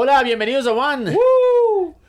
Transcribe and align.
Hola, 0.00 0.22
bienvenidos 0.22 0.64
a 0.68 0.72
One. 0.72 1.12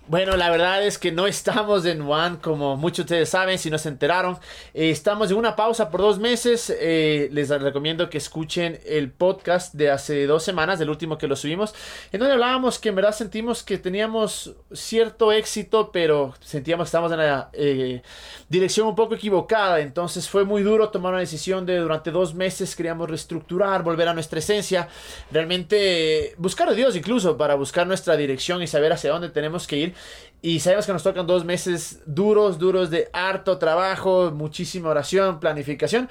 Bueno, 0.10 0.36
la 0.38 0.50
verdad 0.50 0.84
es 0.84 0.98
que 0.98 1.12
no 1.12 1.28
estamos 1.28 1.86
en 1.86 2.02
One, 2.02 2.40
como 2.42 2.76
muchos 2.76 3.06
de 3.06 3.14
ustedes 3.14 3.30
saben, 3.30 3.60
si 3.60 3.70
no 3.70 3.78
se 3.78 3.90
enteraron. 3.90 4.40
Eh, 4.74 4.90
estamos 4.90 5.30
en 5.30 5.38
una 5.38 5.56
pausa 5.56 5.92
por 5.92 6.02
dos 6.02 6.18
meses. 6.18 6.76
Eh, 6.80 7.30
les 7.32 7.50
recomiendo 7.50 8.10
que 8.10 8.18
escuchen 8.18 8.80
el 8.88 9.12
podcast 9.12 9.76
de 9.76 9.92
hace 9.92 10.26
dos 10.26 10.44
semanas, 10.44 10.80
del 10.80 10.90
último 10.90 11.20
que 11.20 11.28
lo 11.28 11.36
subimos, 11.36 11.76
en 12.12 12.22
donde 12.22 12.34
hablábamos 12.34 12.80
que 12.80 12.90
en 12.90 12.96
verdad 12.96 13.12
sentimos 13.12 13.62
que 13.62 13.78
teníamos 13.78 14.56
cierto 14.74 15.32
éxito, 15.32 15.92
pero 15.92 16.34
sentíamos 16.40 16.86
que 16.86 16.88
estábamos 16.88 17.12
en 17.12 17.20
la 17.20 17.52
eh, 17.54 18.02
dirección 18.50 18.88
un 18.88 18.96
poco 18.96 19.14
equivocada. 19.14 19.80
Entonces 19.80 20.28
fue 20.28 20.44
muy 20.44 20.64
duro 20.64 20.90
tomar 20.90 21.12
una 21.12 21.20
decisión 21.20 21.68
de 21.68 21.78
durante 21.78 22.10
dos 22.10 22.34
meses 22.34 22.76
queríamos 22.76 23.08
reestructurar, 23.08 23.84
volver 23.84 24.08
a 24.08 24.16
nuestra 24.16 24.40
esencia, 24.40 24.88
realmente 25.32 26.34
buscar 26.40 26.68
a 26.68 26.74
Dios 26.74 26.96
incluso 26.96 27.38
para 27.38 27.54
buscar 27.54 27.86
nuestra 27.86 28.18
dirección 28.18 28.64
y 28.64 28.66
saber 28.66 28.92
hacia 28.92 29.12
dónde 29.12 29.30
tenemos 29.30 29.68
que 29.68 29.78
ir. 29.78 29.99
Y 30.42 30.60
sabemos 30.62 30.86
que 30.86 30.94
nos 30.94 31.04
tocan 31.04 31.28
dos 31.28 31.44
meses 31.44 32.00
duros, 32.06 32.60
duros 32.60 32.90
de 32.90 33.10
harto 33.12 33.58
trabajo, 33.58 34.32
muchísima 34.32 34.90
oración, 34.90 35.40
planificación. 35.40 36.10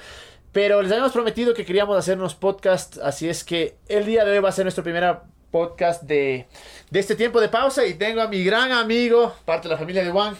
Pero 0.51 0.81
les 0.81 0.91
habíamos 0.91 1.11
prometido 1.11 1.53
que 1.53 1.65
queríamos 1.65 1.97
hacer 1.97 2.17
unos 2.17 2.35
podcasts, 2.35 2.99
así 2.99 3.29
es 3.29 3.43
que 3.43 3.77
el 3.87 4.05
día 4.05 4.25
de 4.25 4.31
hoy 4.31 4.39
va 4.39 4.49
a 4.49 4.51
ser 4.51 4.65
nuestro 4.65 4.83
primer 4.83 5.17
podcast 5.51 6.03
de, 6.03 6.47
de 6.89 6.99
este 6.99 7.15
tiempo 7.15 7.39
de 7.39 7.49
pausa 7.49 7.85
y 7.85 7.95
tengo 7.95 8.21
a 8.21 8.27
mi 8.27 8.43
gran 8.43 8.71
amigo, 8.71 9.35
parte 9.45 9.67
de 9.67 9.73
la 9.73 9.79
familia 9.79 10.03
de 10.03 10.11
Juan, 10.11 10.35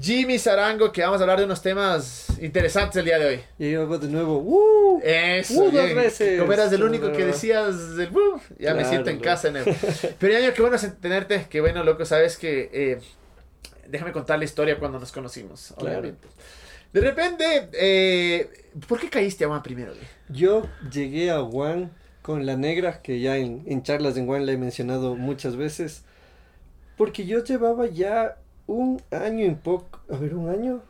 Jimmy 0.00 0.38
Sarango, 0.38 0.90
que 0.90 1.02
vamos 1.02 1.20
a 1.20 1.24
hablar 1.24 1.38
de 1.38 1.44
unos 1.44 1.60
temas 1.60 2.26
interesantes 2.40 2.96
el 2.96 3.04
día 3.04 3.18
de 3.18 3.26
hoy. 3.26 3.40
Y 3.58 3.72
yo 3.72 3.86
de 3.98 4.08
nuevo, 4.08 4.38
¡uh! 4.38 5.00
Eso, 5.04 5.64
¡Uh, 5.64 5.70
dos 5.70 5.94
veces! 5.94 6.40
Como 6.40 6.52
eras 6.52 6.72
el 6.72 6.82
único 6.82 7.12
que 7.12 7.26
decías 7.26 7.96
del 7.96 8.10
"Uh", 8.10 8.40
ya 8.58 8.72
me 8.74 8.84
siento 8.86 9.10
en 9.10 9.20
casa 9.20 9.48
en 9.48 9.56
el. 9.58 9.64
Pero 10.18 10.38
ya, 10.38 10.54
qué 10.54 10.62
bueno 10.62 10.78
tenerte, 11.00 11.46
qué 11.50 11.60
bueno, 11.60 11.84
loco, 11.84 12.04
sabes 12.06 12.38
que. 12.38 12.70
eh, 12.72 12.98
déjame 13.86 14.12
contar 14.12 14.38
la 14.38 14.46
historia 14.46 14.78
cuando 14.78 14.98
nos 14.98 15.12
conocimos, 15.12 15.74
Claro. 15.76 15.98
obviamente. 15.98 16.26
De 16.94 17.00
repente, 17.00 17.68
eh, 17.74 18.50
¿por 18.88 18.98
qué 18.98 19.10
caíste 19.10 19.44
a 19.44 19.48
Juan 19.48 19.62
primero? 19.62 19.92
Yo 20.30 20.62
llegué 20.90 21.30
a 21.30 21.40
Juan 21.42 21.90
con 22.22 22.46
la 22.46 22.56
negra, 22.56 23.02
que 23.02 23.20
ya 23.20 23.36
en, 23.36 23.62
en 23.66 23.82
charlas 23.82 24.16
en 24.16 24.26
Juan 24.26 24.46
la 24.46 24.52
he 24.52 24.56
mencionado 24.56 25.16
muchas 25.16 25.56
veces, 25.56 26.02
porque 26.96 27.26
yo 27.26 27.42
llevaba 27.44 27.86
ya 27.86 28.36
un 28.66 29.00
año 29.10 29.44
en 29.44 29.56
poco, 29.56 30.00
a 30.10 30.16
ver, 30.16 30.34
un 30.34 30.48
año, 30.48 30.80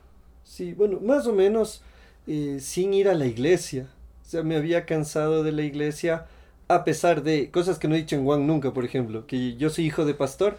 sí, 0.45 0.73
bueno, 0.75 1.01
más 1.01 1.27
o 1.27 1.33
menos 1.33 1.83
eh, 2.27 2.59
sin 2.61 2.95
ir 2.95 3.09
a 3.09 3.15
la 3.15 3.27
iglesia. 3.27 3.87
O 4.27 4.29
sea, 4.33 4.43
me 4.43 4.57
había 4.57 4.87
cansado 4.87 5.43
de 5.43 5.53
la 5.53 5.63
iglesia, 5.63 6.27
a 6.69 6.85
pesar 6.85 7.23
de 7.23 7.51
cosas 7.51 7.79
que 7.79 7.89
no 7.89 7.95
he 7.95 7.99
dicho 7.99 8.17
en 8.17 8.25
Juan 8.25 8.47
nunca, 8.47 8.73
por 8.73 8.85
ejemplo, 8.85 9.27
que 9.27 9.57
yo 9.57 9.69
soy 9.71 9.87
hijo 9.87 10.05
de 10.05 10.15
pastor, 10.15 10.57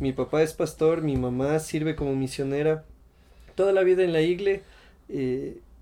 Mi 0.00 0.12
papá 0.12 0.42
es 0.42 0.52
pastor, 0.52 1.02
mi 1.02 1.16
mamá 1.16 1.58
sirve 1.60 1.94
como 1.94 2.14
misionera 2.16 2.84
toda 3.54 3.72
la 3.72 3.82
vida 3.82 4.02
en 4.02 4.12
la 4.12 4.20
iglesia. 4.22 4.62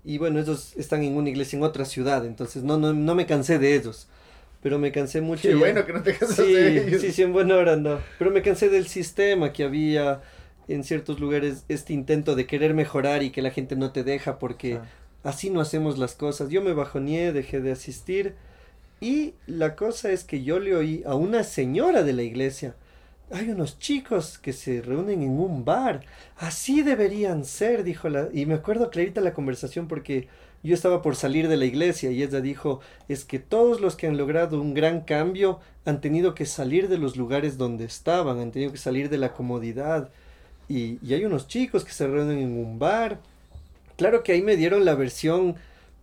y 0.05 0.17
bueno, 0.17 0.39
ellos 0.39 0.73
están 0.77 1.03
en 1.03 1.15
una 1.15 1.29
iglesia 1.29 1.57
en 1.57 1.63
otra 1.63 1.85
ciudad, 1.85 2.25
entonces 2.25 2.63
no, 2.63 2.77
no, 2.77 2.93
no 2.93 3.15
me 3.15 3.25
cansé 3.25 3.59
de 3.59 3.75
ellos. 3.75 4.07
Pero 4.61 4.77
me 4.77 4.91
cansé 4.91 5.21
mucho. 5.21 5.43
Qué 5.43 5.49
ya- 5.53 5.59
bueno 5.59 5.85
que 5.85 5.93
no 5.93 6.03
te 6.03 6.13
Sí, 6.13 6.43
de 6.53 6.87
ellos. 6.87 7.01
sí, 7.01 7.11
sí, 7.13 7.21
en 7.21 7.31
buena 7.33 7.55
hora 7.55 7.75
no. 7.77 7.99
Pero 8.17 8.29
me 8.31 8.41
cansé 8.41 8.69
del 8.69 8.87
sistema 8.87 9.53
que 9.53 9.63
había 9.63 10.21
en 10.73 10.83
ciertos 10.83 11.19
lugares, 11.19 11.65
este 11.69 11.93
intento 11.93 12.35
de 12.35 12.47
querer 12.47 12.73
mejorar 12.73 13.23
y 13.23 13.31
que 13.31 13.41
la 13.41 13.51
gente 13.51 13.75
no 13.75 13.91
te 13.91 14.03
deja 14.03 14.39
porque 14.39 14.75
Ah. 14.75 14.85
así 15.23 15.49
no 15.49 15.61
hacemos 15.61 15.97
las 15.97 16.15
cosas. 16.15 16.49
Yo 16.49 16.61
me 16.61 16.73
bajoneé, 16.73 17.33
dejé 17.33 17.59
de 17.61 17.71
asistir. 17.71 18.35
Y 19.01 19.33
la 19.47 19.75
cosa 19.75 20.11
es 20.11 20.23
que 20.23 20.43
yo 20.43 20.59
le 20.59 20.75
oí 20.75 21.03
a 21.05 21.15
una 21.15 21.43
señora 21.43 22.03
de 22.03 22.13
la 22.13 22.23
iglesia. 22.23 22.75
Hay 23.31 23.49
unos 23.49 23.77
chicos 23.79 24.37
que 24.39 24.53
se 24.53 24.81
reúnen 24.81 25.21
en 25.23 25.39
un 25.39 25.63
bar. 25.63 26.01
Así 26.37 26.81
deberían 26.81 27.45
ser, 27.45 27.83
dijo 27.83 28.09
la... 28.09 28.29
Y 28.33 28.45
me 28.45 28.55
acuerdo 28.55 28.89
clarita 28.89 29.21
la 29.21 29.33
conversación 29.33 29.87
porque 29.87 30.27
yo 30.63 30.73
estaba 30.73 31.01
por 31.01 31.15
salir 31.15 31.47
de 31.47 31.55
la 31.57 31.65
iglesia 31.65 32.11
y 32.11 32.23
ella 32.23 32.41
dijo, 32.41 32.81
es 33.07 33.23
que 33.25 33.39
todos 33.39 33.79
los 33.81 33.95
que 33.95 34.07
han 34.07 34.17
logrado 34.17 34.59
un 34.59 34.73
gran 34.73 35.01
cambio 35.01 35.59
han 35.85 36.01
tenido 36.01 36.35
que 36.35 36.45
salir 36.45 36.89
de 36.89 36.97
los 36.97 37.15
lugares 37.17 37.57
donde 37.57 37.85
estaban, 37.85 38.39
han 38.39 38.51
tenido 38.51 38.71
que 38.71 38.77
salir 38.77 39.09
de 39.09 39.17
la 39.17 39.31
comodidad. 39.33 40.09
Y, 40.69 40.99
y 41.05 41.13
hay 41.13 41.25
unos 41.25 41.47
chicos 41.47 41.83
que 41.83 41.91
se 41.91 42.07
reúnen 42.07 42.37
en 42.37 42.57
un 42.57 42.79
bar. 42.79 43.19
Claro 43.97 44.23
que 44.23 44.31
ahí 44.31 44.41
me 44.41 44.55
dieron 44.55 44.85
la 44.85 44.95
versión 44.95 45.55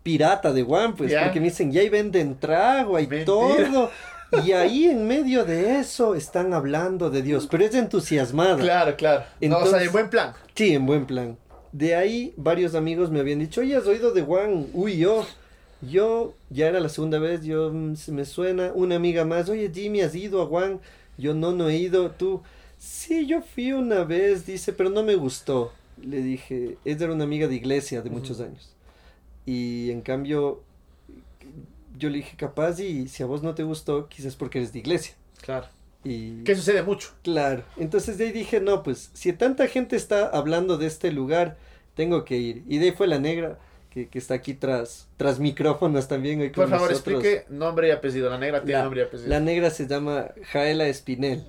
pirata 0.03 0.53
de 0.53 0.63
One, 0.63 0.95
pues, 0.97 1.15
porque 1.15 1.41
me 1.41 1.47
dicen, 1.47 1.73
ya 1.73 1.81
ahí 1.81 1.89
venden 1.89 2.39
trago, 2.39 2.97
hay 2.97 3.07
Mentira. 3.07 3.25
todo. 3.25 3.91
Y 4.45 4.51
ahí 4.53 4.87
en 4.87 5.07
medio 5.07 5.45
de 5.45 5.79
eso 5.79 6.17
están 6.17 6.53
hablando 6.53 7.11
de 7.11 7.23
Dios, 7.23 7.47
pero 7.49 7.65
es 7.65 7.73
entusiasmada. 7.77 8.57
Claro, 8.57 8.97
claro. 8.97 9.21
no, 9.41 9.59
o 9.59 9.61
sea, 9.61 9.65
Entonces- 9.67 9.87
en 9.87 9.93
buen 9.93 10.11
plan. 10.11 10.33
Sí, 10.57 10.75
en 10.75 10.85
buen 10.85 11.07
plan. 11.07 11.39
De 11.71 11.95
ahí 11.95 12.35
varios 12.37 12.75
amigos 12.75 13.09
me 13.09 13.21
habían 13.21 13.39
dicho, 13.39 13.61
oye, 13.61 13.77
¿has 13.77 13.87
oído 13.87 14.13
de 14.13 14.23
Juan? 14.23 14.67
Uy, 14.73 14.97
yo, 14.99 15.25
yo, 15.81 16.35
ya 16.51 16.67
era 16.67 16.81
la 16.81 16.89
segunda 16.89 17.21
vez, 17.21 17.45
yo, 17.45 17.71
mm, 17.73 17.95
se 17.95 18.11
me 18.11 18.25
suena, 18.25 18.73
una 18.75 18.97
amiga 18.97 19.25
más, 19.25 19.49
oye, 19.49 19.71
Jimmy, 19.73 20.01
¿has 20.01 20.15
ido 20.17 20.43
a 20.43 20.47
Juan? 20.47 20.81
Yo 21.17 21.33
no, 21.33 21.53
no 21.53 21.69
he 21.69 21.77
ido, 21.77 22.11
tú, 22.11 22.43
sí, 22.79 23.27
yo 23.27 23.43
fui 23.43 23.73
una 23.73 24.05
vez, 24.05 24.47
dice, 24.47 24.73
pero 24.73 24.91
no 24.91 25.03
me 25.03 25.15
gustó. 25.15 25.73
Le 26.03 26.19
dije, 26.23 26.77
ella 26.85 27.05
era 27.05 27.15
una 27.15 27.25
amiga 27.25 27.49
de 27.49 27.55
iglesia 27.55 28.03
de 28.03 28.11
muchos 28.11 28.41
años. 28.41 28.73
Y 29.47 29.91
en 29.91 30.03
cambio, 30.03 30.63
yo 31.99 32.11
le 32.11 32.19
dije, 32.19 32.37
capaz, 32.37 32.79
y 32.81 33.09
si 33.09 33.23
a 33.23 33.27
vos 33.27 33.43
no 33.43 33.55
te 33.55 33.63
gustó, 33.63 34.09
quizás 34.09 34.37
porque 34.37 34.59
eres 34.59 34.73
de 34.73 34.81
iglesia. 34.81 35.15
Claro. 35.41 35.67
Y... 36.05 36.43
Que 36.45 36.55
sucede 36.55 36.83
mucho. 36.83 37.11
Claro, 37.23 37.65
entonces 37.77 38.19
de 38.19 38.27
ahí 38.27 38.33
dije, 38.33 38.61
no, 38.61 38.83
pues 38.83 39.11
si 39.15 39.33
tanta 39.33 39.67
gente 39.69 39.97
está 39.97 40.27
hablando 40.29 40.77
de 40.77 40.87
este 40.87 41.11
lugar, 41.13 41.57
tengo 41.95 42.25
que 42.25 42.37
ir. 42.37 42.63
Y 42.69 42.79
de 42.79 42.87
ahí 42.87 42.93
fue 42.93 43.07
la 43.07 43.19
negra, 43.19 43.59
que, 43.91 44.09
que 44.09 44.19
está 44.19 44.35
aquí 44.35 44.53
tras, 44.55 45.09
tras 45.17 45.41
micrófonos 45.41 46.07
también. 46.09 46.41
hoy 46.43 46.51
Por 46.51 46.65
con 46.65 46.71
favor, 46.71 46.91
nosotros. 46.91 47.25
explique 47.25 47.47
nombre 47.49 47.89
y 47.89 47.91
apellido. 47.93 48.29
La 48.29 48.39
negra 48.39 48.61
tiene 48.63 48.75
La, 48.79 48.83
nombre 48.85 49.01
y 49.01 49.05
apellido. 49.05 49.29
la 49.29 49.41
negra 49.41 49.71
se 49.71 49.87
llama 49.87 50.27
Jaela 50.53 50.87
Espinel. 50.87 51.45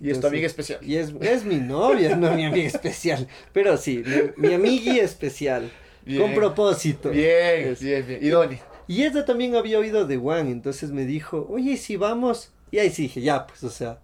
Y 0.00 0.10
es 0.10 0.20
tu 0.20 0.26
amiga 0.26 0.46
especial. 0.46 0.78
Y 0.82 0.96
es, 0.96 1.12
es 1.20 1.44
mi 1.44 1.56
novia, 1.56 2.16
no 2.16 2.32
mi 2.34 2.44
amiga 2.44 2.66
especial. 2.66 3.26
Pero 3.52 3.76
sí, 3.76 4.02
mi, 4.36 4.48
mi 4.48 4.54
amigui 4.54 4.98
especial. 4.98 5.70
Bien. 6.04 6.20
Con 6.22 6.34
propósito. 6.34 7.10
Bien, 7.10 7.68
Es- 7.68 7.80
bien, 7.82 8.06
bien. 8.06 8.20
Y 8.22 8.28
Donny. 8.28 8.58
Y 8.88 9.02
ella 9.02 9.24
también 9.24 9.56
había 9.56 9.78
oído 9.80 10.06
de 10.06 10.16
Juan, 10.16 10.46
entonces 10.48 10.92
me 10.92 11.04
dijo, 11.04 11.46
oye, 11.50 11.72
¿y 11.72 11.76
si 11.76 11.96
vamos? 11.96 12.52
Y 12.70 12.78
ahí 12.78 12.90
sí 12.90 13.02
dije, 13.02 13.20
ya, 13.20 13.46
pues, 13.46 13.64
o 13.64 13.70
sea. 13.70 13.98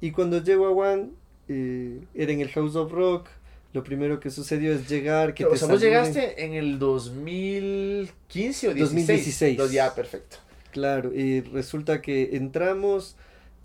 Y 0.00 0.12
cuando 0.12 0.42
llego 0.42 0.68
a 0.68 0.72
Juan, 0.72 1.12
eh, 1.48 1.98
era 2.14 2.30
en 2.32 2.40
el 2.40 2.48
House 2.50 2.76
of 2.76 2.92
Rock, 2.92 3.28
lo 3.72 3.82
primero 3.82 4.20
que 4.20 4.30
sucedió 4.30 4.72
es 4.72 4.88
llegar, 4.88 5.34
que 5.34 5.44
o 5.44 5.50
te 5.50 5.56
sea, 5.58 5.66
vos 5.68 5.80
llegaste 5.80 6.44
en 6.44 6.52
el 6.54 6.78
2015 6.78 8.68
o 8.68 8.74
16. 8.74 8.78
2016. 8.78 9.50
Entonces, 9.52 9.74
ya, 9.74 9.94
perfecto. 9.94 10.36
Claro, 10.70 11.12
y 11.14 11.40
resulta 11.40 12.00
que 12.00 12.30
entramos, 12.36 13.16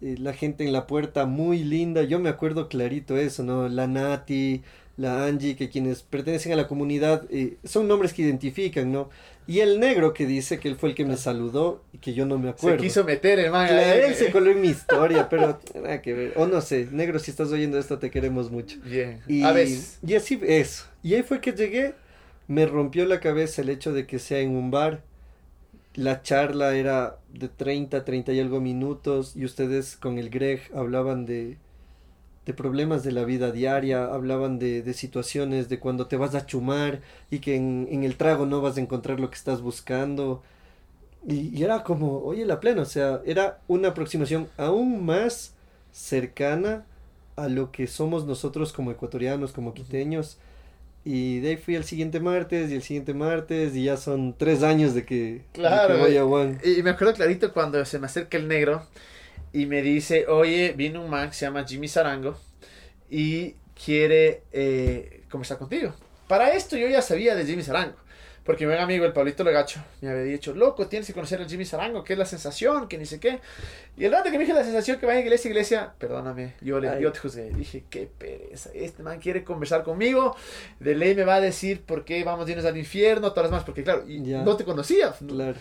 eh, 0.01 0.15
la 0.19 0.33
gente 0.33 0.63
en 0.63 0.73
la 0.73 0.87
puerta 0.87 1.25
muy 1.25 1.63
linda, 1.63 2.03
yo 2.03 2.19
me 2.19 2.29
acuerdo 2.29 2.69
clarito 2.69 3.17
eso, 3.17 3.43
¿no? 3.43 3.67
La 3.67 3.87
Nati, 3.87 4.61
la 4.97 5.25
Angie, 5.25 5.55
que 5.55 5.69
quienes 5.69 6.01
pertenecen 6.01 6.51
a 6.53 6.55
la 6.55 6.67
comunidad 6.67 7.25
eh, 7.29 7.57
son 7.63 7.87
nombres 7.87 8.13
que 8.13 8.23
identifican, 8.23 8.91
¿no? 8.91 9.09
Y 9.47 9.61
el 9.61 9.79
negro 9.79 10.13
que 10.13 10.25
dice 10.25 10.59
que 10.59 10.67
él 10.67 10.75
fue 10.75 10.89
el 10.89 10.95
que 10.95 11.05
me 11.05 11.15
saludó 11.15 11.83
y 11.93 11.99
que 11.99 12.13
yo 12.13 12.25
no 12.25 12.37
me 12.37 12.49
acuerdo. 12.49 12.77
Se 12.77 12.83
quiso 12.83 13.03
meter 13.05 13.39
el 13.39 13.49
man. 13.49 13.67
Claro, 13.67 14.05
él 14.05 14.13
se 14.13 14.29
coló 14.29 14.51
en 14.51 14.59
mi 14.59 14.67
historia, 14.67 15.29
pero 15.29 15.59
nada 15.73 16.01
que 16.01 16.13
ver. 16.13 16.33
O 16.35 16.47
no 16.47 16.59
sé, 16.59 16.87
negro, 16.91 17.17
si 17.17 17.31
estás 17.31 17.49
oyendo 17.51 17.79
esto, 17.79 17.97
te 17.97 18.11
queremos 18.11 18.51
mucho. 18.51 18.77
Bien. 18.83 19.21
Y, 19.27 19.43
A 19.43 19.53
veces. 19.53 19.99
y 20.05 20.15
así, 20.15 20.39
eso. 20.43 20.85
Y 21.01 21.13
ahí 21.13 21.23
fue 21.23 21.39
que 21.39 21.53
llegué, 21.53 21.93
me 22.47 22.65
rompió 22.65 23.05
la 23.05 23.21
cabeza 23.21 23.61
el 23.61 23.69
hecho 23.69 23.93
de 23.93 24.05
que 24.05 24.19
sea 24.19 24.39
en 24.39 24.49
un 24.55 24.69
bar. 24.69 25.01
La 25.97 26.21
charla 26.21 26.75
era 26.77 27.19
de 27.33 27.49
30, 27.49 28.05
30 28.05 28.31
y 28.33 28.39
algo 28.39 28.61
minutos, 28.61 29.35
y 29.35 29.43
ustedes 29.45 29.97
con 29.97 30.17
el 30.19 30.29
Greg 30.29 30.61
hablaban 30.75 31.25
de, 31.25 31.57
de 32.45 32.53
problemas 32.53 33.03
de 33.03 33.11
la 33.13 33.25
vida 33.25 33.51
diaria, 33.51 34.05
hablaban 34.05 34.59
de, 34.59 34.83
de 34.83 34.93
situaciones 34.93 35.69
de 35.69 35.79
cuando 35.79 36.07
te 36.07 36.17
vas 36.17 36.35
a 36.35 36.45
chumar 36.45 37.01
y 37.31 37.39
que 37.39 37.55
en, 37.57 37.87
en 37.91 38.03
el 38.03 38.17
trago 38.17 38.45
no 38.45 38.61
vas 38.61 38.77
a 38.77 38.81
encontrar 38.81 39.19
lo 39.19 39.29
que 39.29 39.35
estás 39.37 39.61
buscando. 39.61 40.43
Y, 41.27 41.57
y 41.57 41.63
era 41.63 41.83
como, 41.83 42.19
oye, 42.23 42.45
la 42.45 42.59
plena, 42.59 42.83
o 42.83 42.85
sea, 42.85 43.21
era 43.25 43.59
una 43.67 43.89
aproximación 43.89 44.49
aún 44.57 45.05
más 45.05 45.53
cercana 45.91 46.85
a 47.35 47.49
lo 47.49 47.71
que 47.71 47.87
somos 47.87 48.25
nosotros 48.25 48.73
como 48.73 48.91
ecuatorianos, 48.91 49.51
como 49.53 49.73
quiteños. 49.73 50.37
Y 51.09 51.39
de 51.39 51.51
ahí 51.51 51.55
fui 51.55 51.77
al 51.77 51.85
siguiente 51.85 52.19
martes 52.19 52.69
y 52.69 52.75
el 52.75 52.81
siguiente 52.81 53.13
martes 53.13 53.73
y 53.77 53.85
ya 53.85 53.95
son 53.95 54.35
tres 54.37 54.61
años 54.61 54.93
de 54.93 55.05
que, 55.05 55.15
de 55.15 55.37
que 55.53 55.61
Claro, 55.61 55.99
voy 55.99 56.17
a 56.17 56.25
Juan. 56.25 56.59
Y 56.65 56.83
me 56.83 56.89
acuerdo 56.89 57.13
clarito 57.13 57.53
cuando 57.53 57.85
se 57.85 57.97
me 57.97 58.07
acerca 58.07 58.35
el 58.35 58.49
negro 58.49 58.85
y 59.53 59.67
me 59.67 59.81
dice, 59.81 60.27
oye, 60.27 60.73
vino 60.75 61.01
un 61.01 61.09
man 61.09 61.29
que 61.29 61.35
se 61.35 61.45
llama 61.45 61.63
Jimmy 61.65 61.87
Sarango 61.87 62.37
y 63.09 63.55
quiere 63.85 64.41
eh, 64.51 65.23
conversar 65.31 65.57
contigo. 65.57 65.93
Para 66.27 66.51
esto 66.51 66.75
yo 66.75 66.89
ya 66.89 67.01
sabía 67.01 67.35
de 67.35 67.45
Jimmy 67.45 67.63
Sarango. 67.63 67.95
Porque 68.47 68.65
mi 68.65 68.71
buen 68.71 68.81
amigo, 68.81 69.03
el 69.03 69.11
Pablito 69.11 69.43
Legacho, 69.43 69.81
me 69.99 70.09
había 70.09 70.23
dicho, 70.23 70.55
loco, 70.55 70.87
tienes 70.87 71.05
que 71.05 71.13
conocer 71.13 71.41
al 71.41 71.49
Jimmy 71.49 71.65
Sarango, 71.65 72.05
que 72.05 72.13
es 72.13 72.19
la 72.19 72.25
sensación, 72.25 72.87
que 72.87 72.97
ni 72.97 73.05
sé 73.05 73.19
qué. 73.19 73.41
Y 73.97 74.05
el 74.05 74.13
rato 74.13 74.31
que 74.31 74.37
me 74.37 74.45
dije 74.45 74.53
la 74.53 74.63
sensación 74.63 75.01
que 75.01 75.05
vaya 75.05 75.19
a 75.19 75.21
iglesia, 75.21 75.49
iglesia, 75.49 75.93
perdóname, 75.99 76.53
yo, 76.61 76.79
le, 76.79 77.01
yo 77.01 77.11
te 77.11 77.19
juzgué. 77.19 77.49
Dije, 77.49 77.83
qué 77.89 78.09
pereza, 78.17 78.69
este 78.73 79.03
man 79.03 79.19
quiere 79.19 79.43
conversar 79.43 79.83
conmigo, 79.83 80.33
de 80.79 80.95
ley 80.95 81.13
me 81.13 81.25
va 81.25 81.35
a 81.35 81.41
decir 81.41 81.81
por 81.81 82.05
qué 82.05 82.23
vamos 82.23 82.47
a 82.47 82.49
irnos 82.49 82.65
al 82.65 82.77
infierno, 82.77 83.31
todas 83.33 83.51
las 83.51 83.51
más, 83.51 83.65
porque 83.65 83.83
claro, 83.83 84.05
y 84.07 84.21
no 84.21 84.55
te 84.55 84.63
conocía. 84.63 85.11
Claro. 85.11 85.57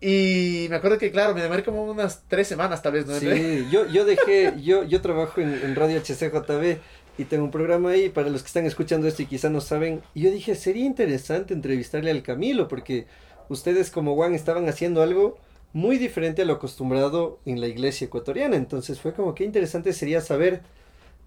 Y 0.00 0.68
me 0.70 0.76
acuerdo 0.76 0.98
que, 0.98 1.10
claro, 1.10 1.34
me 1.34 1.42
demoré 1.42 1.64
como 1.64 1.82
unas 1.82 2.22
tres 2.28 2.46
semanas 2.46 2.82
tal 2.82 2.92
vez, 2.92 3.04
¿no? 3.04 3.18
Sí, 3.18 3.66
yo, 3.72 3.86
yo 3.88 4.04
dejé, 4.04 4.54
yo, 4.62 4.84
yo 4.84 5.00
trabajo 5.00 5.40
en, 5.40 5.54
en 5.54 5.74
Radio 5.74 6.00
HCJB 6.00 6.78
y 7.18 7.24
tengo 7.24 7.44
un 7.44 7.50
programa 7.50 7.90
ahí 7.90 8.08
para 8.08 8.30
los 8.30 8.42
que 8.42 8.46
están 8.48 8.66
escuchando 8.66 9.06
esto 9.06 9.22
y 9.22 9.26
quizá 9.26 9.50
no 9.50 9.60
saben. 9.60 10.02
Y 10.14 10.22
yo 10.22 10.30
dije, 10.30 10.54
sería 10.54 10.84
interesante 10.84 11.54
entrevistarle 11.54 12.10
al 12.10 12.22
Camilo 12.22 12.68
porque 12.68 13.06
ustedes 13.48 13.90
como 13.90 14.14
Juan 14.14 14.34
estaban 14.34 14.68
haciendo 14.68 15.02
algo 15.02 15.38
muy 15.72 15.98
diferente 15.98 16.42
a 16.42 16.44
lo 16.44 16.54
acostumbrado 16.54 17.38
en 17.44 17.60
la 17.60 17.66
iglesia 17.68 18.06
ecuatoriana. 18.06 18.56
Entonces 18.56 19.00
fue 19.00 19.12
como 19.14 19.34
que 19.34 19.44
interesante 19.44 19.92
sería 19.92 20.20
saber 20.20 20.62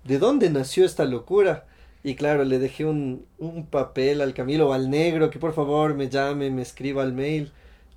de 0.04 0.20
dónde 0.20 0.50
nació 0.50 0.86
esta 0.86 1.06
locura. 1.06 1.68
Y 2.04 2.16
claro, 2.16 2.44
le 2.46 2.60
dejé 2.60 2.86
un, 2.86 3.26
un 3.40 3.66
papel 3.66 4.22
al 4.22 4.34
Camilo 4.34 4.70
o 4.70 4.74
al 4.74 4.90
negro 4.90 5.30
que 5.32 5.40
por 5.40 5.54
favor 5.54 5.96
me 5.96 6.10
llame, 6.10 6.52
me 6.52 6.62
escriba 6.62 7.04
al 7.04 7.14
mail. 7.14 7.52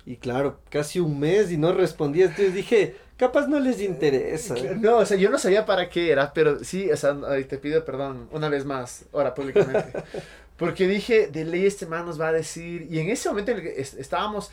Y 0.05 0.15
claro, 0.17 0.59
casi 0.69 0.99
un 0.99 1.19
mes 1.19 1.51
y 1.51 1.57
no 1.57 1.73
respondía. 1.73 2.25
Entonces 2.25 2.53
dije, 2.53 2.95
capaz 3.19 3.47
no 3.47 3.59
les 3.59 3.81
interesa. 3.81 4.55
No, 4.77 4.97
o 4.97 5.05
sea, 5.05 5.17
yo 5.17 5.29
no 5.29 5.37
sabía 5.37 5.65
para 5.65 5.89
qué 5.89 6.09
era, 6.09 6.33
pero 6.33 6.63
sí, 6.63 6.89
o 6.89 6.95
sea, 6.95 7.15
te 7.47 7.57
pido 7.57 7.83
perdón 7.83 8.29
una 8.31 8.47
vez 8.47 8.65
más, 8.65 9.05
ahora 9.11 9.35
públicamente. 9.35 9.91
Porque 10.57 10.87
dije, 10.87 11.27
de 11.27 11.45
ley 11.45 11.65
este 11.65 11.85
man 11.85 12.05
nos 12.05 12.19
va 12.19 12.29
a 12.29 12.31
decir, 12.31 12.87
y 12.89 12.99
en 12.99 13.09
ese 13.09 13.29
momento 13.29 13.51
en 13.51 13.57
el 13.57 13.63
que 13.63 13.81
estábamos, 13.81 14.51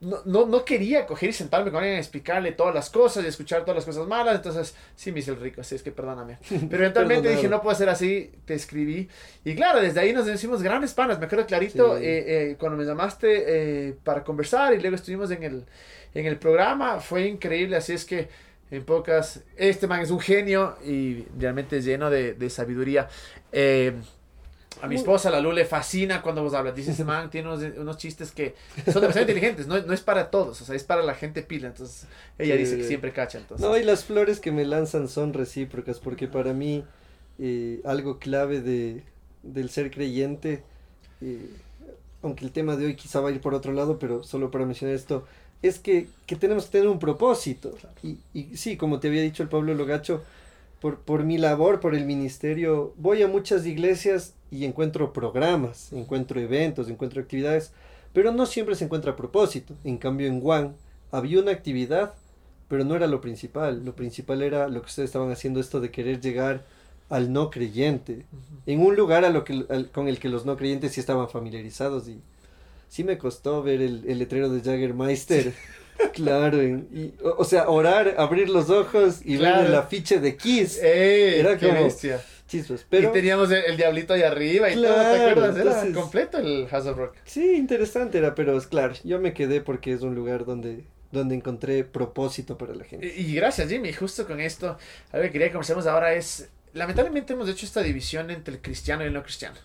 no, 0.00 0.18
no, 0.24 0.46
no, 0.46 0.64
quería 0.64 1.06
coger 1.06 1.30
y 1.30 1.32
sentarme 1.32 1.70
con 1.70 1.82
él 1.82 1.94
y 1.94 1.98
explicarle 1.98 2.52
todas 2.52 2.74
las 2.74 2.90
cosas 2.90 3.24
y 3.24 3.28
escuchar 3.28 3.62
todas 3.62 3.76
las 3.76 3.84
cosas 3.84 4.06
malas. 4.06 4.36
Entonces, 4.36 4.74
sí 4.96 5.12
me 5.12 5.20
hice 5.20 5.30
el 5.30 5.40
rico, 5.40 5.60
así 5.60 5.74
es 5.74 5.82
que 5.82 5.92
perdóname. 5.92 6.38
Pero 6.48 6.82
eventualmente 6.82 7.28
dije, 7.30 7.48
no 7.48 7.62
puedo 7.62 7.76
ser 7.76 7.88
así, 7.88 8.32
te 8.44 8.54
escribí. 8.54 9.08
Y 9.44 9.54
claro, 9.54 9.80
desde 9.80 10.00
ahí 10.00 10.12
nos 10.12 10.28
hicimos 10.28 10.62
grandes 10.62 10.92
panas. 10.92 11.18
Me 11.18 11.26
acuerdo 11.26 11.46
clarito 11.46 11.96
eh, 11.96 12.02
eh, 12.50 12.56
cuando 12.58 12.76
me 12.76 12.84
llamaste 12.84 13.44
eh, 13.46 13.96
para 14.04 14.22
conversar 14.22 14.74
y 14.74 14.80
luego 14.80 14.96
estuvimos 14.96 15.30
en 15.30 15.42
el, 15.44 15.64
en 16.14 16.26
el 16.26 16.38
programa. 16.38 17.00
Fue 17.00 17.26
increíble, 17.26 17.76
así 17.76 17.92
es 17.92 18.04
que 18.04 18.28
en 18.70 18.84
pocas, 18.84 19.42
este 19.56 19.86
man 19.86 20.00
es 20.00 20.10
un 20.10 20.20
genio 20.20 20.76
y 20.84 21.24
realmente 21.38 21.82
lleno 21.82 22.10
de, 22.10 22.34
de 22.34 22.50
sabiduría. 22.50 23.08
A 24.82 24.88
mi 24.88 24.96
esposa, 24.96 25.30
la 25.30 25.40
Lu, 25.40 25.52
le 25.52 25.64
fascina 25.64 26.20
cuando 26.20 26.42
vos 26.42 26.52
hablas. 26.52 26.74
Dice, 26.74 26.90
ese 26.90 27.04
man 27.04 27.30
tiene 27.30 27.48
unos, 27.50 27.96
chistes 27.96 28.32
que 28.32 28.54
son 28.84 29.00
demasiado 29.00 29.22
inteligentes. 29.22 29.66
No, 29.66 29.80
no, 29.80 29.92
es 29.92 30.00
para 30.00 30.30
todos, 30.30 30.60
o 30.60 30.64
sea, 30.64 30.74
es 30.74 30.84
para 30.84 31.02
la 31.02 31.14
gente 31.14 31.42
pila. 31.42 31.68
Entonces, 31.68 32.06
ella 32.38 32.56
dice 32.56 32.76
que 32.76 32.84
siempre 32.84 33.12
cacha. 33.12 33.38
Entonces. 33.38 33.66
No, 33.66 33.76
y 33.76 33.82
las 33.82 34.04
flores 34.04 34.40
que 34.40 34.52
me 34.52 34.64
lanzan 34.64 35.08
son 35.08 35.32
recíprocas, 35.32 36.00
porque 36.00 36.28
para 36.28 36.52
mí, 36.52 36.84
eh, 37.38 37.80
algo 37.84 38.18
clave 38.18 38.60
de, 38.60 39.02
del 39.42 39.70
ser 39.70 39.90
creyente, 39.90 40.62
eh, 41.20 41.48
aunque 42.22 42.44
el 42.44 42.52
tema 42.52 42.76
de 42.76 42.86
hoy 42.86 42.96
quizá 42.96 43.20
va 43.20 43.28
a 43.28 43.32
ir 43.32 43.40
por 43.40 43.54
otro 43.54 43.72
lado, 43.72 43.98
pero 43.98 44.22
solo 44.22 44.50
para 44.50 44.66
mencionar 44.66 44.96
esto, 44.96 45.26
es 45.62 45.78
que, 45.78 46.08
que 46.26 46.36
tenemos 46.36 46.66
que 46.66 46.72
tener 46.72 46.88
un 46.88 46.98
propósito. 46.98 47.74
Y, 48.02 48.18
y 48.32 48.56
sí, 48.56 48.76
como 48.76 49.00
te 49.00 49.08
había 49.08 49.22
dicho 49.22 49.42
el 49.42 49.48
Pablo 49.48 49.74
Logacho, 49.74 50.22
por, 50.80 50.98
por 50.98 51.24
mi 51.24 51.38
labor, 51.38 51.80
por 51.80 51.94
el 51.94 52.04
ministerio, 52.04 52.92
voy 52.96 53.22
a 53.22 53.28
muchas 53.28 53.64
iglesias 53.64 54.34
y 54.50 54.66
encuentro 54.66 55.12
programas, 55.12 55.92
encuentro 55.92 56.40
eventos, 56.40 56.90
encuentro 56.90 57.22
actividades, 57.22 57.72
pero 58.12 58.32
no 58.32 58.44
siempre 58.46 58.74
se 58.74 58.84
encuentra 58.84 59.16
propósito. 59.16 59.74
En 59.82 59.96
cambio, 59.96 60.26
en 60.26 60.40
Juan 60.40 60.74
había 61.10 61.40
una 61.40 61.52
actividad, 61.52 62.14
pero 62.68 62.84
no 62.84 62.94
era 62.96 63.06
lo 63.06 63.20
principal. 63.20 63.84
Lo 63.84 63.96
principal 63.96 64.42
era 64.42 64.68
lo 64.68 64.82
que 64.82 64.88
ustedes 64.88 65.08
estaban 65.08 65.30
haciendo, 65.30 65.58
esto 65.58 65.80
de 65.80 65.90
querer 65.90 66.20
llegar 66.20 66.64
al 67.08 67.32
no 67.32 67.50
creyente, 67.50 68.24
en 68.66 68.80
un 68.80 68.96
lugar 68.96 69.24
a 69.24 69.30
lo 69.30 69.44
que, 69.44 69.64
con 69.92 70.08
el 70.08 70.18
que 70.18 70.28
los 70.28 70.46
no 70.46 70.56
creyentes 70.56 70.92
sí 70.92 71.00
estaban 71.00 71.28
familiarizados 71.28 72.08
y 72.08 72.18
sí 72.88 73.04
me 73.04 73.18
costó 73.18 73.62
ver 73.62 73.80
el, 73.82 74.04
el 74.06 74.18
letrero 74.18 74.48
de 74.48 74.60
Jaggermeister. 74.60 75.52
Claro, 76.12 76.60
y, 76.60 77.14
o, 77.22 77.44
sea, 77.44 77.68
orar, 77.68 78.16
abrir 78.18 78.48
los 78.48 78.68
ojos 78.68 79.20
y 79.24 79.36
ver 79.36 79.66
el 79.66 79.74
afiche 79.76 80.18
de 80.18 80.36
Kiss. 80.36 80.76
era 80.82 81.56
como, 81.56 81.84
bestia. 81.84 82.20
Pero... 82.90 83.10
Y 83.10 83.12
teníamos 83.12 83.50
el, 83.50 83.76
diablito 83.76 84.14
ahí 84.14 84.22
arriba 84.22 84.70
y 84.70 84.74
todo, 84.74 84.94
¿te 84.94 85.30
acuerdas? 85.30 85.56
Era 85.56 85.92
completo 85.92 86.38
el 86.38 86.66
House 86.68 86.86
of 86.86 86.96
Rock. 86.96 87.16
Sí, 87.24 87.54
interesante 87.54 88.18
era, 88.18 88.34
pero 88.34 88.56
es 88.56 88.66
claro, 88.66 88.94
yo 89.02 89.18
me 89.18 89.32
quedé 89.32 89.60
porque 89.60 89.92
es 89.92 90.02
un 90.02 90.14
lugar 90.14 90.44
donde 90.44 90.84
donde 91.10 91.36
encontré 91.36 91.84
propósito 91.84 92.58
para 92.58 92.74
la 92.74 92.84
gente. 92.84 93.06
Y, 93.16 93.36
gracias, 93.36 93.68
Jimmy. 93.68 93.92
Justo 93.92 94.26
con 94.26 94.40
esto, 94.40 94.76
algo 95.12 95.24
que 95.26 95.30
quería 95.30 95.46
que 95.46 95.52
conversemos 95.52 95.86
ahora 95.86 96.12
es, 96.12 96.48
lamentablemente 96.72 97.34
hemos 97.34 97.48
hecho 97.48 97.64
esta 97.64 97.82
división 97.82 98.32
entre 98.32 98.54
el 98.54 98.60
cristiano 98.60 99.04
y 99.04 99.06
el 99.06 99.12
no 99.12 99.22
cristiano. 99.22 99.56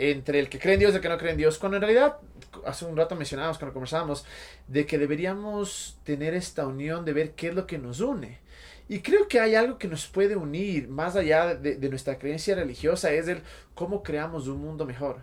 Entre 0.00 0.38
el 0.38 0.48
que 0.48 0.60
cree 0.60 0.74
en 0.74 0.80
Dios 0.80 0.92
y 0.92 0.96
el 0.96 1.02
que 1.02 1.08
no 1.08 1.18
cree 1.18 1.32
en 1.32 1.38
Dios. 1.38 1.58
Cuando 1.58 1.76
en 1.76 1.82
realidad, 1.82 2.18
hace 2.64 2.84
un 2.84 2.96
rato 2.96 3.16
mencionábamos, 3.16 3.58
cuando 3.58 3.74
conversábamos, 3.74 4.24
de 4.68 4.86
que 4.86 4.96
deberíamos 4.96 5.98
tener 6.04 6.34
esta 6.34 6.66
unión 6.66 7.04
de 7.04 7.12
ver 7.12 7.32
qué 7.32 7.48
es 7.48 7.54
lo 7.54 7.66
que 7.66 7.78
nos 7.78 8.00
une. 8.00 8.38
Y 8.88 9.00
creo 9.00 9.28
que 9.28 9.38
hay 9.38 9.54
algo 9.54 9.76
que 9.76 9.86
nos 9.86 10.06
puede 10.06 10.34
unir 10.34 10.88
más 10.88 11.14
allá 11.14 11.54
de, 11.54 11.76
de 11.76 11.88
nuestra 11.88 12.18
creencia 12.18 12.54
religiosa, 12.54 13.12
es 13.12 13.28
el 13.28 13.42
cómo 13.78 14.02
creamos 14.02 14.48
un 14.48 14.60
mundo 14.60 14.84
mejor. 14.84 15.22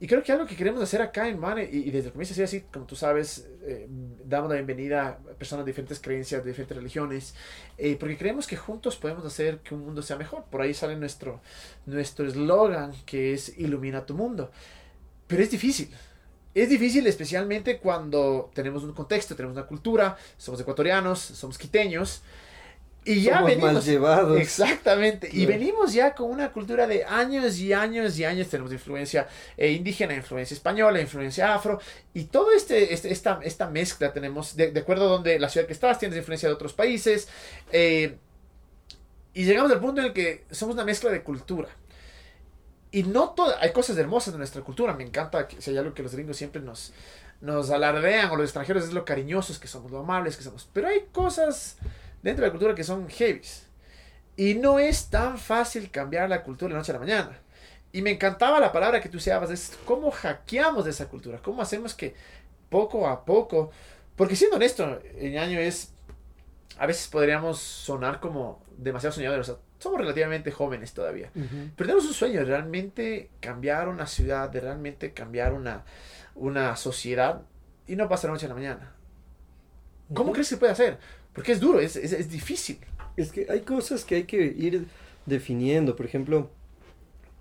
Y 0.00 0.06
creo 0.06 0.22
que 0.22 0.30
algo 0.30 0.44
que 0.44 0.54
queremos 0.54 0.82
hacer 0.82 1.00
acá 1.00 1.28
en 1.28 1.40
Mane, 1.40 1.64
y, 1.64 1.90
desde 1.90 2.08
el 2.08 2.12
comienzo 2.12 2.34
así, 2.34 2.42
así, 2.42 2.60
como 2.70 2.84
tú 2.84 2.94
sabes, 2.94 3.48
eh, 3.62 3.86
damos 4.22 4.50
la 4.50 4.56
bienvenida 4.56 5.08
a 5.08 5.16
personas 5.34 5.64
de 5.64 5.70
diferentes 5.70 5.98
creencias, 5.98 6.44
de 6.44 6.50
diferentes 6.50 6.76
religiones, 6.76 7.34
eh, 7.78 7.96
porque 7.98 8.18
creemos 8.18 8.46
que 8.46 8.54
juntos 8.56 8.96
podemos 8.96 9.24
hacer 9.24 9.60
que 9.60 9.74
un 9.74 9.80
mundo 9.80 10.02
sea 10.02 10.16
mejor. 10.16 10.44
Por 10.50 10.60
ahí 10.60 10.74
sale 10.74 10.94
nuestro 10.96 11.40
nuestro 11.86 12.26
eslogan, 12.26 12.92
que 13.06 13.32
es 13.32 13.58
Ilumina 13.58 14.04
tu 14.04 14.12
mundo. 14.12 14.50
Pero 15.26 15.42
es 15.42 15.50
difícil. 15.50 15.88
Es 16.54 16.68
difícil 16.68 17.06
especialmente 17.06 17.78
cuando 17.78 18.50
tenemos 18.52 18.82
un 18.84 18.92
contexto, 18.92 19.34
tenemos 19.34 19.56
una 19.56 19.66
cultura, 19.66 20.18
somos 20.36 20.60
ecuatorianos, 20.60 21.18
somos 21.18 21.56
quiteños, 21.56 22.22
y 23.06 23.22
ya 23.22 23.40
venimos. 23.40 23.72
Mal 23.72 23.82
llevados. 23.82 24.40
Exactamente. 24.40 25.30
Y 25.32 25.46
venimos 25.46 25.92
ya 25.92 26.12
con 26.12 26.28
una 26.28 26.52
cultura 26.52 26.88
de 26.88 27.04
años 27.04 27.56
y 27.60 27.72
años 27.72 28.18
y 28.18 28.24
años. 28.24 28.48
Tenemos 28.48 28.72
influencia 28.72 29.28
eh, 29.56 29.70
indígena, 29.70 30.12
influencia 30.12 30.54
española, 30.54 31.00
influencia 31.00 31.54
afro. 31.54 31.80
Y 32.14 32.24
todo 32.24 32.50
este, 32.50 32.92
este 32.92 33.12
esta, 33.12 33.38
esta 33.44 33.70
mezcla 33.70 34.12
tenemos, 34.12 34.56
de, 34.56 34.76
acuerdo 34.76 35.06
a 35.06 35.08
donde 35.08 35.38
la 35.38 35.48
ciudad 35.48 35.68
que 35.68 35.72
estás, 35.72 36.00
tienes 36.00 36.18
influencia 36.18 36.48
de 36.48 36.54
otros 36.56 36.72
países. 36.72 37.28
Eh, 37.70 38.18
y 39.34 39.44
llegamos 39.44 39.70
al 39.70 39.78
punto 39.78 40.00
en 40.00 40.08
el 40.08 40.12
que 40.12 40.44
somos 40.50 40.74
una 40.74 40.84
mezcla 40.84 41.10
de 41.10 41.22
cultura. 41.22 41.68
Y 42.90 43.04
no 43.04 43.30
todo, 43.30 43.54
hay 43.60 43.70
cosas 43.70 43.96
hermosas 43.98 44.34
de 44.34 44.38
nuestra 44.38 44.62
cultura. 44.62 44.94
Me 44.94 45.04
encanta 45.04 45.46
que 45.46 45.62
si 45.62 45.70
hay 45.70 45.78
algo 45.78 45.94
que 45.94 46.02
los 46.02 46.12
gringos 46.12 46.36
siempre 46.36 46.60
nos, 46.60 46.92
nos 47.40 47.70
alardean, 47.70 48.30
o 48.30 48.36
los 48.36 48.46
extranjeros 48.46 48.82
es 48.82 48.92
lo 48.92 49.04
cariñosos 49.04 49.60
que 49.60 49.68
somos, 49.68 49.92
lo 49.92 50.00
amables 50.00 50.36
que 50.36 50.42
somos. 50.42 50.68
Pero 50.72 50.88
hay 50.88 51.04
cosas 51.12 51.76
dentro 52.26 52.42
de 52.42 52.48
la 52.48 52.52
cultura 52.52 52.74
que 52.74 52.82
son 52.82 53.08
heavies. 53.08 53.66
Y 54.36 54.54
no 54.54 54.78
es 54.78 55.08
tan 55.08 55.38
fácil 55.38 55.90
cambiar 55.90 56.28
la 56.28 56.42
cultura 56.42 56.68
de 56.68 56.74
la 56.74 56.80
noche 56.80 56.92
a 56.92 56.94
la 56.94 56.98
mañana. 56.98 57.38
Y 57.92 58.02
me 58.02 58.10
encantaba 58.10 58.58
la 58.58 58.72
palabra 58.72 59.00
que 59.00 59.08
tú 59.08 59.18
usabas, 59.18 59.50
es 59.50 59.78
cómo 59.84 60.10
hackeamos 60.10 60.84
de 60.84 60.90
esa 60.90 61.08
cultura, 61.08 61.38
cómo 61.38 61.62
hacemos 61.62 61.94
que 61.94 62.14
poco 62.68 63.06
a 63.06 63.24
poco, 63.24 63.70
porque 64.16 64.34
siendo 64.34 64.56
honesto, 64.56 65.00
el 65.18 65.38
año 65.38 65.60
es, 65.60 65.94
a 66.78 66.86
veces 66.86 67.06
podríamos 67.06 67.58
sonar 67.58 68.18
como 68.18 68.60
demasiado 68.76 69.14
soñadores, 69.14 69.52
somos 69.78 70.00
relativamente 70.00 70.50
jóvenes 70.50 70.92
todavía, 70.92 71.30
pero 71.32 71.86
tenemos 71.86 72.04
un 72.06 72.12
sueño 72.12 72.40
de 72.40 72.46
realmente 72.46 73.30
cambiar 73.40 73.88
una 73.88 74.06
ciudad, 74.06 74.50
de 74.50 74.60
realmente 74.60 75.12
cambiar 75.12 75.52
una, 75.52 75.84
una 76.34 76.76
sociedad, 76.76 77.42
y 77.86 77.94
no 77.94 78.08
pasa 78.08 78.26
la 78.26 78.34
noche 78.34 78.46
a 78.46 78.48
la 78.50 78.56
mañana. 78.56 78.92
¿Cómo 80.12 80.32
crees 80.32 80.50
que 80.50 80.56
puede 80.56 80.72
hacer? 80.72 80.98
Porque 81.36 81.52
es 81.52 81.60
duro, 81.60 81.78
es, 81.80 81.96
es, 81.96 82.30
difícil. 82.30 82.78
Es 83.16 83.30
que 83.30 83.46
hay 83.50 83.60
cosas 83.60 84.04
que 84.04 84.16
hay 84.16 84.24
que 84.24 84.46
ir 84.46 84.86
definiendo. 85.26 85.94
Por 85.94 86.06
ejemplo, 86.06 86.50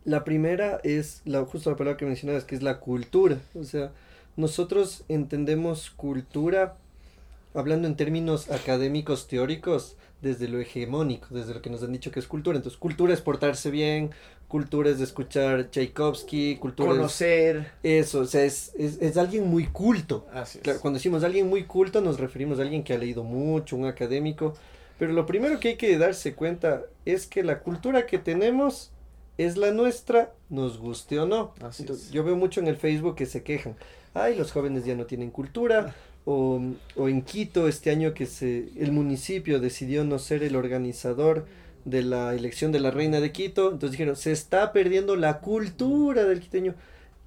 la 0.03 0.25
primera 0.25 0.81
es 0.83 1.21
la, 1.23 1.43
justo 1.45 1.71
la 1.71 1.77
palabra 1.77 1.97
que 1.97 2.05
mencionabas, 2.05 2.43
que 2.43 2.55
es 2.55 2.61
la 2.61 2.81
cultura. 2.81 3.39
O 3.53 3.63
sea, 3.63 3.93
nosotros 4.35 5.05
entendemos 5.07 5.91
cultura 5.91 6.75
hablando 7.53 7.87
en 7.87 7.95
términos 7.95 8.51
académicos 8.51 9.29
teóricos 9.29 9.95
desde 10.21 10.49
lo 10.49 10.59
hegemónico, 10.59 11.27
desde 11.29 11.53
lo 11.53 11.61
que 11.61 11.69
nos 11.69 11.81
han 11.81 11.93
dicho 11.93 12.11
que 12.11 12.19
es 12.19 12.27
cultura. 12.27 12.57
Entonces, 12.57 12.77
cultura 12.77 13.13
es 13.13 13.21
portarse 13.21 13.71
bien, 13.71 14.11
cultura 14.47 14.89
es 14.89 14.99
de 14.99 15.03
escuchar 15.03 15.69
Tchaikovsky, 15.71 16.57
cultura 16.57 16.89
conocer. 16.91 17.71
eso, 17.83 18.19
o 18.21 18.25
sea, 18.25 18.43
es, 18.43 18.73
es, 18.77 19.01
es 19.01 19.17
alguien 19.17 19.47
muy 19.47 19.67
culto. 19.67 20.27
Así 20.33 20.59
cuando 20.81 20.97
decimos 20.97 21.23
alguien 21.23 21.47
muy 21.47 21.63
culto 21.63 22.01
nos 22.01 22.19
referimos 22.19 22.59
a 22.59 22.61
alguien 22.63 22.83
que 22.83 22.93
ha 22.93 22.97
leído 22.97 23.23
mucho, 23.23 23.75
un 23.75 23.85
académico. 23.85 24.53
Pero 24.97 25.11
lo 25.13 25.25
primero 25.25 25.59
que 25.59 25.69
hay 25.69 25.75
que 25.77 25.97
darse 25.97 26.35
cuenta 26.35 26.83
es 27.05 27.27
que 27.27 27.43
la 27.43 27.59
cultura 27.59 28.05
que 28.05 28.17
tenemos 28.17 28.91
es 29.37 29.57
la 29.57 29.71
nuestra, 29.71 30.33
nos 30.49 30.77
guste 30.77 31.19
o 31.19 31.25
no. 31.25 31.53
Así 31.61 31.83
Entonces, 31.83 32.11
yo 32.11 32.23
veo 32.23 32.35
mucho 32.35 32.61
en 32.61 32.67
el 32.67 32.77
Facebook 32.77 33.15
que 33.15 33.25
se 33.25 33.43
quejan. 33.43 33.75
ay, 34.13 34.35
los 34.35 34.51
jóvenes 34.53 34.85
ya 34.85 34.95
no 34.95 35.05
tienen 35.05 35.31
cultura, 35.31 35.93
o, 36.23 36.61
o 36.95 37.09
en 37.09 37.21
Quito 37.21 37.67
este 37.67 37.91
año 37.91 38.13
que 38.13 38.25
se, 38.25 38.69
el 38.77 38.91
municipio 38.91 39.59
decidió 39.59 40.05
no 40.05 40.17
ser 40.19 40.43
el 40.43 40.55
organizador 40.55 41.45
de 41.85 42.03
la 42.03 42.33
elección 42.33 42.71
de 42.71 42.79
la 42.79 42.91
reina 42.91 43.21
de 43.21 43.31
Quito, 43.31 43.71
entonces 43.71 43.91
dijeron, 43.91 44.15
se 44.15 44.31
está 44.31 44.73
perdiendo 44.73 45.15
la 45.15 45.39
cultura 45.39 46.25
del 46.25 46.41
quiteño. 46.41 46.75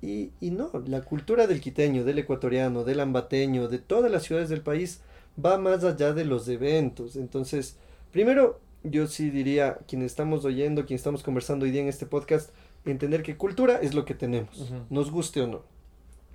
Y, 0.02 0.30
y 0.40 0.50
no, 0.50 0.70
la 0.86 1.00
cultura 1.00 1.46
del 1.46 1.60
quiteño, 1.60 2.04
del 2.04 2.18
ecuatoriano, 2.18 2.84
del 2.84 3.00
ambateño, 3.00 3.68
de 3.68 3.78
todas 3.78 4.10
las 4.10 4.24
ciudades 4.24 4.48
del 4.48 4.60
país, 4.60 5.00
va 5.42 5.58
más 5.58 5.84
allá 5.84 6.12
de 6.12 6.24
los 6.24 6.48
eventos. 6.48 7.16
Entonces, 7.16 7.76
primero, 8.12 8.60
yo 8.84 9.06
sí 9.06 9.30
diría, 9.30 9.78
quienes 9.88 10.12
estamos 10.12 10.44
oyendo, 10.44 10.86
quienes 10.86 11.00
estamos 11.00 11.22
conversando 11.22 11.64
hoy 11.64 11.72
día 11.72 11.82
en 11.82 11.88
este 11.88 12.06
podcast, 12.06 12.50
entender 12.84 13.22
que 13.22 13.36
cultura 13.36 13.80
es 13.80 13.94
lo 13.94 14.04
que 14.04 14.14
tenemos, 14.14 14.72
nos 14.90 15.10
guste 15.10 15.42
o 15.42 15.46
no. 15.46 15.62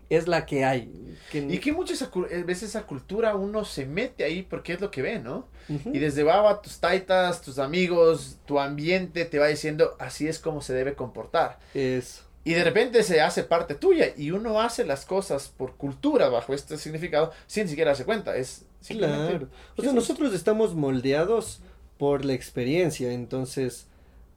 Es 0.09 0.27
la 0.27 0.45
que 0.45 0.65
hay. 0.65 0.91
Que, 1.31 1.39
Y 1.39 1.59
que 1.59 1.71
muchas 1.71 2.01
eh, 2.01 2.43
veces 2.43 2.69
esa 2.69 2.83
cultura 2.83 3.35
uno 3.35 3.65
se 3.65 3.85
mete 3.85 4.23
ahí 4.23 4.43
porque 4.43 4.73
es 4.73 4.81
lo 4.81 4.91
que 4.91 5.01
ve, 5.01 5.19
¿no? 5.19 5.47
Y 5.67 5.99
desde 5.99 6.23
baba 6.23 6.61
tus 6.61 6.79
taitas, 6.79 7.41
tus 7.41 7.57
amigos, 7.57 8.37
tu 8.45 8.59
ambiente 8.59 9.25
te 9.25 9.39
va 9.39 9.47
diciendo 9.47 9.95
así 9.97 10.27
es 10.27 10.39
como 10.39 10.61
se 10.61 10.73
debe 10.73 10.93
comportar. 10.93 11.59
Eso. 11.73 12.23
Y 12.43 12.53
de 12.53 12.63
repente 12.63 13.03
se 13.03 13.21
hace 13.21 13.43
parte 13.43 13.73
tuya 13.73 14.13
y 14.17 14.31
uno 14.31 14.59
hace 14.59 14.83
las 14.83 15.05
cosas 15.05 15.47
por 15.47 15.75
cultura 15.75 16.27
bajo 16.27 16.53
este 16.53 16.77
significado 16.77 17.31
sin 17.47 17.69
siquiera 17.69 17.91
darse 17.91 18.05
cuenta. 18.05 18.35
Es 18.35 18.65
Claro. 18.87 19.47
O 19.77 19.81
sea, 19.81 19.91
es. 19.91 19.95
nosotros 19.95 20.33
estamos 20.33 20.75
moldeados 20.75 21.61
por 21.97 22.25
la 22.25 22.33
experiencia. 22.33 23.13
Entonces, 23.13 23.87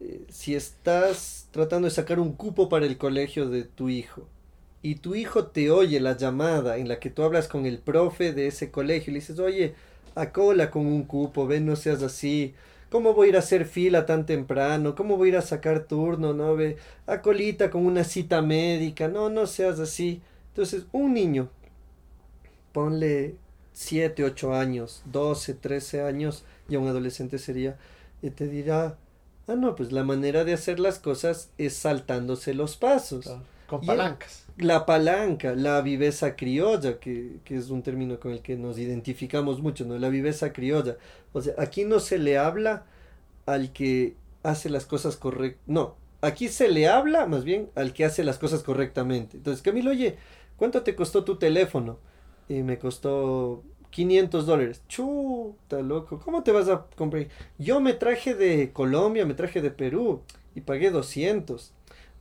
eh, 0.01 0.25
si 0.29 0.55
estás 0.55 1.49
tratando 1.51 1.89
de 1.89 1.95
sacar 1.95 2.21
un 2.21 2.33
cupo 2.33 2.69
para 2.69 2.87
el 2.87 2.97
colegio 2.97 3.49
de 3.49 3.65
tu 3.65 3.89
hijo 3.89 4.29
y 4.87 4.95
tu 4.95 5.17
hijo 5.17 5.47
te 5.47 5.73
oye 5.73 5.99
la 5.99 6.17
llamada 6.17 6.77
en 6.77 6.87
la 6.87 7.01
que 7.01 7.11
tú 7.11 7.25
hablas 7.25 7.49
con 7.49 7.67
el 7.67 7.81
profe 7.81 8.33
de 8.33 8.47
ese 8.47 8.71
colegio 8.71 9.11
y 9.11 9.15
le 9.15 9.19
dices, 9.19 9.41
oye, 9.41 9.75
a 10.15 10.31
cola 10.31 10.71
con 10.71 10.87
un 10.87 11.03
cupo, 11.03 11.49
ven, 11.49 11.67
no 11.67 11.75
seas 11.75 12.05
así. 12.05 12.55
¿Cómo 12.89 13.13
voy 13.13 13.27
a 13.27 13.31
ir 13.31 13.37
a 13.37 13.41
hacer 13.41 13.67
fila 13.67 14.07
tan 14.07 14.27
temprano? 14.27 14.95
¿Cómo 14.95 15.17
voy 15.17 15.27
a 15.27 15.33
ir 15.33 15.37
a 15.39 15.43
sacar 15.43 15.89
turno? 15.89 16.35
No 16.35 16.55
ve, 16.55 16.77
a 17.09 17.21
colita 17.21 17.69
con 17.69 17.85
una 17.85 18.05
cita 18.05 18.43
médica. 18.43 19.09
No, 19.09 19.29
no 19.29 19.49
seas 19.49 19.81
así. 19.81 20.23
Entonces, 20.51 20.85
un 20.93 21.15
niño, 21.15 21.51
ponle 22.71 23.35
7, 23.73 24.23
8 24.23 24.55
años, 24.55 25.03
12, 25.07 25.55
13 25.55 26.03
años, 26.03 26.45
ya 26.69 26.79
un 26.79 26.87
adolescente 26.87 27.39
sería, 27.39 27.77
y 28.23 28.31
te 28.31 28.47
dirá, 28.47 28.99
ah, 29.49 29.57
no, 29.57 29.75
pues 29.75 29.91
la 29.91 30.05
manera 30.05 30.45
de 30.45 30.53
hacer 30.53 30.79
las 30.79 31.01
cosas 31.01 31.51
es 31.59 31.75
saltándose 31.75 32.55
los 32.55 32.77
pasos. 32.77 33.25
Claro, 33.25 33.56
Con 33.67 33.81
palancas. 33.81 34.47
La 34.57 34.87
palanca, 34.87 35.55
la 35.55 35.81
viveza 35.83 36.37
criolla, 36.37 36.99
que, 36.99 37.41
que 37.45 37.57
es 37.57 37.69
un 37.71 37.83
término 37.83 38.19
con 38.19 38.33
el 38.33 38.41
que 38.41 38.57
nos 38.57 38.79
identificamos 38.79 39.61
mucho, 39.61 39.85
¿no? 39.85 39.99
La 39.99 40.09
viveza 40.09 40.53
criolla. 40.53 40.97
O 41.33 41.41
sea, 41.43 41.55
aquí 41.59 41.85
no 41.85 42.01
se 42.01 42.19
le 42.19 42.39
habla 42.39 42.87
al 43.45 43.73
que 43.73 44.17
hace 44.43 44.71
las 44.71 44.87
cosas 44.87 45.17
correctas. 45.17 45.63
No, 45.67 45.97
aquí 46.21 46.49
se 46.49 46.69
le 46.69 46.89
habla 46.89 47.27
más 47.27 47.45
bien 47.45 47.71
al 47.75 47.93
que 47.93 48.05
hace 48.05 48.25
las 48.25 48.39
cosas 48.39 48.63
correctamente. 48.63 49.37
Entonces, 49.37 49.63
Camilo, 49.63 49.91
oye, 49.91 50.17
¿cuánto 50.57 50.83
te 50.83 50.95
costó 50.95 51.25
tu 51.25 51.37
teléfono? 51.37 51.99
Y 52.49 52.63
me 52.63 52.79
costó 52.79 53.63
500 53.91 54.47
dólares. 54.47 54.83
Chuta, 54.89 55.81
loco, 55.83 56.21
¿cómo 56.21 56.43
te 56.43 56.53
vas 56.53 56.69
a 56.69 56.87
comprar? 56.97 57.29
Yo 57.59 57.81
me 57.81 57.95
traje 57.95 58.35
de 58.35 58.73
Colombia, 58.73 59.27
me 59.27 59.35
traje 59.35 59.61
de 59.61 59.71
Perú 59.71 60.23
y 60.55 60.61
pagué 60.61 60.91
200. 60.91 61.73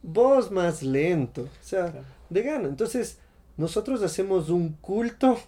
Vos 0.07 0.51
más 0.51 0.83
lento. 0.83 1.43
O 1.43 1.49
sea, 1.63 1.91
Claro. 1.91 2.05
de 2.29 2.41
gana. 2.43 2.67
Entonces, 2.67 3.17
nosotros 3.57 4.01
hacemos 4.03 4.49
un 4.49 4.73
culto 4.73 5.39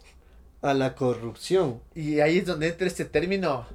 a 0.62 0.74
la 0.74 0.96
corrupción. 0.96 1.80
Y 1.94 2.20
ahí 2.20 2.40
es 2.40 2.46
donde 2.46 2.68
entra 2.68 2.88
este 2.88 3.06
término 3.06 3.68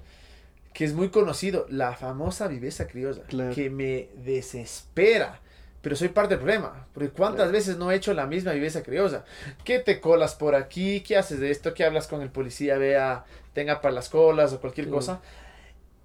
que 0.75 0.85
es 0.87 0.95
muy 0.95 1.11
conocido, 1.11 1.67
la 1.69 1.93
famosa 1.95 2.49
viveza 2.49 2.87
criolla, 2.87 3.23
Claro. 3.25 3.55
que 3.55 3.69
me 3.71 4.09
desespera. 4.25 5.41
Pero 5.83 5.97
soy 5.97 6.09
parte 6.09 6.31
del 6.35 6.39
problema, 6.39 6.87
porque 6.95 7.11
cuántas 7.11 7.39
Claro. 7.41 7.53
veces 7.53 7.77
no 7.77 7.91
he 7.91 7.97
hecho 7.97 8.15
la 8.15 8.27
misma 8.27 8.53
viveza 8.53 8.83
criolla. 8.83 9.25
¿Qué 9.65 9.81
te 9.81 10.01
colas 10.01 10.35
por 10.35 10.55
aquí? 10.55 11.01
¿Qué 11.03 11.17
haces 11.17 11.41
de 11.41 11.51
esto? 11.51 11.75
¿Qué 11.75 11.85
hablas 11.85 12.07
con 12.07 12.23
el 12.23 12.31
policía? 12.31 12.79
Vea, 12.79 13.25
tenga 13.53 13.81
para 13.81 13.93
las 13.95 14.09
colas 14.09 14.53
o 14.53 14.61
cualquier 14.61 14.87
Claro. 14.87 14.97
cosa. 14.99 15.21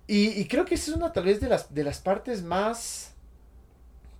Y, 0.07 0.29
y 0.39 0.48
creo 0.48 0.65
que 0.65 0.75
esa 0.75 0.91
es 0.91 0.98
una 0.98 1.13
tal 1.13 1.25
vez 1.25 1.39
de 1.39 1.48
las, 1.48 1.74
de 1.74 1.84
las 1.84 2.00
partes 2.00 2.41
más 2.43 3.13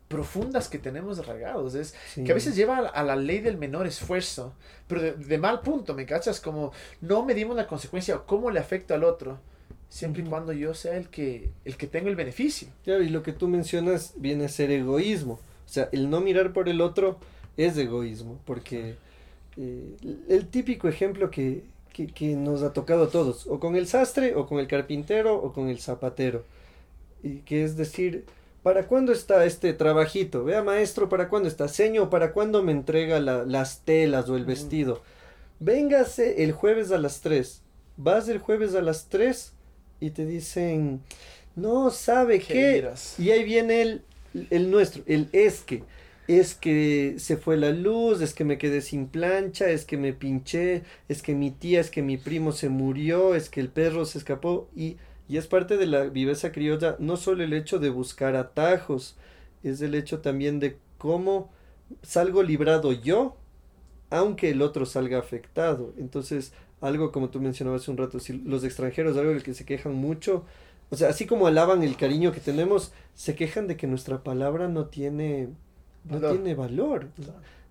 profundas 0.08 0.70
que 0.70 0.80
tenemos 0.80 1.20
arraigados. 1.20 1.76
Es 1.76 1.94
Sí. 2.14 2.24
que 2.24 2.32
a 2.32 2.36
veces 2.36 2.56
lleva 2.56 2.78
a 2.78 3.04
la, 3.04 3.16
ley 3.16 3.40
del 3.40 3.58
menor 3.58 3.88
esfuerzo, 3.88 4.54
pero 4.88 5.02
de, 5.02 5.14
de 5.14 5.38
mal 5.38 5.62
punto, 5.62 5.94
¿me 5.94 6.06
cachas? 6.06 6.40
Como 6.40 6.72
no 7.02 7.26
medimos 7.26 7.56
la 7.58 7.68
consecuencia 7.68 8.16
o 8.16 8.26
cómo 8.26 8.50
le 8.52 8.60
afecta 8.60 8.96
al 8.96 9.04
otro, 9.04 9.40
siempre 9.90 10.24
y 10.24 10.26
cuando 10.26 10.54
yo 10.54 10.74
sea 10.74 10.96
el 10.98 11.08
que, 11.10 11.50
el 11.66 11.78
que 11.78 11.88
tengo 11.88 12.08
el 12.10 12.16
beneficio. 12.16 12.68
Claro, 12.84 13.04
y 13.04 13.10
lo 13.10 13.24
que 13.24 13.34
tú 13.34 13.48
mencionas 13.48 14.14
viene 14.18 14.46
a 14.46 14.50
ser 14.50 14.72
egoísmo. 14.72 15.34
O 15.34 15.70
sea, 15.70 15.90
el 15.92 16.10
no 16.10 16.22
mirar 16.22 16.54
por 16.54 16.70
el 16.70 16.80
otro 16.82 17.20
es 17.58 17.78
egoísmo, 17.78 18.40
porque 18.46 18.96
eh, 19.58 19.96
el 20.30 20.48
típico 20.48 20.88
ejemplo 20.88 21.30
que, 21.32 21.64
que, 21.92 22.08
que 22.08 22.36
nos 22.36 22.62
ha 22.64 22.72
tocado 22.74 23.06
a 23.06 23.10
todos, 23.10 23.48
o 23.48 23.60
con 23.60 23.76
el 23.76 23.88
sastre, 23.88 24.36
o 24.36 24.46
con 24.48 24.60
el 24.60 24.68
carpintero, 24.68 25.36
o 25.36 25.52
con 25.52 25.68
el 25.68 25.80
zapatero. 25.80 26.44
Y 27.24 27.40
que 27.40 27.64
es 27.64 27.76
decir, 27.76 28.26
¿para 28.68 28.86
cuándo 28.86 29.14
está 29.14 29.46
este 29.46 29.72
trabajito? 29.72 30.44
Vea, 30.44 30.62
maestro, 30.62 31.08
¿para 31.08 31.30
cuándo 31.30 31.48
está? 31.48 31.70
Señor, 31.70 32.10
¿para 32.10 32.34
cuándo 32.34 32.64
me 32.64 32.74
entrega 32.74 33.22
la- 33.22 33.46
las 33.46 33.80
telas 33.86 34.28
o 34.28 34.36
el 34.36 34.42
Ujú. 34.42 34.52
vestido? 34.52 35.02
Véngase 35.62 36.44
el 36.44 36.52
jueves 36.52 36.92
a 36.92 36.98
las 36.98 37.22
3. 37.22 37.62
Vas 37.96 38.28
el 38.28 38.40
jueves 38.40 38.76
a 38.76 38.82
las 38.82 39.08
3 39.08 39.54
y 40.02 40.10
te 40.10 40.26
dicen, 40.26 41.00
no, 41.56 41.92
¿sabe 41.92 42.40
qué? 42.40 42.90
Y 43.18 43.32
ahí 43.32 43.46
viene 43.46 43.82
el, 43.82 44.02
el 44.50 44.70
nuestro, 44.70 45.02
el 45.08 45.30
es 45.32 45.62
que. 45.62 45.84
Es 46.28 46.56
que 46.56 47.16
se 47.20 47.38
fue 47.38 47.56
la 47.56 47.70
luz, 47.70 48.20
es 48.20 48.34
que 48.34 48.44
me 48.44 48.58
quedé 48.58 48.82
sin 48.82 49.08
plancha, 49.08 49.70
es 49.70 49.86
que 49.86 49.96
me 49.96 50.12
pinché, 50.12 50.84
es 51.08 51.22
que 51.22 51.34
mi 51.34 51.52
tía, 51.52 51.80
es 51.80 51.90
que 51.90 52.02
mi 52.02 52.18
primo 52.18 52.52
se 52.52 52.68
murió, 52.68 53.34
es 53.34 53.50
que 53.50 53.62
el 53.62 53.70
perro 53.70 54.04
se 54.04 54.18
escapó. 54.18 54.68
Y, 54.76 54.98
y 55.30 55.38
es 55.38 55.48
parte 55.48 55.78
de 55.78 55.86
la 55.88 56.04
viveza 56.04 56.52
criolla, 56.52 56.96
no 57.00 57.18
solo 57.18 57.44
el 57.44 57.54
hecho 57.54 57.80
de 57.80 57.90
buscar 57.90 58.36
atajos, 58.36 59.16
es 59.64 59.82
el 59.82 59.96
hecho 59.96 60.20
también 60.20 60.60
de 60.60 60.78
cómo 60.98 61.50
salgo 62.02 62.44
librado 62.44 62.92
yo, 62.94 63.36
aunque 64.10 64.50
el 64.52 64.62
otro 64.62 64.86
salga 64.86 65.20
afectado. 65.20 65.94
Entonces, 65.98 66.54
algo 66.82 67.12
como 67.12 67.30
tú 67.30 67.42
mencionabas 67.42 67.82
hace 67.82 67.92
un 67.92 67.98
rato, 67.98 68.20
si 68.20 68.34
los 68.34 68.64
extranjeros, 68.64 69.18
algo 69.18 69.32
del 69.32 69.44
que 69.44 69.54
se 69.54 69.66
quejan 69.66 69.94
mucho, 69.96 70.46
o 70.90 70.96
sea, 70.96 71.10
así 71.10 71.26
como 71.26 71.48
alaban 71.48 71.84
el 71.84 71.98
cariño 71.98 72.32
que 72.32 72.40
tenemos, 72.40 72.94
se 73.16 73.36
quejan 73.36 73.68
de 73.68 73.76
que 73.76 73.88
nuestra 73.88 74.24
palabra 74.24 74.70
no 74.70 74.86
tiene, 74.86 75.50
no 76.06 76.20
Valor. 76.20 76.32
tiene 76.36 76.56
valor. 76.56 77.08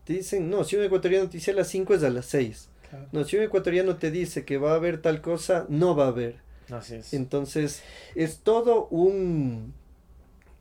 Te 0.05 0.13
dicen, 0.13 0.51
no, 0.51 0.65
si 0.65 0.77
un 0.77 0.85
ecuatoriano 0.85 1.29
te 1.29 1.39
dice 1.39 1.53
a 1.53 1.55
las 1.55 1.69
5 1.69 1.95
es 1.95 2.03
a 2.03 2.11
las 2.11 2.27
6. 2.27 2.69
No, 3.13 3.25
si 3.25 3.37
un 3.37 3.43
ecuatoriano 3.43 3.97
te 3.97 4.11
dice 4.11 4.45
que 4.45 4.59
va 4.59 4.73
a 4.73 4.77
haber 4.77 5.01
tal 5.03 5.21
cosa, 5.21 5.67
no 5.69 5.97
va 5.97 6.05
a 6.05 6.09
haber. 6.09 6.46
Así 6.71 6.97
es. 6.97 7.15
Entonces, 7.15 7.83
es 8.15 8.39
todo 8.39 8.87
un. 8.89 9.73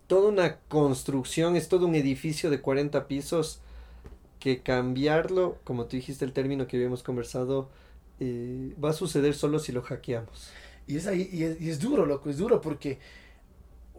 toda 0.07 0.29
una 0.29 0.57
construcción, 0.67 1.55
es 1.55 1.67
todo 1.67 1.87
un 1.87 1.95
edificio 1.95 2.49
de 2.49 2.61
40 2.61 3.07
pisos 3.07 3.59
que 4.39 4.61
cambiarlo, 4.61 5.57
como 5.63 5.85
tú 5.85 5.95
dijiste 5.95 6.25
el 6.25 6.33
término 6.33 6.67
que 6.67 6.77
habíamos 6.77 7.01
conversado, 7.01 7.69
eh, 8.19 8.75
va 8.83 8.91
a 8.91 8.93
suceder 8.93 9.33
solo 9.33 9.59
si 9.59 9.71
lo 9.71 9.81
hackeamos. 9.81 10.49
Y 10.87 10.97
es 10.97 11.07
ahí, 11.07 11.29
y 11.31 11.43
es, 11.43 11.59
y 11.59 11.69
es 11.69 11.79
duro, 11.79 12.05
loco, 12.05 12.29
es 12.29 12.37
duro 12.37 12.61
porque 12.61 12.99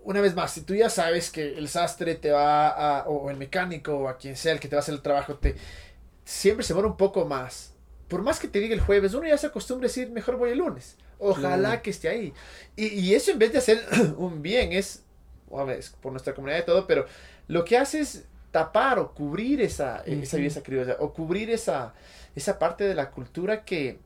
una 0.05 0.21
vez 0.21 0.37
más, 0.37 0.53
si 0.53 0.61
tú 0.61 0.75
ya 0.75 0.89
sabes 0.89 1.31
que 1.33 1.59
el 1.59 1.69
sastre 1.69 2.15
te 2.15 2.31
va 2.31 2.69
a, 3.01 3.09
o 3.09 3.29
el 3.29 3.37
mecánico 3.37 3.93
o 3.97 4.09
a 4.09 4.17
quien 4.17 4.37
sea 4.37 4.53
el 4.53 4.61
que 4.61 4.69
te 4.69 4.77
va 4.77 4.81
a 4.81 4.83
hacer 4.83 4.95
el 4.95 5.03
trabajo, 5.03 5.35
te 5.35 5.57
siempre 6.25 6.65
se 6.65 6.75
demora 6.75 6.89
un 6.89 6.97
poco 6.97 7.25
más. 7.25 7.73
Por 8.07 8.23
más 8.23 8.39
que 8.39 8.47
te 8.47 8.61
diga 8.61 8.75
el 8.75 8.81
jueves, 8.81 9.15
uno 9.15 9.27
ya 9.27 9.37
se 9.37 9.49
acostumbra 9.49 9.87
a 9.87 9.89
decir, 9.89 10.11
mejor 10.11 10.37
voy 10.37 10.51
el 10.51 10.59
lunes. 10.59 10.97
Ojalá 11.19 11.83
que 11.83 11.91
esté 11.91 12.09
ahí. 12.09 12.33
Y, 12.77 12.87
y 12.87 13.15
eso 13.15 13.31
en 13.31 13.39
vez 13.39 13.53
de 13.53 13.59
hacer 13.59 13.85
un 14.19 14.43
bien 14.43 14.73
es, 14.73 15.03
por 16.01 16.13
nuestra 16.13 16.35
comunidad 16.35 16.61
y 16.61 16.67
todo, 16.67 16.87
pero 16.87 17.07
lo 17.49 17.65
que 17.65 17.79
hace 17.79 18.01
es 18.01 18.25
tapar 18.51 18.99
o 18.99 19.13
cubrir 19.13 19.61
esa, 19.61 20.03
esa 20.05 20.37
Ujú. 20.37 20.37
belleza 20.37 20.63
criolla 20.63 20.97
o 21.01 21.13
cubrir 21.13 21.51
esa, 21.51 21.95
esa 22.35 22.59
parte 22.59 22.85
de 22.85 22.95
la 22.95 23.11
cultura 23.11 23.65
que 23.65 23.99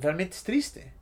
realmente 0.00 0.36
es 0.36 0.42
triste. 0.42 0.92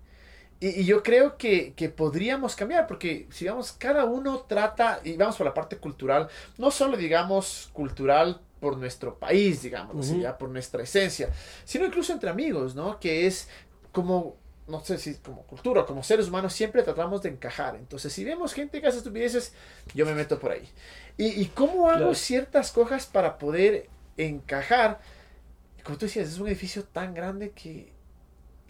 Y, 0.60 0.80
y 0.80 0.84
yo 0.84 1.02
creo 1.02 1.36
que, 1.36 1.72
que 1.74 1.88
podríamos 1.88 2.54
cambiar, 2.54 2.86
porque 2.86 3.26
si 3.30 3.46
vamos, 3.46 3.72
cada 3.72 4.04
uno 4.04 4.40
trata, 4.42 5.00
y 5.02 5.16
vamos 5.16 5.36
por 5.36 5.46
la 5.46 5.54
parte 5.54 5.76
cultural, 5.78 6.28
no 6.58 6.70
solo 6.70 6.96
digamos 6.96 7.70
cultural 7.72 8.40
por 8.60 8.76
nuestro 8.76 9.18
país, 9.18 9.62
digamos, 9.62 9.96
así, 9.98 10.12
Ujú. 10.12 10.22
ya 10.22 10.38
por 10.38 10.48
nuestra 10.48 10.84
esencia, 10.84 11.30
sino 11.64 11.84
incluso 11.84 12.12
entre 12.12 12.30
amigos, 12.30 12.76
¿no? 12.76 13.00
Que 13.00 13.26
es 13.26 13.48
como, 13.90 14.36
no 14.72 14.84
sé 14.84 14.98
si 14.98 15.14
como 15.16 15.42
cultura, 15.44 15.86
como 15.86 16.02
seres 16.02 16.28
humanos, 16.28 16.52
siempre 16.54 16.82
tratamos 16.82 17.22
de 17.22 17.28
encajar. 17.30 17.76
Entonces, 17.76 18.12
si 18.12 18.24
vemos 18.24 18.54
gente 18.54 18.80
que 18.80 18.88
hace 18.88 18.98
estupideces, 18.98 19.54
yo 19.94 20.06
me 20.06 20.14
meto 20.14 20.40
por 20.40 20.52
ahí. 20.52 20.68
¿Y, 21.18 21.26
y 21.42 21.46
cómo 21.46 21.90
hago 21.90 21.98
Claro. 21.98 22.14
ciertas 22.14 22.72
cosas 22.72 23.06
para 23.06 23.38
poder 23.38 23.90
encajar? 24.16 25.00
como 25.84 25.98
tú 25.98 26.06
decías, 26.06 26.28
es 26.28 26.38
un 26.38 26.48
edificio 26.48 26.84
tan 26.84 27.14
grande 27.14 27.50
que, 27.52 27.92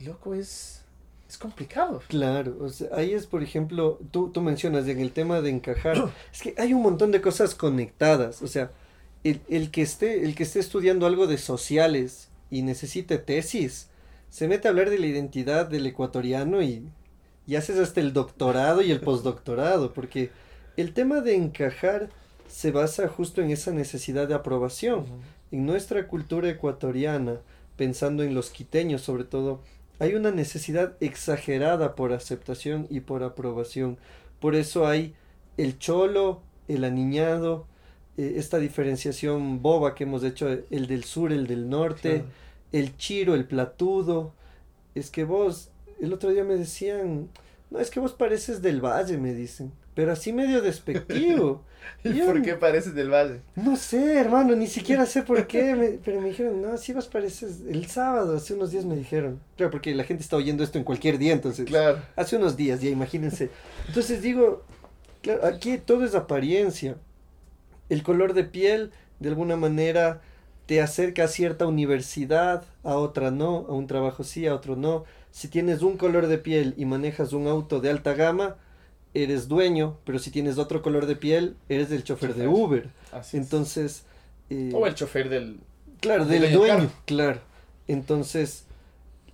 loco, 0.01 0.35
es, 0.35 0.85
es 1.29 1.39
complicado. 1.39 2.03
Claro, 2.09 2.57
o 2.61 2.69
sea, 2.69 2.89
ahí 2.95 3.13
es, 3.15 3.27
por 3.27 3.43
ejemplo, 3.43 3.99
tú, 4.11 4.31
tú 4.31 4.41
mencionas 4.43 4.87
en 4.89 5.01
el 5.01 5.13
tema 5.13 5.41
de 5.41 5.51
encajar, 5.51 5.97
es 6.33 6.43
que 6.43 6.55
hay 6.59 6.75
un 6.75 6.83
montón 6.83 7.11
de 7.13 7.21
cosas 7.23 7.55
conectadas, 7.55 8.43
o 8.43 8.47
sea, 8.49 8.73
el, 9.25 9.41
el, 9.49 9.71
que 9.71 9.83
esté, 9.83 10.25
el 10.25 10.35
que 10.35 10.43
esté 10.43 10.59
estudiando 10.61 11.07
algo 11.07 11.27
de 11.27 11.39
sociales 11.39 12.29
y 12.51 12.63
necesite 12.63 13.19
tesis, 13.19 13.89
se 14.33 14.49
mete 14.49 14.67
a 14.67 14.71
hablar 14.71 14.89
de 14.89 14.99
la 14.99 15.07
identidad 15.07 15.67
del 15.67 15.87
ecuatoriano 15.87 16.63
y, 16.63 16.89
y 17.47 17.57
haces 17.57 17.79
hasta 17.79 18.01
el 18.01 18.15
doctorado 18.15 18.81
y 18.81 18.91
el 18.91 19.01
postdoctorado, 19.03 19.93
porque 19.93 20.31
el 20.79 20.95
tema 20.95 21.21
de 21.21 21.37
encajar 21.37 22.09
se 22.49 22.71
basa 22.71 23.09
justo 23.09 23.43
en 23.43 23.51
esa 23.51 23.73
necesidad 23.73 24.27
de 24.27 24.33
aprobación. 24.33 25.01
Uh 25.01 25.03
-huh. 25.03 25.53
En 25.53 25.67
nuestra 25.67 26.09
cultura 26.09 26.49
ecuatoriana, 26.49 27.41
pensando 27.77 28.23
en 28.23 28.35
los 28.35 28.49
quiteños 28.49 29.03
sobre 29.03 29.25
todo, 29.25 29.61
hay 29.99 30.15
una 30.15 30.31
necesidad 30.31 30.95
exagerada 31.01 31.95
por 31.95 32.15
aceptación 32.15 32.87
y 32.89 33.01
por 33.01 33.25
aprobación. 33.25 33.99
Por 34.41 34.55
eso 34.55 34.87
hay 34.87 35.15
el 35.59 35.79
cholo, 35.79 36.41
el 36.69 36.85
aniñado, 36.85 37.67
eh, 38.17 38.37
esta 38.37 38.57
diferenciación 38.57 39.61
boba 39.61 39.95
que 39.95 40.05
hemos 40.05 40.25
hecho, 40.25 40.49
el 40.49 40.87
del 40.87 41.05
sur, 41.05 41.33
el 41.33 41.47
del 41.47 41.69
norte, 41.69 42.21
claro. 42.21 42.25
El 42.73 42.97
chiro, 42.97 43.35
el 43.35 43.45
platudo. 43.45 44.35
Es 44.95 45.11
que 45.11 45.25
vos, 45.25 45.71
el 46.01 46.13
otro 46.13 46.31
día 46.31 46.45
me 46.45 46.57
decían, 46.57 47.29
no, 47.71 47.79
es 47.79 47.91
que 47.91 48.01
vos 48.01 48.13
pareces 48.13 48.61
del 48.61 48.81
valle, 48.81 49.17
me 49.17 49.33
dicen, 49.33 49.73
pero 49.95 50.13
así 50.13 50.33
medio 50.33 50.61
despectivo. 50.61 51.63
¿Y 52.05 52.15
yo, 52.15 52.27
por 52.27 52.43
qué 52.43 52.55
pareces 52.55 52.95
del 52.95 53.11
valle? 53.11 53.41
No 53.57 53.77
sé, 53.77 54.19
hermano, 54.19 54.55
ni 54.55 54.67
siquiera 54.67 55.07
sé 55.07 55.23
por 55.23 55.47
qué, 55.47 55.75
me, 55.75 55.89
pero 56.05 56.21
me 56.21 56.29
dijeron, 56.29 56.63
no, 56.63 56.77
sí 56.77 56.93
vos 56.93 57.09
pareces, 57.09 57.61
el 57.69 57.87
sábado, 57.87 58.37
hace 58.37 58.55
unos 58.55 58.71
días 58.71 58.85
me 58.85 58.97
dijeron, 58.97 59.41
claro, 59.57 59.71
porque 59.71 59.95
la 59.95 60.05
gente 60.05 60.23
está 60.23 60.37
oyendo 60.37 60.63
esto 60.63 60.79
en 60.79 60.85
cualquier 60.85 61.19
día, 61.19 61.33
entonces, 61.33 61.67
claro. 61.67 62.01
hace 62.15 62.37
unos 62.37 62.57
días, 62.57 62.81
ya 62.81 62.91
imagínense. 62.91 63.51
Entonces 63.89 64.23
digo, 64.23 64.65
claro, 65.23 65.47
aquí 65.47 65.79
todo 65.79 66.05
es 66.05 66.15
apariencia. 66.15 66.97
El 67.89 68.03
color 68.03 68.33
de 68.33 68.45
piel, 68.45 68.93
de 69.19 69.29
alguna 69.29 69.57
manera, 69.57 70.21
te 70.73 70.81
acerca 70.81 71.25
a 71.25 71.29
cierta 71.29 71.67
universidad, 71.67 72.65
a 72.83 72.97
otra 72.97 73.31
no, 73.31 73.67
a 73.69 73.73
un 73.73 73.87
trabajo 73.87 74.25
sí, 74.25 74.47
a 74.47 74.55
otro 74.55 74.75
no. 74.75 75.05
Si 75.31 75.49
tienes 75.49 75.83
un 75.83 75.99
color 75.99 76.29
de 76.29 76.39
piel 76.39 76.73
y 76.79 76.87
manejas 76.87 77.35
un 77.35 77.47
auto 77.47 77.83
de 77.83 77.91
alta 77.91 78.15
gama, 78.15 78.57
eres 79.13 79.49
dueño, 79.49 79.99
pero 80.05 80.19
si 80.19 80.31
tienes 80.31 80.57
otro 80.57 80.81
color 80.81 81.05
de 81.05 81.15
piel, 81.15 81.57
eres 81.69 81.91
el 81.91 82.05
chofer 82.05 82.35
de 82.35 82.49
Uber. 82.49 82.89
Así 83.13 83.37
Entonces... 83.37 84.05
Eh, 84.49 84.73
o 84.75 84.87
el 84.87 84.95
chofer 84.95 85.29
del... 85.29 85.61
Claro, 86.01 86.25
del, 86.25 86.41
del 86.41 86.55
dueño, 86.55 86.91
claro. 87.05 87.41
Entonces, 87.87 88.65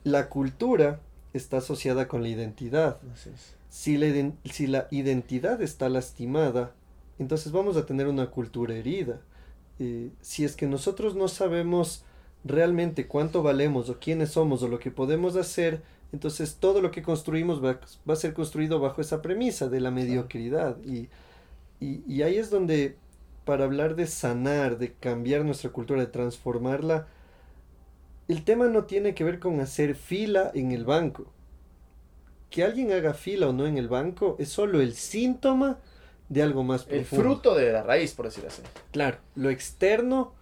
la 0.02 0.30
cultura 0.30 0.98
está 1.34 1.58
asociada 1.58 2.08
con 2.08 2.24
la 2.24 2.30
identidad. 2.30 2.98
Si 3.68 3.96
la, 3.96 4.32
si 4.42 4.66
la 4.66 4.88
identidad 4.90 5.62
está 5.62 5.88
lastimada, 5.88 6.72
entonces 7.20 7.52
vamos 7.52 7.76
a 7.76 7.86
tener 7.86 8.08
una 8.08 8.26
cultura 8.26 8.74
herida. 8.74 9.20
Eh, 9.78 10.10
si 10.20 10.44
es 10.44 10.56
que 10.56 10.66
nosotros 10.66 11.14
no 11.14 11.28
sabemos 11.28 12.04
realmente 12.44 13.06
cuánto 13.06 13.42
valemos 13.42 13.88
o 13.90 13.98
quiénes 13.98 14.30
somos 14.30 14.62
o 14.62 14.68
lo 14.68 14.78
que 14.78 14.90
podemos 14.90 15.36
hacer, 15.36 15.82
entonces 16.12 16.56
todo 16.56 16.80
lo 16.80 16.90
que 16.90 17.02
construimos 17.02 17.62
va, 17.62 17.80
va 18.08 18.14
a 18.14 18.16
ser 18.16 18.34
construido 18.34 18.80
bajo 18.80 19.00
esa 19.00 19.22
premisa 19.22 19.68
de 19.68 19.80
la 19.80 19.90
mediocridad. 19.90 20.76
Claro. 20.76 20.92
Y, 20.92 21.08
y, 21.80 22.02
y, 22.06 22.22
ahí 22.22 22.36
es 22.36 22.50
donde, 22.50 22.96
para 23.44 23.64
hablar 23.64 23.94
de 23.94 24.06
sanar, 24.06 24.78
de 24.78 24.92
cambiar 24.94 25.44
nuestra 25.44 25.70
cultura, 25.70 26.00
de 26.00 26.06
transformarla, 26.06 27.06
el 28.26 28.44
tema 28.44 28.66
no 28.66 28.84
tiene 28.84 29.14
que 29.14 29.24
ver 29.24 29.38
con 29.38 29.60
hacer 29.60 29.94
fila 29.94 30.50
en 30.54 30.72
el 30.72 30.84
banco. 30.84 31.26
Que 32.50 32.64
alguien 32.64 32.92
haga 32.92 33.14
fila 33.14 33.48
o 33.48 33.52
no 33.52 33.66
en 33.66 33.78
el 33.78 33.88
banco 33.88 34.36
es 34.38 34.48
solo 34.48 34.80
el 34.80 34.94
síntoma 34.94 35.78
de 36.28 36.42
algo 36.42 36.62
más 36.62 36.84
profundo. 36.84 37.16
El 37.16 37.22
fruto 37.22 37.54
de 37.54 37.72
la 37.72 37.82
raíz, 37.82 38.12
por 38.12 38.26
decir 38.26 38.44
así. 38.46 38.62
Claro, 38.92 39.18
lo 39.34 39.50
externo 39.50 40.32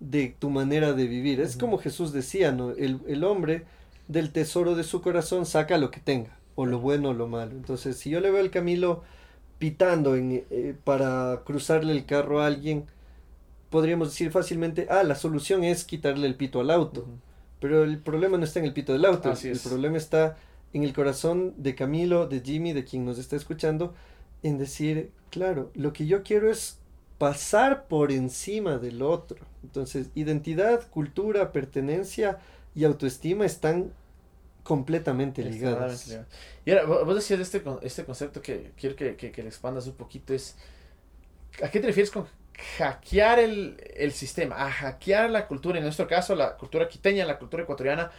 de 0.00 0.34
tu 0.38 0.50
manera 0.50 0.92
de 0.92 1.06
vivir. 1.06 1.40
Es 1.40 1.54
uh 1.54 1.58
-huh. 1.58 1.60
como 1.60 1.78
Jesús 1.78 2.12
decía, 2.12 2.52
¿no? 2.52 2.70
El, 2.70 3.00
el, 3.06 3.24
hombre 3.24 3.64
del 4.08 4.30
tesoro 4.30 4.74
de 4.74 4.84
su 4.84 5.00
corazón 5.02 5.46
saca 5.46 5.78
lo 5.78 5.90
que 5.90 6.00
tenga, 6.00 6.36
o 6.54 6.66
lo 6.66 6.78
bueno 6.78 7.10
o 7.10 7.14
lo 7.14 7.26
malo. 7.28 7.52
Entonces, 7.52 7.96
si 7.96 8.10
yo 8.10 8.20
le 8.20 8.30
veo 8.30 8.40
al 8.40 8.50
Camilo 8.50 9.02
pitando 9.58 10.16
en, 10.16 10.44
eh, 10.50 10.74
para 10.84 11.42
cruzarle 11.44 11.92
el 11.92 12.04
carro 12.06 12.40
a 12.40 12.46
alguien, 12.46 12.86
podríamos 13.70 14.08
decir 14.10 14.30
fácilmente, 14.30 14.86
ah, 14.90 15.02
la 15.04 15.14
solución 15.14 15.64
es 15.64 15.84
quitarle 15.84 16.26
el 16.26 16.34
pito 16.34 16.60
al 16.60 16.70
auto. 16.70 17.02
Uh 17.02 17.04
-huh. 17.04 17.18
Pero 17.60 17.84
el 17.84 17.98
problema 17.98 18.36
no 18.36 18.44
está 18.44 18.58
en 18.58 18.66
el 18.66 18.74
pito 18.74 18.92
del 18.92 19.04
auto, 19.04 19.30
Así 19.30 19.48
el 19.48 19.54
es. 19.54 19.66
problema 19.66 19.96
está 19.96 20.36
en 20.74 20.82
el 20.82 20.92
corazón 20.92 21.54
de 21.56 21.74
Camilo, 21.74 22.26
de 22.26 22.40
Jimmy, 22.40 22.72
de 22.72 22.84
quien 22.84 23.04
nos 23.06 23.16
está 23.18 23.36
escuchando, 23.36 23.94
en 24.44 24.58
decir, 24.58 25.10
claro, 25.30 25.72
lo 25.74 25.92
que 25.92 26.06
yo 26.06 26.22
quiero 26.22 26.50
es 26.50 26.78
pasar 27.18 27.86
por 27.88 28.12
encima 28.12 28.76
del 28.76 29.02
otro. 29.02 29.38
Entonces, 29.62 30.10
identidad, 30.14 30.86
cultura, 30.90 31.50
pertenencia 31.50 32.38
y 32.74 32.84
autoestima 32.84 33.46
están 33.46 33.90
completamente 34.62 35.42
ligadas. 35.42 36.14
Y 36.66 36.70
ahora, 36.70 36.84
vos 36.84 37.14
decías 37.14 37.40
este, 37.40 37.62
este 37.82 38.04
concepto 38.04 38.42
que 38.42 38.72
quiero 38.76 38.94
que, 38.94 39.16
que, 39.16 39.32
que, 39.32 39.42
le 39.42 39.48
expandas 39.48 39.86
un 39.86 39.94
poquito, 39.94 40.34
es, 40.34 40.56
¿a 41.62 41.70
qué 41.70 41.80
te 41.80 41.86
refieres 41.86 42.10
con 42.10 42.26
hackear 42.76 43.38
el, 43.38 43.82
el 43.96 44.12
sistema? 44.12 44.56
A 44.56 44.70
hackear 44.70 45.30
la 45.30 45.46
cultura, 45.46 45.78
en 45.78 45.84
nuestro 45.84 46.06
caso, 46.06 46.34
la 46.34 46.56
cultura 46.58 46.86
quiteña, 46.86 47.24
la 47.24 47.38
cultura 47.38 47.62
ecuatoriana, 47.62 48.10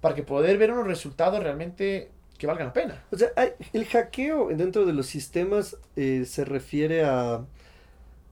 para 0.00 0.14
que 0.14 0.22
poder 0.22 0.56
ver 0.56 0.72
unos 0.72 0.86
resultados 0.86 1.42
realmente 1.42 2.10
que 2.38 2.46
valgan 2.46 2.68
la 2.68 2.72
pena. 2.72 3.04
O 3.10 3.16
sea, 3.16 3.28
hay, 3.36 3.50
el 3.72 3.84
hackeo 3.84 4.48
dentro 4.48 4.86
de 4.86 4.92
los 4.92 5.06
sistemas 5.06 5.76
eh, 5.96 6.24
se 6.24 6.44
refiere 6.44 7.04
a 7.04 7.44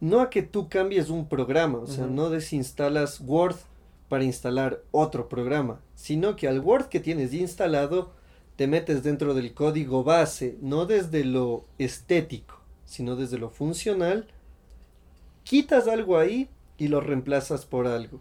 no 0.00 0.20
a 0.20 0.30
que 0.30 0.42
tú 0.42 0.68
cambies 0.68 1.10
un 1.10 1.28
programa, 1.28 1.78
o 1.78 1.86
sea, 1.86 2.04
uh 2.04 2.08
-huh. 2.08 2.12
no 2.12 2.30
desinstalas 2.30 3.20
Word 3.20 3.56
para 4.08 4.24
instalar 4.24 4.82
otro 4.92 5.28
programa, 5.28 5.80
sino 5.94 6.36
que 6.36 6.48
al 6.48 6.60
Word 6.60 6.86
que 6.86 7.00
tienes 7.00 7.32
instalado 7.32 8.12
te 8.56 8.66
metes 8.66 9.02
dentro 9.02 9.34
del 9.34 9.52
código 9.52 10.04
base, 10.04 10.56
no 10.60 10.86
desde 10.86 11.24
lo 11.24 11.64
estético, 11.78 12.60
sino 12.84 13.16
desde 13.16 13.38
lo 13.38 13.50
funcional, 13.50 14.28
quitas 15.44 15.88
algo 15.88 16.18
ahí 16.18 16.48
y 16.78 16.88
lo 16.88 17.00
reemplazas 17.00 17.66
por 17.66 17.86
algo. 17.86 18.20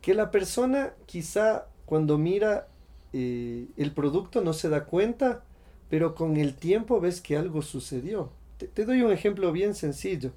Que 0.00 0.14
la 0.14 0.30
persona 0.30 0.94
quizá 1.06 1.66
cuando 1.84 2.16
mira 2.16 2.68
eh, 3.12 3.66
el 3.76 3.92
producto 3.92 4.40
no 4.40 4.52
se 4.52 4.68
da 4.68 4.84
cuenta, 4.84 5.42
pero 5.88 6.14
con 6.14 6.36
el 6.36 6.54
tiempo 6.54 7.00
ves 7.00 7.20
que 7.20 7.36
algo 7.36 7.62
sucedió. 7.62 8.30
Te, 8.58 8.66
te, 8.66 8.84
doy 8.84 9.02
un 9.02 9.12
ejemplo 9.12 9.50
bien 9.52 9.74
sencillo. 9.74 10.32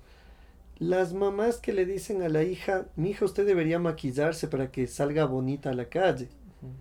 Las 0.79 1.13
mamás 1.13 1.57
que 1.57 1.73
le 1.73 1.85
dicen 1.85 2.23
a 2.23 2.29
la 2.29 2.43
hija, 2.43 2.85
mi 2.95 3.11
hija, 3.11 3.25
usted 3.25 3.45
debería 3.45 3.79
maquillarse 3.79 4.47
para 4.47 4.71
que 4.71 4.87
salga 4.87 5.25
bonita 5.25 5.69
a 5.69 5.73
la 5.73 5.85
calle. 5.85 6.29
Uh 6.61 6.67
-huh. 6.67 6.71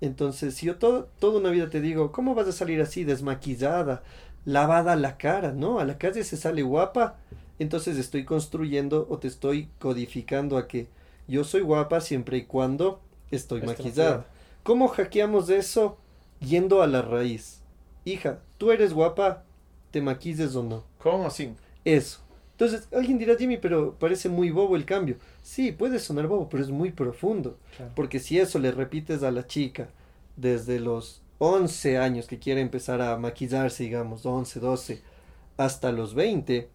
Entonces, 0.00 0.54
si 0.54 0.66
yo 0.66 0.76
todo, 0.76 1.08
toda 1.18 1.38
una 1.38 1.50
vida 1.50 1.68
te 1.68 1.80
digo, 1.80 2.12
¿cómo 2.12 2.34
vas 2.34 2.48
a 2.48 2.52
salir 2.52 2.80
así, 2.80 3.04
desmaquillada, 3.04 4.02
lavada 4.44 4.96
la 4.96 5.18
cara? 5.18 5.52
No, 5.52 5.78
a 5.78 5.84
la 5.84 5.98
calle 5.98 6.24
se 6.24 6.36
sale 6.36 6.62
guapa. 6.62 7.16
Entonces 7.58 7.98
estoy 7.98 8.24
construyendo 8.24 9.06
o 9.10 9.18
te 9.18 9.28
estoy 9.28 9.68
codificando 9.80 10.56
a 10.56 10.68
que 10.68 10.86
yo 11.26 11.44
soy 11.44 11.60
guapa 11.62 12.00
siempre 12.00 12.38
y 12.38 12.44
cuando 12.44 13.00
estoy 13.30 13.60
Esto 13.60 13.70
maquillada. 13.70 14.26
¿Cómo 14.68 14.88
hackeamos 14.88 15.48
eso? 15.48 15.96
Yendo 16.40 16.82
a 16.82 16.86
la 16.86 17.00
raíz. 17.00 17.62
Hija, 18.04 18.40
tú 18.58 18.70
eres 18.70 18.92
guapa, 18.92 19.44
te 19.90 20.02
maquilles 20.02 20.54
o 20.56 20.62
no. 20.62 20.84
¿Cómo 20.98 21.26
así? 21.26 21.54
Eso. 21.86 22.20
Entonces, 22.50 22.86
alguien 22.92 23.16
dirá, 23.16 23.34
Jimmy, 23.34 23.56
pero 23.56 23.94
parece 23.98 24.28
muy 24.28 24.50
bobo 24.50 24.76
el 24.76 24.84
cambio. 24.84 25.16
Sí, 25.42 25.72
puede 25.72 25.98
sonar 25.98 26.26
bobo, 26.26 26.50
pero 26.50 26.62
es 26.62 26.68
muy 26.68 26.90
profundo. 26.92 27.56
Claro. 27.78 27.92
Porque 27.94 28.18
si 28.18 28.38
eso 28.38 28.58
le 28.58 28.70
repites 28.70 29.22
a 29.22 29.30
la 29.30 29.46
chica 29.46 29.88
desde 30.36 30.80
los 30.80 31.22
11 31.38 31.96
años 31.96 32.26
que 32.26 32.38
quiere 32.38 32.60
empezar 32.60 33.00
a 33.00 33.16
maquillarse, 33.16 33.84
digamos, 33.84 34.26
11, 34.26 34.60
12, 34.60 35.02
hasta 35.56 35.92
los 35.92 36.12
20, 36.12 36.68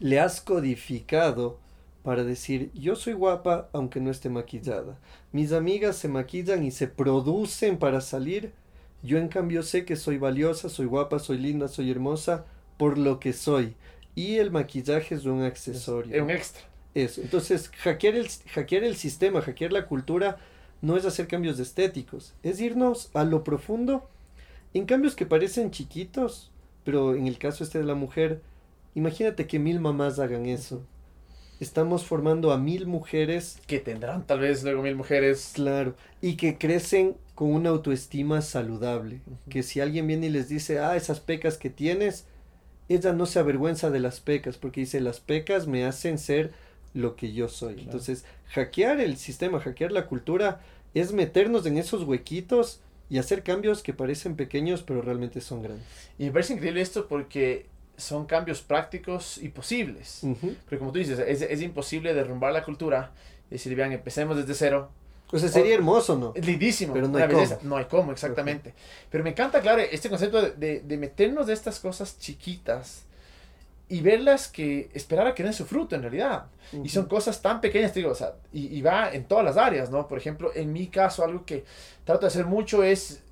le 0.00 0.18
has 0.18 0.40
codificado 0.40 1.60
para 2.02 2.24
decir, 2.24 2.70
yo 2.74 2.96
soy 2.96 3.12
guapa 3.12 3.68
aunque 3.72 4.00
no 4.00 4.10
esté 4.10 4.28
maquillada. 4.28 4.98
Mis 5.30 5.52
amigas 5.52 5.96
se 5.96 6.08
maquillan 6.08 6.64
y 6.64 6.70
se 6.70 6.88
producen 6.88 7.78
para 7.78 8.00
salir. 8.00 8.52
Yo 9.02 9.18
en 9.18 9.28
cambio 9.28 9.62
sé 9.62 9.84
que 9.84 9.96
soy 9.96 10.18
valiosa, 10.18 10.68
soy 10.68 10.86
guapa, 10.86 11.18
soy 11.18 11.38
linda, 11.38 11.68
soy 11.68 11.90
hermosa 11.90 12.44
por 12.76 12.98
lo 12.98 13.20
que 13.20 13.32
soy. 13.32 13.74
Y 14.14 14.36
el 14.36 14.50
maquillaje 14.50 15.14
es 15.14 15.24
un 15.24 15.42
accesorio. 15.42 16.14
Es 16.14 16.22
un 16.22 16.30
extra. 16.30 16.62
Eso. 16.94 17.22
Entonces, 17.22 17.68
hackear 17.68 18.16
el, 18.16 18.28
hackear 18.52 18.84
el 18.84 18.96
sistema, 18.96 19.40
hackear 19.40 19.72
la 19.72 19.86
cultura, 19.86 20.38
no 20.82 20.96
es 20.96 21.06
hacer 21.06 21.26
cambios 21.26 21.58
estéticos. 21.58 22.34
Es 22.42 22.60
irnos 22.60 23.10
a 23.14 23.24
lo 23.24 23.44
profundo 23.44 24.08
en 24.74 24.84
cambios 24.84 25.14
que 25.14 25.24
parecen 25.24 25.70
chiquitos, 25.70 26.50
pero 26.84 27.14
en 27.14 27.26
el 27.26 27.38
caso 27.38 27.64
este 27.64 27.78
de 27.78 27.84
la 27.84 27.94
mujer, 27.94 28.42
imagínate 28.94 29.46
que 29.46 29.58
mil 29.58 29.80
mamás 29.80 30.18
hagan 30.18 30.46
eso 30.46 30.82
estamos 31.62 32.04
formando 32.04 32.52
a 32.52 32.58
mil 32.58 32.86
mujeres. 32.86 33.58
Que 33.66 33.78
tendrán 33.78 34.26
tal 34.26 34.40
vez 34.40 34.62
luego 34.62 34.82
mil 34.82 34.96
mujeres. 34.96 35.52
Claro, 35.54 35.94
y 36.20 36.36
que 36.36 36.58
crecen 36.58 37.16
con 37.34 37.52
una 37.52 37.70
autoestima 37.70 38.42
saludable. 38.42 39.20
Que 39.48 39.62
si 39.62 39.80
alguien 39.80 40.06
viene 40.06 40.26
y 40.26 40.30
les 40.30 40.48
dice, 40.48 40.78
ah, 40.78 40.96
esas 40.96 41.20
pecas 41.20 41.56
que 41.58 41.70
tienes, 41.70 42.26
ella 42.88 43.12
no 43.12 43.26
se 43.26 43.38
avergüenza 43.38 43.90
de 43.90 44.00
las 44.00 44.20
pecas, 44.20 44.58
porque 44.58 44.80
dice, 44.80 45.00
las 45.00 45.20
pecas 45.20 45.66
me 45.66 45.84
hacen 45.84 46.18
ser 46.18 46.52
lo 46.94 47.16
que 47.16 47.32
yo 47.32 47.48
soy. 47.48 47.80
Entonces, 47.80 48.24
hackear 48.48 49.00
el 49.00 49.16
sistema, 49.16 49.60
hackear 49.60 49.92
la 49.92 50.06
cultura, 50.06 50.60
es 50.94 51.12
meternos 51.12 51.64
en 51.66 51.78
esos 51.78 52.04
huequitos 52.04 52.80
y 53.08 53.18
hacer 53.18 53.42
cambios 53.42 53.82
que 53.82 53.94
parecen 53.94 54.36
pequeños, 54.36 54.82
pero 54.82 55.02
realmente 55.02 55.40
son 55.40 55.62
grandes. 55.62 55.86
Y 56.18 56.24
me 56.24 56.32
parece 56.32 56.54
increíble 56.54 56.80
esto 56.80 57.08
porque 57.08 57.66
son 58.02 58.26
cambios 58.26 58.60
prácticos 58.60 59.38
y 59.38 59.48
posibles. 59.48 60.20
Pero 60.68 60.78
como 60.78 60.92
tú 60.92 60.98
dices, 60.98 61.18
es, 61.18 61.42
es, 61.42 61.62
imposible 61.62 62.12
derrumbar 62.14 62.52
la 62.52 62.64
cultura 62.64 63.12
y 63.48 63.54
decir, 63.54 63.74
vean, 63.74 63.92
empecemos 63.92 64.36
desde 64.36 64.54
cero. 64.54 64.90
O 65.30 65.38
sea, 65.38 65.48
sería 65.48 65.74
hermoso, 65.74 66.18
¿no? 66.18 66.34
Lindísimo. 66.36 66.92
Pero 66.92 67.08
no 67.08 67.18
hay 67.18 67.28
cómo. 67.28 67.58
No 67.62 67.76
hay 67.76 67.84
cómo, 67.86 68.12
exactamente. 68.12 68.74
Pero 69.10 69.24
me 69.24 69.30
encanta, 69.30 69.60
claro, 69.60 69.80
este 69.80 70.10
concepto 70.10 70.42
de, 70.42 70.80
de, 70.80 70.96
meternos 70.98 71.46
de 71.46 71.54
estas 71.54 71.80
cosas 71.80 72.18
chiquitas 72.18 73.04
y 73.88 74.00
verlas 74.02 74.48
que 74.48 74.90
esperar 74.92 75.26
a 75.26 75.34
que 75.34 75.42
den 75.42 75.54
su 75.54 75.64
fruto 75.64 75.96
en 75.96 76.02
realidad. 76.02 76.46
Y 76.84 76.88
son 76.88 77.06
cosas 77.06 77.40
tan 77.40 77.60
pequeñas, 77.60 77.94
digo, 77.94 78.10
o 78.10 78.14
sea, 78.14 78.34
y, 78.52 78.76
y, 78.76 78.82
va 78.82 79.10
en 79.12 79.24
todas 79.24 79.44
las 79.44 79.56
áreas, 79.56 79.90
¿no? 79.90 80.06
Por 80.06 80.18
ejemplo, 80.18 80.50
en 80.54 80.72
mi 80.72 80.88
caso, 80.88 81.24
algo 81.24 81.44
que 81.44 81.64
trato 82.04 82.22
de 82.22 82.26
hacer 82.28 82.46
mucho 82.46 82.82
es, 82.82 83.22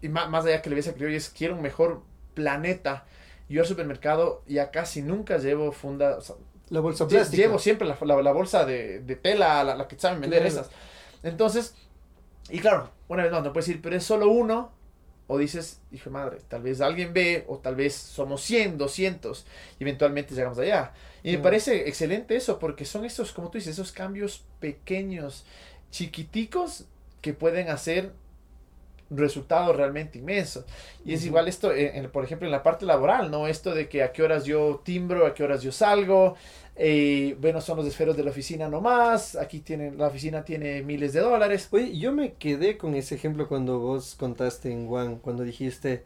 y 0.00 0.08
más, 0.08 0.28
más 0.28 0.44
allá 0.44 0.60
que 0.60 0.70
le 0.70 0.74
hubiese 0.74 0.90
a 0.90 1.08
es 1.08 1.28
quiero 1.28 1.54
un 1.54 1.62
mejor 1.62 2.02
planeta 2.34 3.04
yo 3.52 3.62
al 3.62 3.66
supermercado 3.66 4.42
ya 4.46 4.70
casi 4.70 5.02
nunca 5.02 5.38
llevo 5.38 5.72
funda. 5.72 6.18
la 6.68 6.80
bolsa 6.80 7.06
plástica. 7.06 7.42
Llevo 7.42 7.58
siempre 7.58 7.86
la, 7.86 7.96
la, 8.00 8.32
bolsa 8.32 8.64
de, 8.64 9.00
de 9.00 9.16
tela, 9.16 9.62
la, 9.64 9.76
la, 9.76 9.88
que 9.88 9.98
saben 9.98 10.20
vender 10.20 10.46
esas. 10.46 10.70
Entonces, 11.22 11.74
y 12.50 12.58
claro, 12.58 12.90
una 13.08 13.22
vez 13.22 13.32
más, 13.32 13.42
no 13.42 13.52
puedes 13.52 13.66
decir, 13.66 13.82
pero 13.82 13.96
es 13.96 14.04
solo 14.04 14.28
uno. 14.28 14.72
O 15.28 15.38
dices, 15.38 15.80
hijo 15.92 16.10
madre, 16.10 16.38
tal 16.48 16.62
vez 16.62 16.80
alguien 16.80 17.14
ve, 17.14 17.44
o 17.48 17.58
tal 17.58 17.74
vez 17.76 17.94
somos 17.94 18.42
100, 18.42 18.76
200, 18.76 19.46
y 19.78 19.82
eventualmente 19.84 20.34
llegamos 20.34 20.58
allá. 20.58 20.92
Y 21.22 21.36
me 21.36 21.38
parece 21.38 21.88
excelente 21.88 22.36
eso, 22.36 22.58
porque 22.58 22.84
son 22.84 23.04
esos, 23.04 23.32
como 23.32 23.48
tú 23.48 23.56
dices, 23.56 23.74
esos 23.74 23.92
cambios 23.92 24.44
pequeños, 24.60 25.46
chiquiticos, 25.90 26.86
que 27.22 27.32
pueden 27.32 27.70
hacer 27.70 28.12
resultado 29.16 29.72
realmente 29.72 30.18
inmenso. 30.18 30.64
Y 31.04 31.14
es 31.14 31.24
igual 31.24 31.48
esto, 31.48 31.72
en, 31.72 32.10
por 32.10 32.24
ejemplo, 32.24 32.46
en 32.46 32.52
la 32.52 32.62
parte 32.62 32.86
laboral, 32.86 33.30
¿no? 33.30 33.46
Esto 33.46 33.74
de 33.74 33.88
que 33.88 34.02
a 34.02 34.12
qué 34.12 34.22
horas 34.22 34.44
yo 34.44 34.80
timbro, 34.84 35.26
a 35.26 35.34
qué 35.34 35.44
horas 35.44 35.62
yo 35.62 35.72
salgo, 35.72 36.36
eh, 36.74 37.36
bueno, 37.40 37.60
son 37.60 37.76
los 37.76 37.86
esferos 37.86 38.16
de 38.16 38.24
la 38.24 38.30
oficina 38.30 38.68
nomás, 38.68 39.36
aquí 39.36 39.60
tienen, 39.60 39.98
la 39.98 40.06
oficina 40.06 40.44
tiene 40.44 40.82
miles 40.82 41.12
de 41.12 41.20
dólares. 41.20 41.68
Oye, 41.70 41.98
yo 41.98 42.12
me 42.12 42.34
quedé 42.34 42.78
con 42.78 42.94
ese 42.94 43.14
ejemplo 43.14 43.48
cuando 43.48 43.78
vos 43.78 44.14
contaste 44.18 44.70
en 44.70 44.88
One, 44.88 45.18
cuando 45.20 45.42
dijiste 45.44 46.04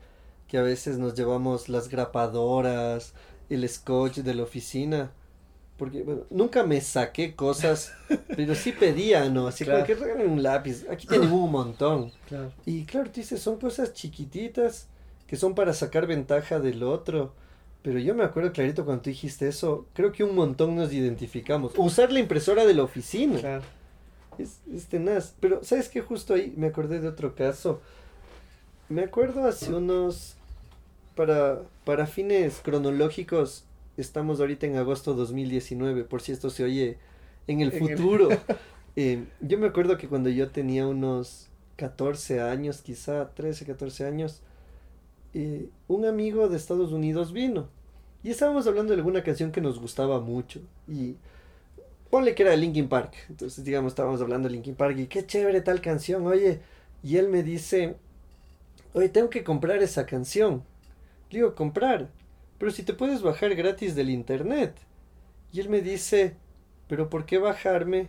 que 0.49 0.59
a 0.59 0.63
veces 0.63 0.99
nos 0.99 1.15
llevamos 1.15 1.69
las 1.69 1.89
grapadoras, 1.89 3.15
el 3.49 3.69
scotch 3.69 4.19
de 4.19 4.35
la 4.35 4.43
oficina. 4.43 5.13
Porque, 5.77 6.03
bueno, 6.03 6.23
nunca 6.31 6.63
me 6.63 6.81
saqué 6.81 7.35
cosas, 7.35 7.93
pero 8.35 8.55
sí 8.55 8.73
pedía, 8.73 9.29
¿no? 9.29 9.47
Así 9.47 9.65
como 9.65 9.85
que 9.85 9.95
regalen 9.95 10.31
un 10.31 10.43
lápiz. 10.43 10.87
Aquí 10.91 11.07
tienen 11.07 11.31
un 11.31 11.51
montón. 11.51 12.13
Y 12.65 12.85
claro, 12.85 13.11
tú 13.11 13.21
dices, 13.21 13.41
son 13.41 13.59
cosas 13.59 13.93
chiquititas 13.93 14.89
que 15.27 15.37
son 15.37 15.55
para 15.55 15.75
sacar 15.75 16.07
ventaja 16.07 16.61
del 16.61 16.83
otro. 16.83 17.35
Pero 17.83 17.99
yo 17.99 18.15
me 18.15 18.25
acuerdo 18.25 18.53
clarito 18.53 18.85
cuando 18.85 19.03
tú 19.03 19.11
dijiste 19.11 19.47
eso, 19.49 19.87
creo 19.93 20.13
que 20.13 20.25
un 20.25 20.35
montón 20.35 20.75
nos 20.75 20.93
identificamos. 20.93 21.73
Usar 21.77 22.11
la 22.11 22.21
impresora 22.21 22.65
de 22.65 22.75
la 22.75 22.83
oficina. 22.83 23.39
Claro. 23.39 23.63
Es, 24.39 24.61
es 24.73 24.87
tenaz. 24.87 25.35
Pero, 25.41 25.63
¿sabes 25.63 25.89
qué? 25.89 26.01
Justo 26.01 26.35
ahí 26.35 26.55
me 26.57 26.69
acordé 26.69 27.01
de 27.01 27.09
otro 27.09 27.35
caso. 27.35 27.81
Me 28.89 29.03
acuerdo 29.03 29.45
hace 29.45 29.75
unos... 29.75 30.37
Para, 31.15 31.63
para 31.85 32.07
fines 32.07 32.61
cronológicos, 32.63 33.65
estamos 33.97 34.41
ahorita 34.41 34.67
en 34.67 34.77
agosto 34.77 35.15
2019, 35.15 36.05
por 36.05 36.23
si 36.23 36.33
esto 36.33 36.51
se 36.51 36.65
oye 36.65 36.99
en 37.47 37.61
el 37.61 37.73
futuro. 37.73 38.29
Eh, 38.99 39.27
yo 39.43 39.59
me 39.59 39.67
acuerdo 39.67 39.99
que 39.99 40.09
cuando 40.09 40.31
yo 40.31 40.49
tenía 40.49 40.87
unos 40.87 41.49
14 41.77 42.41
años, 42.41 42.81
quizá 42.81 43.29
13, 43.35 43.67
14 43.67 44.07
años, 44.07 44.41
eh, 45.35 45.69
un 45.87 46.07
amigo 46.07 46.49
de 46.49 46.57
Estados 46.57 46.93
Unidos 46.93 47.35
vino 47.35 47.69
y 48.25 48.31
estábamos 48.31 48.67
hablando 48.67 48.95
de 48.95 49.01
alguna 49.01 49.23
canción 49.23 49.53
que 49.53 49.61
nos 49.61 49.79
gustaba 49.79 50.19
mucho 50.19 50.63
y 50.89 51.17
ponle 52.09 52.35
que 52.35 52.43
era 52.43 52.57
Linkin 52.57 52.89
Park, 52.89 53.13
entonces 53.29 53.63
digamos 53.63 53.93
estábamos 53.93 54.23
hablando 54.23 54.49
de 54.49 54.55
Linkin 54.55 54.75
Park 54.75 54.99
y 54.99 55.07
qué 55.09 55.27
chévere 55.27 55.61
tal 55.61 55.83
canción, 55.83 56.27
oye, 56.27 56.61
y 57.03 57.19
él 57.19 57.29
me 57.29 57.43
dice, 57.43 57.97
oye, 58.95 59.11
tengo 59.11 59.29
que 59.29 59.45
comprar 59.45 59.83
esa 59.83 60.07
canción. 60.07 60.65
digo, 61.31 61.55
comprar. 61.55 62.09
Pero 62.59 62.71
si 62.71 62.83
te 62.83 62.95
puedes 62.95 63.23
bajar 63.23 63.55
gratis 63.55 63.95
del 63.95 64.11
internet. 64.11 64.75
Y 65.53 65.61
él 65.61 65.69
me 65.69 65.81
dice, 65.81 66.35
pero 66.89 67.09
¿por 67.09 67.27
qué 67.27 67.39
bajarme 67.39 68.09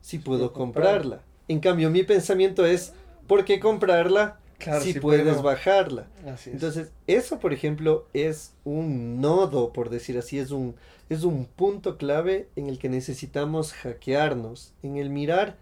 si 0.00 0.18
puedo 0.18 0.52
comprarla? 0.52 1.22
En 1.48 1.60
cambio, 1.60 1.90
mi 1.90 2.02
pensamiento 2.02 2.64
es, 2.64 2.92
¿por 3.26 3.44
qué 3.44 3.60
comprarla 3.60 4.38
si, 4.80 4.94
puedes 5.00 5.42
bajarla? 5.42 6.06
Entonces, 6.46 6.90
eso, 7.06 7.38
por 7.38 7.52
ejemplo, 7.52 8.06
es 8.14 8.52
un 8.64 9.20
nodo, 9.20 9.72
por 9.72 9.90
decir 9.90 10.18
así, 10.18 10.38
es 10.38 10.50
un, 10.50 10.74
es 11.08 11.24
un 11.24 11.44
punto 11.44 11.98
clave 11.98 12.48
en 12.56 12.68
el 12.68 12.78
que 12.78 12.88
necesitamos 12.88 13.72
hackearnos, 13.72 14.72
en 14.82 14.96
el 14.96 15.10
mirar 15.10 15.56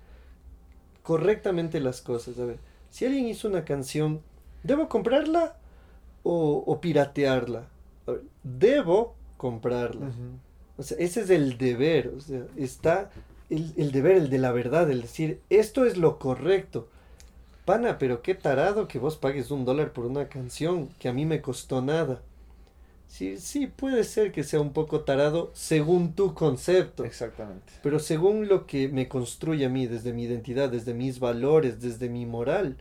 correctamente 1.03 1.81
las 1.81 2.01
cosas. 2.01 2.39
A 2.39 2.45
ver, 2.45 2.59
si 2.91 3.05
alguien 3.07 3.27
hizo 3.27 3.49
una 3.49 3.65
canción, 3.65 4.21
¿debo 4.63 4.89
comprarla 4.89 5.57
o, 6.23 6.63
o 6.65 6.81
piratearla? 6.81 7.67
Debo 8.43 9.15
comprarla. 9.37 10.13
O 10.77 10.83
sea, 10.83 10.97
ese 10.99 11.23
es 11.23 11.31
el 11.31 11.59
deber. 11.59 12.13
O 12.17 12.21
sea, 12.21 12.47
está 12.57 13.11
el, 13.51 13.73
el, 13.77 13.93
deber, 13.93 14.17
el 14.17 14.31
de 14.31 14.39
la 14.39 14.53
verdad, 14.53 14.91
el 14.91 15.03
decir, 15.03 15.41
esto 15.51 15.85
es 15.85 15.97
lo 15.97 16.19
correcto. 16.19 16.89
Pana, 17.65 17.99
pero 17.99 18.23
qué 18.23 18.35
tarado 18.35 18.89
que 18.89 18.99
vos 18.99 19.17
pagues 19.17 19.51
un 19.51 19.65
dólar 19.65 19.93
por 19.93 20.07
una 20.07 20.29
canción 20.29 20.89
que 20.99 21.09
a 21.09 21.13
mí 21.13 21.27
me 21.27 21.41
costó 21.41 21.81
nada. 21.81 22.23
Sí, 23.13 23.37
sí, 23.37 23.67
puede 23.67 24.05
ser 24.05 24.33
que 24.33 24.43
sea 24.43 24.59
un 24.61 24.73
poco 24.73 25.03
tarado 25.03 25.51
según 25.53 26.15
tu 26.15 26.33
concepto. 26.33 27.05
Exactamente. 27.05 27.75
Pero 27.83 27.99
según 27.99 28.49
lo 28.49 28.67
que 28.67 28.89
me 28.89 29.07
construye 29.07 29.67
a 29.67 29.69
mí, 29.69 29.87
desde 29.87 30.15
mi 30.15 30.25
identidad, 30.25 30.71
desde 30.71 30.95
mis 30.95 31.21
valores, 31.21 31.81
desde 31.83 32.09
mi 32.09 32.25
moral, 32.25 32.79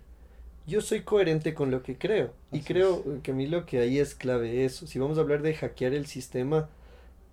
yo 0.72 0.82
soy 0.82 1.02
coherente 1.02 1.54
con 1.54 1.70
lo 1.70 1.84
que 1.84 1.98
creo. 1.98 2.34
y 2.52 2.62
creo, 2.62 3.04
que 3.22 3.32
a 3.32 3.34
mí 3.34 3.46
lo 3.46 3.66
que 3.66 3.80
ahí 3.80 4.00
es 4.00 4.16
clave 4.16 4.64
eso. 4.66 4.88
Si 4.88 4.98
vamos 4.98 5.18
a 5.18 5.22
hablar 5.22 5.42
de 5.42 5.54
hackear 5.54 5.94
el 5.94 6.08
sistema, 6.08 6.70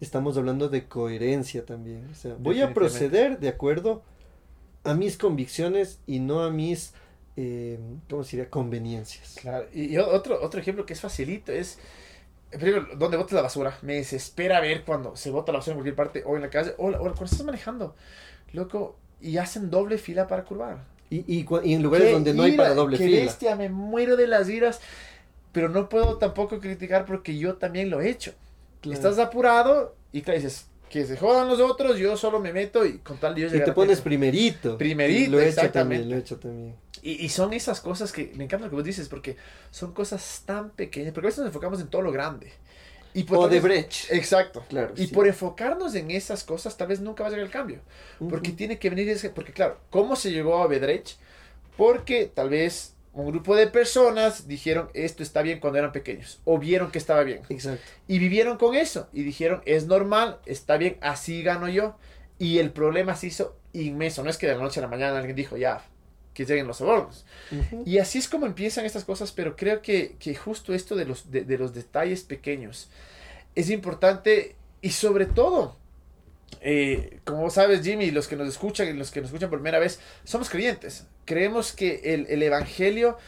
estamos 0.01 0.37
hablando 0.37 0.69
de 0.69 0.87
coherencia 0.87 1.65
también. 1.65 2.09
O 2.11 2.15
sea, 2.15 2.35
voy 2.39 2.61
a 2.61 2.75
proceder 2.75 3.39
de 3.39 3.49
acuerdo 3.49 4.03
a 4.83 4.95
mis 4.95 5.17
convicciones 5.17 6.01
y 6.07 6.19
no 6.19 6.43
a 6.43 6.51
mis, 6.51 6.95
eh, 7.37 7.79
¿cómo 8.11 8.25
se 8.25 8.37
diría? 8.37 8.51
Conveniencias. 8.51 9.37
Claro. 9.41 9.67
Y, 9.73 9.97
otro, 9.99 10.43
otro 10.43 10.61
ejemplo 10.61 10.85
que 10.85 10.95
es 10.95 11.01
facilito 11.01 11.53
es, 11.53 11.79
primero, 12.51 12.89
¿dónde 12.97 13.17
botas 13.17 13.35
la 13.35 13.43
basura? 13.43 13.79
Me 13.83 13.95
desespera 13.95 14.61
ver 14.61 14.85
cuando 14.85 15.15
se 15.15 15.31
bota 15.31 15.53
la 15.53 15.59
basura 15.59 15.75
en 15.75 15.79
cualquier 15.79 15.97
parte 15.97 16.25
o 16.27 16.35
en 16.35 16.43
la 16.43 16.51
calle 16.51 16.75
o, 16.77 16.89
o 16.89 16.99
cuando 16.99 17.25
estás 17.25 17.45
manejando. 17.45 17.95
Loco, 18.53 18.97
y 19.21 19.37
hacen 19.37 19.71
doble 19.71 19.97
fila 19.99 20.27
para 20.27 20.45
curvar. 20.45 20.98
Y, 21.11 21.25
y, 21.27 21.47
en 21.73 21.83
lugares 21.83 22.13
donde 22.13 22.35
no 22.35 22.43
hay 22.43 22.53
para 22.53 22.75
doble 22.75 22.99
qué 22.99 23.05
fila. 23.05 23.21
bestia, 23.23 23.57
me 23.57 23.69
muero 23.69 24.17
de 24.17 24.27
las 24.27 24.49
iras. 24.49 24.81
Pero 25.53 25.71
no 25.71 25.89
puedo 25.89 26.19
tampoco 26.19 26.61
criticar 26.61 27.07
porque 27.07 27.39
yo 27.39 27.55
también 27.55 27.89
lo 27.91 28.01
he 28.01 28.11
hecho. 28.11 28.33
Estás 28.83 29.19
apurado 29.19 29.97
y 30.13 30.23
claro, 30.23 30.41
dices, 30.41 30.67
que 30.89 31.05
se 31.07 31.17
jodan 31.17 31.49
los 31.49 31.61
otros, 31.61 31.99
yo 31.99 32.17
solo 32.17 32.41
me 32.41 32.53
meto 32.53 32.85
y 32.85 32.99
con 32.99 33.19
tal 33.19 33.35
Dios 33.35 33.53
Y 33.55 33.63
te 33.63 33.73
pones 33.73 34.01
primerito. 34.01 34.79
Primerito, 34.79 35.33
lo 35.33 35.41
he 35.41 35.49
hecho 35.49 35.71
también, 35.71 36.09
lo 36.09 36.17
he 36.17 36.19
hecho 36.19 36.37
también. 36.37 36.75
Y, 37.03 37.25
y, 37.25 37.29
son 37.29 37.53
esas 37.53 37.81
cosas 37.81 38.11
que 38.11 38.33
me 38.35 38.45
encanta 38.45 38.67
lo 38.67 38.71
que 38.71 38.77
vos 38.77 38.85
dices, 38.85 39.09
porque 39.09 39.37
son 39.71 39.93
cosas 39.93 40.43
tan 40.45 40.71
pequeñas, 40.71 41.13
porque 41.13 41.27
a 41.27 41.31
veces 41.31 41.39
nos 41.39 41.49
enfocamos 41.49 41.81
en 41.81 41.89
todo 41.89 42.03
lo 42.03 42.11
grande. 42.11 42.53
Y 43.15 43.27
o 43.29 43.49
de 43.49 43.61
Brecht. 43.61 44.13
Exacto. 44.13 44.65
Claro, 44.69 44.95
y 44.97 45.07
por 45.09 45.27
enfocarnos 45.27 45.95
en 45.95 46.11
esas 46.11 46.45
cosas, 46.45 46.77
tal 46.77 46.89
vez 46.89 47.01
nunca 47.01 47.23
va 47.23 47.29
a 47.29 47.31
llegar 47.31 47.47
el 47.47 47.53
cambio. 47.53 47.81
Porque 48.31 48.53
tiene 48.53 48.79
que 48.79 48.91
venir 48.91 49.09
ese. 49.09 49.31
Porque, 49.31 49.53
claro, 49.53 49.79
¿cómo 49.91 50.17
se 50.17 50.31
llegó 50.31 50.63
a 50.63 50.67
Bedrecht? 50.67 51.19
Porque 51.77 52.31
tal 52.33 52.51
vez 52.51 52.95
un 53.13 53.27
grupo 53.27 53.57
de 53.57 53.67
personas 53.67 54.47
dijeron 54.47 54.91
esto 54.95 55.23
está 55.23 55.43
bien 55.43 55.61
cuando 55.61 55.79
eran 55.79 55.93
pequeños. 55.93 56.41
O 56.45 56.59
vieron 56.59 56.91
que 56.91 56.99
estaba 56.99 57.23
bien. 57.23 57.43
Exacto. 57.49 57.85
Y 58.07 58.19
vivieron 58.19 58.59
con 58.59 58.75
eso. 58.75 59.09
Y 59.13 59.23
dijeron 59.23 59.63
es 59.65 59.87
normal, 59.87 60.39
está 60.47 60.77
bien, 60.77 60.99
así 61.01 61.43
gano 61.43 61.69
yo. 61.69 61.97
Y 62.39 62.59
el 62.59 62.71
problema 62.71 63.17
se 63.17 63.29
hizo 63.29 63.57
inmenso. 63.73 64.23
No 64.23 64.31
es 64.31 64.39
que 64.39 64.47
de 64.47 64.55
la 64.55 64.63
noche 64.63 64.81
a 64.81 64.83
la 64.83 64.89
mañana 64.89 65.19
alguien 65.19 65.35
dijo 65.35 65.57
ya, 65.57 65.83
que 66.39 66.45
lleguen 66.45 66.69
los 66.69 66.77
sobornos. 66.77 67.25
Y 67.85 67.99
así 67.99 68.19
es 68.19 68.29
como 68.29 68.47
empiezan 68.47 68.87
estas 68.87 69.05
cosas, 69.05 69.33
pero 69.33 69.57
creo 69.57 69.83
que, 69.83 70.15
que 70.21 70.37
justo 70.37 70.73
esto 70.73 70.95
de 70.95 71.05
los, 71.05 71.33
de, 71.33 71.43
de, 71.43 71.59
los 71.59 71.75
detalles 71.75 72.23
pequeños 72.23 72.91
es 73.57 73.71
importante 73.71 74.55
y 74.81 74.91
sobre 74.91 75.27
todo 75.27 75.77
eh, 76.61 77.19
como 77.25 77.51
sabes, 77.51 77.83
Jimmy, 77.83 78.13
los 78.13 78.29
que 78.29 78.37
nos 78.37 78.47
escuchan 78.47 78.87
y 78.87 78.93
los 78.93 79.11
que 79.11 79.21
nos 79.21 79.31
escuchan 79.31 79.51
por 79.51 79.59
primera 79.59 79.81
vez, 79.81 79.99
somos 80.23 80.49
creyentes. 80.49 81.09
Creemos 81.25 81.73
que 81.73 82.15
el, 82.15 82.27
el, 82.29 82.41
Evangelio 82.45 83.19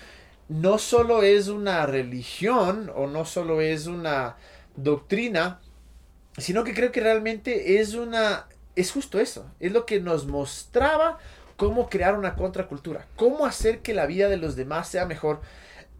no 0.49 0.79
solo 0.79 1.25
es 1.25 1.49
una 1.49 1.87
religión 1.87 2.93
o 2.95 3.09
no 3.09 3.25
solo 3.25 3.61
es 3.61 3.89
una 3.89 4.37
doctrina, 4.77 5.61
sino 6.39 6.63
que 6.63 6.75
creo 6.75 6.93
que 6.93 7.01
realmente 7.01 7.81
es 7.81 7.95
una... 7.95 8.47
Es 8.77 8.93
justo 8.93 9.19
eso, 9.19 9.51
es 9.59 9.73
lo 9.73 9.85
que 9.85 9.99
nos 9.99 10.29
mostraba 10.29 11.19
cómo 11.61 11.91
crear 11.91 12.17
una 12.17 12.37
contracultura, 12.37 13.07
cómo 13.17 13.45
hacer 13.45 13.81
que 13.81 13.93
la 13.93 14.07
vida 14.07 14.31
de 14.31 14.39
los 14.39 14.57
demás 14.57 14.89
sea 14.89 15.05
mejor, 15.05 15.43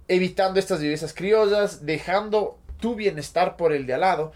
evitando 0.09 0.59
estas 0.59 0.81
vivezas 0.81 1.13
criollas, 1.13 1.85
dejando 1.85 2.59
tu 2.81 2.95
bienestar 2.95 3.59
por 3.59 3.75
el 3.75 3.85
de 3.85 3.93
al 3.93 4.01
lado. 4.01 4.33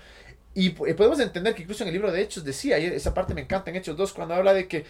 Y 0.52 0.68
podemos 0.72 1.18
entender 1.20 1.54
que 1.54 1.62
incluso 1.62 1.82
en 1.82 1.88
el 1.88 1.94
libro 1.94 2.12
de 2.12 2.20
Hechos 2.20 2.44
decía, 2.44 2.78
y 2.78 2.84
esa 2.84 3.14
parte 3.14 3.32
me 3.32 3.40
encanta 3.40 3.70
en 3.70 3.76
Hechos 3.76 3.96
2, 3.96 4.12
cuando 4.12 4.34
habla 4.34 4.52
de 4.52 4.68
que 4.68 4.84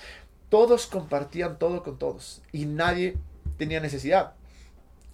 todos 0.48 0.88
compartían 0.88 1.56
todo 1.56 1.84
con 1.84 2.00
todos 2.00 2.42
y 2.50 2.64
nadie 2.64 3.16
tenía 3.56 3.78
necesidad. 3.78 4.32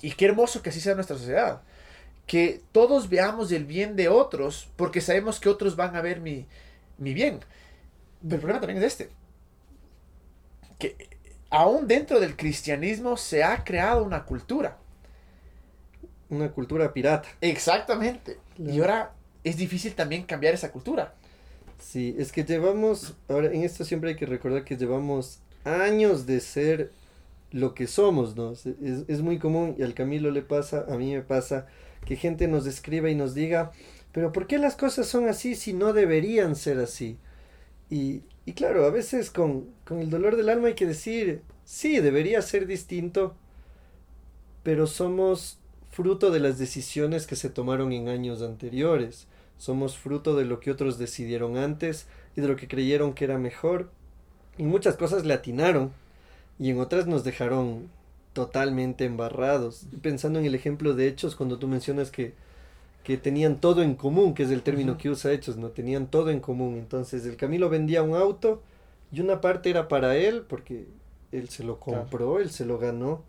Y 0.00 0.12
qué 0.12 0.24
hermoso 0.24 0.62
que 0.62 0.70
así 0.70 0.80
sea 0.80 0.94
nuestra 0.94 1.18
sociedad. 1.18 1.60
Que 2.26 2.62
todos 2.72 3.10
veamos 3.10 3.52
el 3.52 3.66
bien 3.66 3.94
de 3.94 4.08
otros 4.08 4.70
porque 4.76 5.02
sabemos 5.02 5.38
que 5.38 5.50
otros 5.50 5.76
van 5.76 5.96
a 5.96 6.00
ver 6.00 6.22
mi, 6.22 6.46
mi 6.96 7.12
bien. 7.12 7.40
Pero 8.22 8.36
el 8.36 8.40
problema 8.40 8.60
también 8.60 8.78
es 8.78 8.84
este. 8.98 9.19
Que 10.80 10.96
aún 11.50 11.86
dentro 11.86 12.18
del 12.18 12.36
cristianismo 12.36 13.16
se 13.16 13.44
ha 13.44 13.62
creado 13.62 14.02
una 14.02 14.24
cultura. 14.24 14.78
Una 16.28 16.50
cultura 16.50 16.92
pirata. 16.92 17.28
Exactamente. 17.40 18.38
Y 18.58 18.80
ahora 18.80 19.12
es 19.44 19.56
difícil 19.56 19.94
también 19.94 20.24
cambiar 20.24 20.54
esa 20.54 20.72
cultura. 20.72 21.14
Sí, 21.78 22.14
es 22.18 22.32
que 22.32 22.44
llevamos, 22.44 23.14
ahora 23.28 23.48
en 23.48 23.62
esto 23.62 23.84
siempre 23.84 24.10
hay 24.10 24.16
que 24.16 24.26
recordar 24.26 24.64
que 24.64 24.76
llevamos 24.76 25.40
años 25.64 26.26
de 26.26 26.40
ser 26.40 26.92
lo 27.50 27.74
que 27.74 27.86
somos, 27.86 28.36
¿no? 28.36 28.52
Es, 28.52 28.66
es, 28.66 29.22
muy 29.22 29.38
común 29.38 29.74
y 29.78 29.82
al 29.82 29.94
Camilo 29.94 30.30
le 30.30 30.42
pasa, 30.42 30.84
a 30.88 30.96
mí 30.96 31.12
me 31.14 31.22
pasa, 31.22 31.66
que 32.04 32.16
gente 32.16 32.48
nos 32.48 32.66
escriba 32.66 33.10
y 33.10 33.14
nos 33.14 33.34
diga, 33.34 33.72
pero 34.12 34.32
¿por 34.32 34.46
qué 34.46 34.58
las 34.58 34.76
cosas 34.76 35.06
son 35.06 35.28
así 35.28 35.54
si 35.54 35.72
no 35.72 35.92
deberían 35.92 36.54
ser 36.54 36.78
así? 36.78 37.18
Y, 37.88 38.22
y 38.46 38.52
claro, 38.52 38.84
a 38.84 38.90
veces 38.90 39.30
con, 39.30 39.66
con 39.84 39.98
el 40.00 40.10
dolor 40.10 40.36
del 40.36 40.48
alma 40.48 40.68
hay 40.68 40.74
que 40.74 40.86
decir, 40.86 41.42
sí, 41.64 42.00
debería 42.00 42.42
ser 42.42 42.66
distinto, 42.66 43.34
pero 44.62 44.86
somos 44.86 45.58
fruto 45.90 46.30
de 46.30 46.40
las 46.40 46.58
decisiones 46.58 47.26
que 47.26 47.36
se 47.36 47.50
tomaron 47.50 47.92
en 47.92 48.08
años 48.08 48.42
anteriores. 48.42 49.26
Somos 49.58 49.98
fruto 49.98 50.34
de 50.34 50.44
lo 50.44 50.60
que 50.60 50.70
otros 50.70 50.98
decidieron 50.98 51.58
antes 51.58 52.06
y 52.36 52.40
de 52.40 52.48
lo 52.48 52.56
que 52.56 52.68
creyeron 52.68 53.12
que 53.12 53.24
era 53.24 53.38
mejor. 53.38 53.90
Y 54.56 54.64
muchas 54.64 54.96
cosas 54.96 55.24
le 55.26 55.34
atinaron 55.34 55.92
y 56.58 56.70
en 56.70 56.80
otras 56.80 57.06
nos 57.06 57.24
dejaron 57.24 57.88
totalmente 58.32 59.04
embarrados. 59.04 59.86
Pensando 60.00 60.38
en 60.38 60.46
el 60.46 60.54
ejemplo 60.54 60.94
de 60.94 61.08
Hechos, 61.08 61.36
cuando 61.36 61.58
tú 61.58 61.68
mencionas 61.68 62.10
que, 62.10 62.34
que 63.04 63.16
tenían 63.16 63.60
todo 63.60 63.82
en 63.82 63.94
común, 63.94 64.34
que 64.34 64.42
es 64.42 64.50
el 64.50 64.62
término 64.62 64.98
que 64.98 65.10
usa 65.10 65.32
Hechos, 65.32 65.56
¿no? 65.56 65.68
Tenían 65.68 66.06
todo 66.06 66.30
en 66.30 66.40
común. 66.40 66.76
Entonces 66.76 67.24
el 67.26 67.36
Camilo 67.36 67.68
vendía 67.68 68.02
un 68.02 68.14
auto 68.14 68.62
y 69.12 69.20
una 69.20 69.40
parte 69.40 69.70
era 69.70 69.88
para 69.88 70.16
él, 70.16 70.42
porque 70.46 70.86
él 71.32 71.48
se 71.48 71.64
lo 71.64 71.80
compró, 71.80 72.40
él 72.40 72.50
se 72.50 72.64
lo 72.64 72.78
ganó 72.78 73.22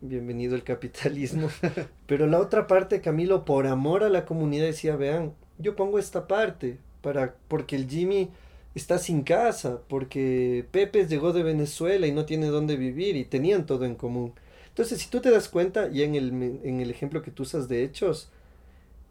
bienvenido 0.00 0.54
el 0.54 0.62
capitalismo. 0.62 1.48
Pero 2.06 2.26
la 2.26 2.40
otra 2.40 2.66
parte, 2.66 3.00
Camilo, 3.00 3.44
por 3.44 3.66
amor 3.66 4.04
a 4.04 4.08
la 4.08 4.24
comunidad 4.24 4.66
decía, 4.66 4.96
vean, 4.96 5.32
yo 5.58 5.76
pongo 5.76 5.98
esta 5.98 6.26
parte 6.26 6.78
para 7.00 7.34
porque 7.48 7.76
el 7.76 7.88
Jimmy 7.88 8.30
está 8.74 8.98
sin 8.98 9.22
casa, 9.22 9.80
porque 9.88 10.66
Pepe 10.70 11.06
llegó 11.06 11.32
de 11.32 11.42
Venezuela 11.42 12.06
y 12.06 12.12
no 12.12 12.26
tiene 12.26 12.46
dónde 12.46 12.76
vivir 12.76 13.16
y 13.16 13.24
tenían 13.24 13.64
todo 13.66 13.84
en 13.84 13.94
común. 13.94 14.32
Entonces, 14.68 15.00
si 15.00 15.08
tú 15.08 15.20
te 15.20 15.30
das 15.30 15.48
cuenta, 15.48 15.88
y 15.88 16.02
en 16.02 16.14
el, 16.14 16.28
en 16.62 16.80
el 16.80 16.90
ejemplo 16.90 17.22
que 17.22 17.30
tú 17.30 17.44
usas 17.44 17.68
de 17.68 17.82
hechos, 17.82 18.30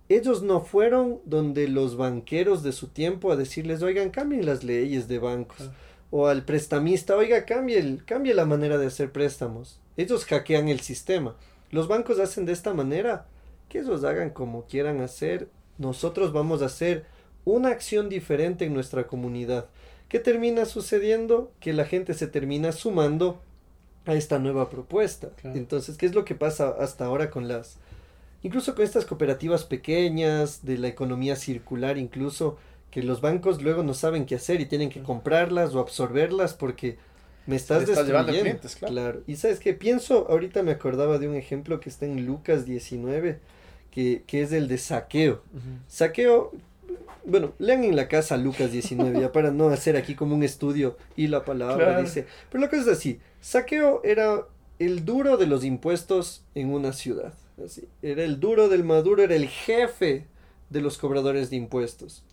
ellos 0.08 0.44
no 0.44 0.62
fueron 0.62 1.20
donde 1.26 1.68
los 1.68 1.98
banqueros 1.98 2.62
de 2.64 2.72
su 2.72 2.88
tiempo 2.88 3.32
a 3.32 3.36
decirles, 3.36 3.82
oigan, 3.82 4.12
cambien 4.12 4.46
las 4.46 4.64
leyes 4.64 5.08
de 5.08 5.20
bancos. 5.20 5.62
Ah. 5.62 5.74
O 6.12 6.28
al 6.28 6.46
prestamista, 6.46 7.16
oiga, 7.16 7.46
cambie, 7.46 8.00
cambie 8.06 8.34
la 8.34 8.46
manera 8.46 8.78
de 8.78 8.86
hacer 8.86 9.12
préstamos. 9.12 9.80
Ellos 9.98 10.26
hackean 10.26 10.70
el 10.70 10.80
sistema. 10.82 11.36
Los 11.72 11.88
bancos 11.88 12.20
hacen 12.20 12.46
de 12.46 12.54
esta 12.54 12.74
manera. 12.74 13.26
Que 13.70 13.80
ellos 13.80 14.04
hagan 14.04 14.30
como 14.30 14.66
quieran 14.66 15.02
hacer. 15.02 15.50
Nosotros 15.78 16.32
vamos 16.32 16.62
a 16.62 16.66
hacer 16.66 17.06
una 17.44 17.70
acción 17.70 18.08
diferente 18.08 18.66
en 18.66 18.74
nuestra 18.74 19.08
comunidad. 19.08 19.66
¿Qué 20.08 20.20
termina 20.20 20.66
sucediendo? 20.66 21.52
Que 21.60 21.74
la 21.74 21.86
gente 21.86 22.14
se 22.14 22.28
termina 22.28 22.72
sumando 22.72 23.42
a 24.06 24.14
esta 24.14 24.38
nueva 24.38 24.70
propuesta. 24.70 25.32
Entonces, 25.44 25.98
¿qué 25.98 26.06
es 26.06 26.14
lo 26.14 26.26
que 26.26 26.36
pasa 26.36 26.76
hasta 26.80 27.06
ahora 27.06 27.32
con 27.32 27.48
las... 27.48 27.80
Incluso 28.46 28.76
con 28.76 28.84
estas 28.84 29.06
cooperativas 29.06 29.64
pequeñas, 29.64 30.64
de 30.64 30.78
la 30.78 30.88
economía 30.88 31.36
circular, 31.36 31.98
incluso, 31.98 32.60
que 32.92 33.02
los 33.02 33.20
bancos 33.20 33.64
luego 33.64 33.82
no 33.82 33.96
saben 33.96 34.28
qué 34.28 34.36
hacer 34.36 34.62
y 34.62 34.68
tienen 34.68 34.92
que 34.92 35.02
comprarlas 35.02 35.74
o 35.74 35.80
absorberlas 35.80 36.54
porque 36.54 37.00
me 37.48 37.56
estás, 37.56 37.88
destruyendo. 37.88 38.32
Clientes, 38.32 38.76
claro. 38.76 39.24
Y 39.26 39.38
sabes 39.38 39.60
que 39.60 39.74
pienso, 39.74 40.28
ahorita 40.30 40.62
me 40.62 40.70
acordaba 40.70 41.18
de 41.18 41.28
un 41.28 41.34
ejemplo 41.34 41.80
que 41.80 41.90
está 41.90 42.06
en 42.06 42.28
Lucas 42.28 42.68
19, 42.68 43.40
que, 43.90 44.22
que 44.28 44.44
es 44.44 44.52
el 44.52 44.68
de 44.68 44.78
saqueo. 44.78 45.42
Saqueo, 45.88 46.52
bueno, 47.26 47.54
lean 47.58 47.84
en 47.84 47.96
la 47.96 48.08
casa 48.08 48.38
Lucas 48.38 48.72
19, 48.72 49.22
ya 49.22 49.32
para 49.32 49.50
no 49.50 49.70
hacer 49.70 49.98
aquí 49.98 50.14
como 50.14 50.36
un 50.36 50.44
estudio 50.44 50.98
y 51.16 51.30
la 51.30 51.44
palabra 51.44 52.00
dice. 52.00 52.28
Pero 52.52 52.62
la 52.62 52.70
cosa 52.70 52.84
es 52.84 52.88
así, 52.90 53.20
saqueo 53.42 54.02
era 54.04 54.44
el 54.78 55.04
duro 55.04 55.38
de 55.38 55.48
los 55.48 55.64
impuestos 55.64 56.44
en 56.54 56.72
una 56.72 56.94
ciudad. 56.94 57.34
Era 58.02 58.24
el 58.24 58.40
duro 58.40 58.70
del 58.70 58.84
maduro, 58.84 59.24
era 59.24 59.36
el 59.36 59.48
jefe 59.48 60.28
de 60.70 60.82
los 60.82 60.98
cobradores 60.98 61.50
de 61.50 61.56
impuestos. 61.56 62.24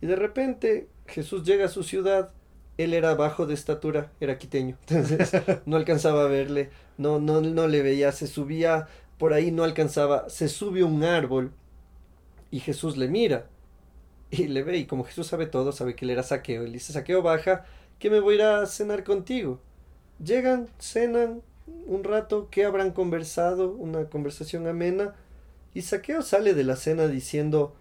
Y 0.00 0.06
de 0.06 0.16
repente 0.16 0.88
Jesús 1.06 1.44
llega 1.44 1.66
a 1.66 1.68
su 1.68 1.82
ciudad 1.82 2.32
él 2.78 2.94
era 2.94 3.14
bajo 3.14 3.44
de 3.44 3.54
estatura, 3.54 4.12
era 4.20 4.38
quiteño, 4.38 4.78
entonces 4.88 5.32
no 5.66 5.76
alcanzaba 5.76 6.22
a 6.22 6.28
verle, 6.28 6.70
no, 6.96 7.18
no, 7.18 7.40
no 7.40 7.66
le 7.66 7.82
veía, 7.82 8.12
se 8.12 8.28
subía 8.28 8.86
por 9.18 9.32
ahí, 9.32 9.50
no 9.50 9.64
alcanzaba, 9.64 10.30
se 10.30 10.48
sube 10.48 10.84
un 10.84 11.02
árbol 11.02 11.52
y 12.52 12.60
Jesús 12.60 12.96
le 12.96 13.08
mira 13.08 13.46
y 14.30 14.46
le 14.46 14.62
ve 14.62 14.78
y 14.78 14.86
como 14.86 15.04
Jesús 15.04 15.26
sabe 15.26 15.46
todo, 15.46 15.72
sabe 15.72 15.96
que 15.96 16.04
él 16.04 16.12
era 16.12 16.22
saqueo, 16.22 16.62
él 16.62 16.72
dice, 16.72 16.92
saqueo 16.92 17.20
baja, 17.20 17.66
que 17.98 18.10
me 18.10 18.20
voy 18.20 18.34
a 18.34 18.36
ir 18.36 18.42
a 18.42 18.66
cenar 18.66 19.02
contigo. 19.02 19.60
Llegan, 20.22 20.68
cenan 20.78 21.42
un 21.86 22.04
rato, 22.04 22.48
¿qué 22.50 22.64
habrán 22.64 22.92
conversado? 22.92 23.70
Una 23.72 24.06
conversación 24.06 24.66
amena 24.66 25.14
y 25.74 25.82
saqueo 25.82 26.22
sale 26.22 26.54
de 26.54 26.64
la 26.64 26.76
cena 26.76 27.08
diciendo, 27.08 27.74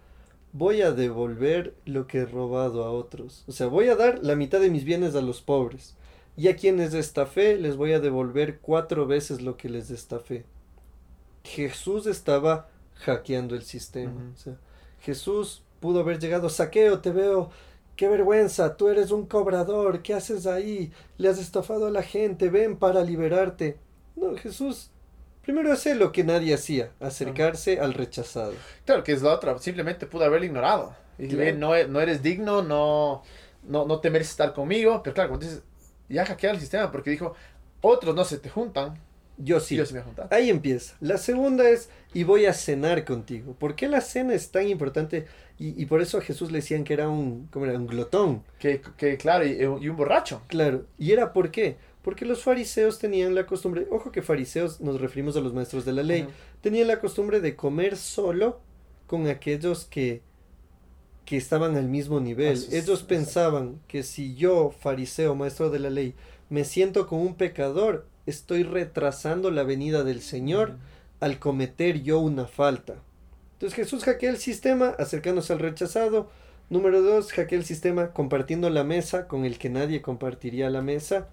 voy 0.54 0.82
a 0.82 0.92
devolver 0.92 1.74
lo 1.86 2.08
que 2.08 2.20
he 2.20 2.26
robado 2.26 2.84
a 2.84 2.92
otros. 2.92 3.44
O 3.48 3.52
sea, 3.52 3.68
voy 3.68 3.88
a 3.88 3.96
dar 3.96 4.24
la 4.24 4.36
mitad 4.36 4.60
de 4.60 4.70
mis 4.70 4.84
bienes 4.84 5.16
a 5.16 5.22
los 5.22 5.42
pobres. 5.42 5.96
Y 6.36 6.50
a 6.50 6.56
quienes 6.56 6.94
estafé 6.94 7.58
les 7.58 7.76
voy 7.76 7.94
a 7.94 8.00
devolver 8.00 8.60
cuatro 8.60 9.08
veces 9.08 9.42
lo 9.42 9.58
que 9.58 9.70
les 9.70 9.90
estafé. 9.90 10.46
Jesús 11.44 12.06
estaba 12.06 12.70
hackeando 12.96 13.56
el 13.56 13.64
sistema. 13.64 14.32
o 14.34 14.38
sea, 14.38 14.58
Jesús 15.02 15.64
pudo 15.80 16.02
haber 16.02 16.20
llegado, 16.20 16.50
saqueo, 16.50 17.00
te 17.00 17.12
veo, 17.12 17.50
qué 17.98 18.08
vergüenza, 18.08 18.78
tú 18.78 18.88
eres 18.88 19.12
un 19.12 19.26
cobrador, 19.26 20.02
¿qué 20.02 20.14
haces 20.14 20.48
ahí? 20.48 20.94
Le 21.18 21.28
has 21.28 21.40
estafado 21.40 21.88
a 21.88 21.92
la 21.92 22.04
gente, 22.04 22.50
ven 22.50 22.78
para 22.78 23.04
liberarte. 23.04 23.78
No, 24.16 24.38
Jesús 24.38 24.92
Primero 25.48 25.72
hace 25.72 25.96
lo 25.96 26.12
que 26.12 26.26
nadie 26.26 26.54
hacía, 26.54 26.92
acercarse 27.00 27.80
al 27.80 27.94
rechazado. 27.94 28.52
Claro, 28.84 29.02
que 29.02 29.14
es 29.14 29.22
la 29.22 29.34
otra, 29.34 29.58
simplemente 29.60 30.06
pudo 30.06 30.26
haberlo 30.26 30.46
ignorado. 30.46 30.94
Y 31.18 31.28
no, 31.28 31.74
e, 31.74 31.88
no 31.88 32.02
eres 32.02 32.22
digno, 32.22 32.62
no, 32.62 33.24
no, 33.64 33.86
no 33.86 34.02
te 34.02 34.10
mereces 34.10 34.32
estar 34.32 34.54
conmigo. 34.54 35.02
Pero 35.02 35.14
claro, 35.14 35.36
entonces 35.36 35.64
ya 36.10 36.26
hackeado 36.26 36.56
el 36.56 36.60
sistema 36.60 36.92
porque 36.92 37.12
dijo, 37.12 37.34
otros 37.80 38.14
no 38.14 38.26
se 38.26 38.40
te 38.40 38.50
juntan. 38.50 39.00
Yo 39.38 39.60
sí. 39.60 39.76
Yo 39.76 39.86
sí 39.86 39.94
me 39.94 40.04
Ahí 40.32 40.50
empieza. 40.50 40.96
La 41.00 41.18
segunda 41.18 41.70
es, 41.70 41.90
y 42.14 42.24
voy 42.24 42.46
a 42.46 42.54
cenar 42.54 43.06
contigo. 43.06 43.54
¿Por 43.54 43.76
qué 43.76 43.88
la 43.88 44.02
cena 44.02 44.34
es 44.34 44.52
tan 44.52 44.68
importante? 44.68 45.28
Y, 45.60 45.82
y 45.82 45.86
por 45.86 46.02
eso 46.02 46.18
a 46.18 46.22
Jesús 46.22 46.52
le 46.52 46.60
decían 46.60 46.84
que 46.84 46.94
era 46.94 47.10
un, 47.10 47.48
¿cómo 47.52 47.66
era? 47.66 47.78
Un 47.78 47.88
glotón. 47.88 48.44
Que, 48.60 48.82
que 48.98 49.18
claro, 49.18 49.46
y, 49.46 49.60
y, 49.62 49.90
un 49.90 49.96
borracho. 49.96 50.42
Claro. 50.48 50.86
¿Y 50.98 51.12
era 51.12 51.34
por 51.34 51.52
qué? 51.52 51.78
Porque 52.02 52.26
los 52.26 52.44
fariseos 52.44 53.00
tenían 53.00 53.36
la 53.36 53.46
costumbre, 53.46 53.86
ojo 53.92 54.12
que 54.12 54.22
fariseos 54.22 54.80
nos 54.80 55.02
referimos 55.02 55.36
a 55.36 55.42
los 55.42 55.54
maestros 55.54 55.84
de 55.84 55.92
la 55.92 56.04
ley, 56.04 56.26
tenían 56.62 56.88
la 56.88 57.02
costumbre 57.02 57.42
de 57.42 57.56
comer 57.56 57.98
solo 57.98 58.62
con 59.08 59.28
aquellos 59.28 59.84
que, 59.84 60.22
que 61.26 61.36
estaban 61.36 61.76
al 61.76 61.90
mismo 61.90 62.22
nivel. 62.22 62.64
Ellos 62.72 63.04
pensaban 63.04 63.82
que 63.90 64.04
si 64.04 64.36
yo, 64.36 64.72
fariseo, 64.72 65.36
maestro 65.36 65.70
de 65.70 65.80
la 65.80 65.90
ley, 65.90 66.14
me 66.50 66.64
siento 66.64 67.08
como 67.08 67.24
un 67.24 67.36
pecador, 67.36 68.06
estoy 68.28 68.62
retrasando 68.62 69.50
la 69.50 69.64
venida 69.64 70.04
del 70.04 70.22
Señor 70.22 70.76
al 71.20 71.40
cometer 71.40 72.04
yo 72.04 72.20
una 72.20 72.46
falta. 72.46 72.98
Entonces 73.54 73.76
Jesús 73.76 74.04
hackea 74.04 74.30
el 74.30 74.38
sistema 74.38 74.90
acercándose 75.00 75.52
al 75.54 75.60
rechazado, 75.60 76.30
Número 76.70 77.02
dos, 77.02 77.32
hackea 77.32 77.60
el 77.60 77.64
sistema 77.64 78.12
compartiendo 78.12 78.70
la 78.70 78.84
mesa 78.84 79.30
con 79.30 79.46
el 79.46 79.58
que 79.58 79.70
nadie 79.70 80.02
compartiría 80.02 80.70
la 80.70 80.82
mesa. 80.82 81.30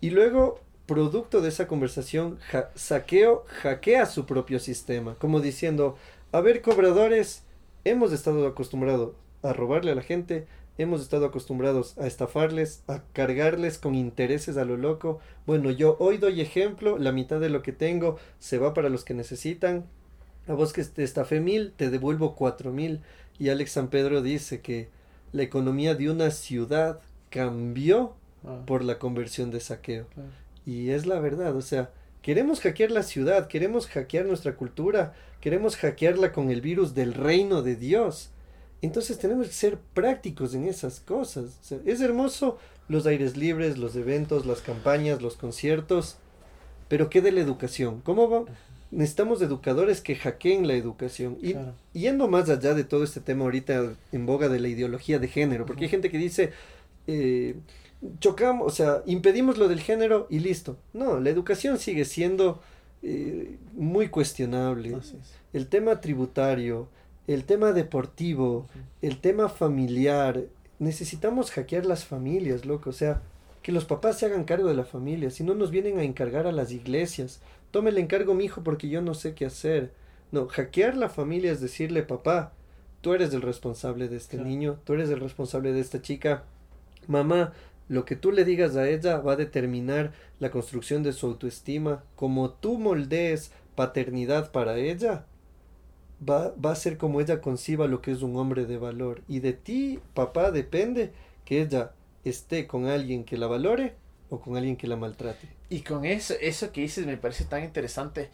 Y 0.00 0.10
luego, 0.10 0.60
producto 0.86 1.40
de 1.40 1.48
esa 1.48 1.66
conversación, 1.66 2.38
saqueo, 2.76 3.44
hackea 3.48 4.06
su 4.06 4.26
propio 4.26 4.60
sistema, 4.60 5.16
como 5.16 5.40
diciendo, 5.40 5.96
a 6.30 6.40
ver, 6.40 6.62
cobradores, 6.62 7.42
hemos 7.82 8.12
estado 8.12 8.46
acostumbrados 8.46 9.14
a 9.42 9.52
robarle 9.52 9.90
a 9.90 9.96
la 9.96 10.02
gente, 10.02 10.46
hemos 10.78 11.00
estado 11.00 11.26
acostumbrados 11.26 11.96
a 11.98 12.06
estafarles, 12.06 12.82
a 12.88 13.02
cargarles 13.12 13.78
con 13.78 13.94
intereses 13.94 14.56
a 14.56 14.64
lo 14.64 14.76
loco. 14.76 15.20
Bueno, 15.46 15.70
yo 15.70 15.96
hoy 16.00 16.18
doy 16.18 16.40
ejemplo, 16.40 16.98
la 16.98 17.12
mitad 17.12 17.40
de 17.40 17.48
lo 17.48 17.62
que 17.62 17.72
tengo 17.72 18.18
se 18.38 18.58
va 18.58 18.74
para 18.74 18.88
los 18.88 19.04
que 19.04 19.14
necesitan. 19.14 19.84
A 20.46 20.52
vos 20.52 20.72
que 20.72 20.84
te 20.84 21.04
estafé 21.04 21.40
mil, 21.40 21.72
te 21.76 21.90
devuelvo 21.90 22.34
cuatro 22.34 22.72
mil. 22.72 23.00
Y 23.38 23.48
Alex 23.48 23.72
San 23.72 23.88
Pedro 23.88 24.22
dice 24.22 24.60
que 24.60 24.88
la 25.32 25.42
economía 25.42 25.94
de 25.94 26.10
una 26.10 26.30
ciudad 26.30 27.00
cambió 27.30 28.14
ah. 28.44 28.62
por 28.66 28.84
la 28.84 28.98
conversión 28.98 29.50
de 29.50 29.60
saqueo. 29.60 30.06
Y 30.66 30.90
es 30.90 31.06
la 31.06 31.20
verdad, 31.20 31.56
o 31.56 31.62
sea, 31.62 31.90
queremos 32.22 32.60
hackear 32.60 32.90
la 32.90 33.02
ciudad, 33.02 33.48
queremos 33.48 33.86
hackear 33.88 34.26
nuestra 34.26 34.54
cultura, 34.54 35.14
queremos 35.40 35.76
hackearla 35.76 36.32
con 36.32 36.50
el 36.50 36.60
virus 36.60 36.94
del 36.94 37.14
reino 37.14 37.62
de 37.62 37.76
Dios. 37.76 38.30
Entonces 38.84 39.18
tenemos 39.18 39.46
que 39.46 39.54
ser 39.54 39.78
prácticos 39.94 40.54
en 40.54 40.64
esas 40.64 41.00
cosas. 41.00 41.58
es 41.86 42.00
hermoso 42.00 42.58
los 42.88 43.06
aires 43.06 43.36
libres, 43.36 43.78
los 43.78 43.96
eventos, 43.96 44.44
las 44.44 44.60
campañas, 44.60 45.22
los 45.22 45.36
conciertos, 45.36 46.16
pero 46.88 47.08
¿qué 47.08 47.22
de 47.22 47.32
la 47.32 47.40
educación? 47.40 48.02
¿Cómo 48.02 48.28
va? 48.28 48.44
Necesitamos 48.90 49.40
educadores 49.40 50.02
que 50.02 50.16
hackeen 50.16 50.68
la 50.68 50.74
educación. 50.74 51.38
Y 51.40 51.54
yendo 51.98 52.28
más 52.28 52.50
allá 52.50 52.74
de 52.74 52.84
todo 52.84 53.04
este 53.04 53.20
tema 53.20 53.44
ahorita 53.44 53.94
en 54.12 54.26
boga 54.26 54.48
de 54.48 54.60
la 54.60 54.68
ideología 54.68 55.18
de 55.18 55.28
género, 55.28 55.64
porque 55.64 55.84
hay 55.84 55.90
gente 55.90 56.10
que 56.10 56.18
dice, 56.18 56.52
eh, 57.06 57.56
chocamos, 58.20 58.66
o 58.66 58.70
sea, 58.70 59.02
impedimos 59.06 59.56
lo 59.56 59.66
del 59.66 59.80
género 59.80 60.26
y 60.28 60.40
listo. 60.40 60.76
No, 60.92 61.18
la 61.20 61.30
educación 61.30 61.78
sigue 61.78 62.04
siendo 62.04 62.60
eh, 63.02 63.56
muy 63.72 64.08
cuestionable. 64.08 64.94
El 65.54 65.68
tema 65.68 66.02
tributario, 66.02 66.88
el 67.26 67.44
tema 67.44 67.72
deportivo, 67.72 68.66
el 69.02 69.18
tema 69.18 69.48
familiar. 69.48 70.44
Necesitamos 70.78 71.50
hackear 71.50 71.86
las 71.86 72.04
familias, 72.04 72.64
loco. 72.66 72.90
O 72.90 72.92
sea, 72.92 73.22
que 73.62 73.72
los 73.72 73.84
papás 73.84 74.18
se 74.18 74.26
hagan 74.26 74.44
cargo 74.44 74.68
de 74.68 74.74
la 74.74 74.84
familia. 74.84 75.30
Si 75.30 75.42
no 75.42 75.54
nos 75.54 75.70
vienen 75.70 75.98
a 75.98 76.04
encargar 76.04 76.46
a 76.46 76.52
las 76.52 76.72
iglesias. 76.72 77.40
Tome 77.70 77.90
el 77.90 77.98
encargo, 77.98 78.34
mi 78.34 78.44
hijo, 78.44 78.62
porque 78.62 78.88
yo 78.88 79.00
no 79.02 79.14
sé 79.14 79.34
qué 79.34 79.46
hacer. 79.46 79.92
No, 80.32 80.48
hackear 80.48 80.96
la 80.96 81.08
familia 81.08 81.52
es 81.52 81.60
decirle, 81.60 82.02
papá, 82.02 82.52
tú 83.00 83.14
eres 83.14 83.32
el 83.32 83.42
responsable 83.42 84.08
de 84.08 84.16
este 84.16 84.36
niño, 84.38 84.78
tú 84.84 84.94
eres 84.94 85.10
el 85.10 85.20
responsable 85.20 85.72
de 85.72 85.80
esta 85.80 86.02
chica. 86.02 86.44
Mamá, 87.06 87.52
lo 87.88 88.04
que 88.04 88.16
tú 88.16 88.32
le 88.32 88.44
digas 88.44 88.76
a 88.76 88.88
ella 88.88 89.18
va 89.18 89.32
a 89.32 89.36
determinar 89.36 90.12
la 90.40 90.50
construcción 90.50 91.02
de 91.02 91.12
su 91.12 91.26
autoestima. 91.26 92.02
Como 92.16 92.50
tú 92.50 92.78
moldees 92.78 93.50
paternidad 93.74 94.52
para 94.52 94.76
ella, 94.76 95.26
va, 96.26 96.54
va 96.62 96.72
a 96.72 96.76
ser 96.76 96.96
como 96.96 97.20
ella 97.20 97.40
conciba 97.40 97.86
lo 97.86 98.00
que 98.00 98.12
es 98.12 98.22
un 98.22 98.36
hombre 98.36 98.66
de 98.66 98.78
valor. 98.78 99.22
Y 99.28 99.40
de 99.40 99.52
ti, 99.52 100.00
papá, 100.14 100.50
depende 100.50 101.12
que 101.44 101.62
ella 101.62 101.92
esté 102.24 102.66
con 102.66 102.86
alguien 102.86 103.24
que 103.24 103.36
la 103.36 103.46
valore 103.46 103.94
o 104.30 104.40
con 104.40 104.56
alguien 104.56 104.76
que 104.76 104.86
la 104.86 104.96
maltrate. 104.96 105.48
Y 105.68 105.80
con 105.80 106.04
eso, 106.04 106.34
eso 106.40 106.72
que 106.72 106.82
dices 106.82 107.06
me 107.06 107.16
parece 107.16 107.44
tan 107.44 107.64
interesante 107.64 108.30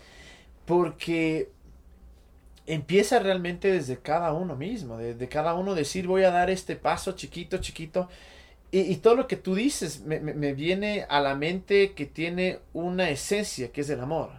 porque 0.66 1.50
empieza 2.66 3.18
realmente 3.18 3.72
desde 3.72 3.98
cada 3.98 4.32
uno 4.32 4.54
mismo, 4.54 4.98
de 4.98 5.28
cada 5.28 5.54
uno 5.54 5.74
decir 5.74 6.06
voy 6.06 6.22
a 6.22 6.30
dar 6.30 6.50
este 6.50 6.76
paso 6.76 7.12
chiquito, 7.12 7.58
chiquito. 7.58 8.08
Y, 8.70 8.80
y 8.80 8.96
todo 8.96 9.16
lo 9.16 9.26
que 9.26 9.36
tú 9.36 9.56
dices 9.56 10.02
me, 10.02 10.20
me, 10.20 10.32
me, 10.32 10.52
viene 10.54 11.04
a 11.08 11.20
la 11.20 11.34
mente 11.34 11.92
que 11.94 12.06
tiene 12.06 12.60
una 12.72 13.10
esencia, 13.10 13.72
que 13.72 13.80
es 13.80 13.90
el 13.90 14.00
amor. 14.00 14.30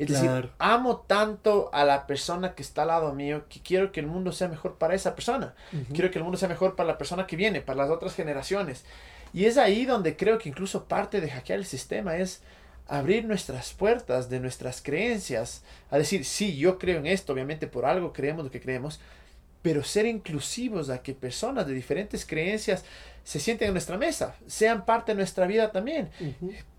Es 0.00 0.08
decir, 0.08 0.50
amo 0.58 1.04
tanto 1.06 1.68
a 1.74 1.84
la 1.84 2.06
persona 2.06 2.54
que 2.54 2.62
está 2.62 2.82
al 2.82 2.88
lado 2.88 3.12
mío 3.12 3.44
que 3.50 3.60
quiero 3.60 3.92
que 3.92 4.00
el 4.00 4.06
mundo 4.06 4.32
sea 4.32 4.48
mejor 4.48 4.76
para 4.76 4.94
esa 4.94 5.14
persona. 5.14 5.54
Quiero 5.92 6.10
que 6.10 6.18
el 6.18 6.24
mundo 6.24 6.38
sea 6.38 6.48
mejor 6.48 6.74
para 6.74 6.86
la 6.86 6.96
persona 6.96 7.26
que 7.26 7.36
viene, 7.36 7.60
para 7.60 7.82
las 7.82 7.90
otras 7.90 8.14
generaciones. 8.14 8.86
Y 9.34 9.44
es 9.44 9.58
ahí 9.58 9.84
donde 9.84 10.16
creo 10.16 10.38
que 10.38 10.48
incluso 10.48 10.84
parte 10.84 11.20
de 11.20 11.30
hackear 11.30 11.58
el 11.58 11.66
sistema 11.66 12.16
es 12.16 12.42
abrir 12.88 13.26
nuestras 13.26 13.74
puertas 13.74 14.30
de 14.30 14.40
nuestras 14.40 14.80
creencias, 14.80 15.62
a 15.90 15.98
decir, 15.98 16.24
sí, 16.24 16.56
yo 16.56 16.78
creo 16.78 16.98
en 16.98 17.06
esto, 17.06 17.34
obviamente 17.34 17.66
por 17.66 17.84
algo 17.84 18.12
creemos 18.12 18.44
lo 18.44 18.50
que 18.50 18.60
creemos, 18.60 19.00
pero 19.62 19.84
ser 19.84 20.06
inclusivos 20.06 20.88
a 20.90 21.02
que 21.02 21.14
personas 21.14 21.66
de 21.66 21.74
diferentes 21.74 22.24
creencias 22.24 22.84
se 23.22 23.38
sienten 23.38 23.68
en 23.68 23.74
nuestra 23.74 23.98
mesa, 23.98 24.34
sean 24.46 24.86
parte 24.86 25.12
de 25.12 25.16
nuestra 25.16 25.46
vida 25.46 25.70
también. 25.70 26.10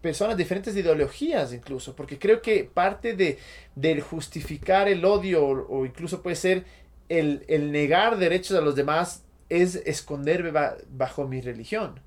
Personas 0.02 0.36
diferentes 0.36 0.74
de 0.74 0.82
ideologías 0.82 1.54
incluso, 1.54 1.96
porque 1.96 2.18
creo 2.18 2.42
que 2.42 2.64
parte 2.64 3.16
de, 3.16 3.38
del 3.76 4.02
justificar 4.02 4.88
el 4.88 5.06
odio 5.06 5.46
o, 5.46 5.86
incluso 5.86 6.22
puede 6.22 6.36
ser 6.36 6.66
el, 7.10 7.46
el, 7.48 7.72
negar 7.72 8.18
derechos 8.18 8.58
a 8.58 8.62
los 8.62 8.76
demás 8.76 9.24
es 9.50 9.76
esconderme 9.86 10.52
bajo 10.90 11.28
mi 11.28 11.42
religión. 11.42 12.00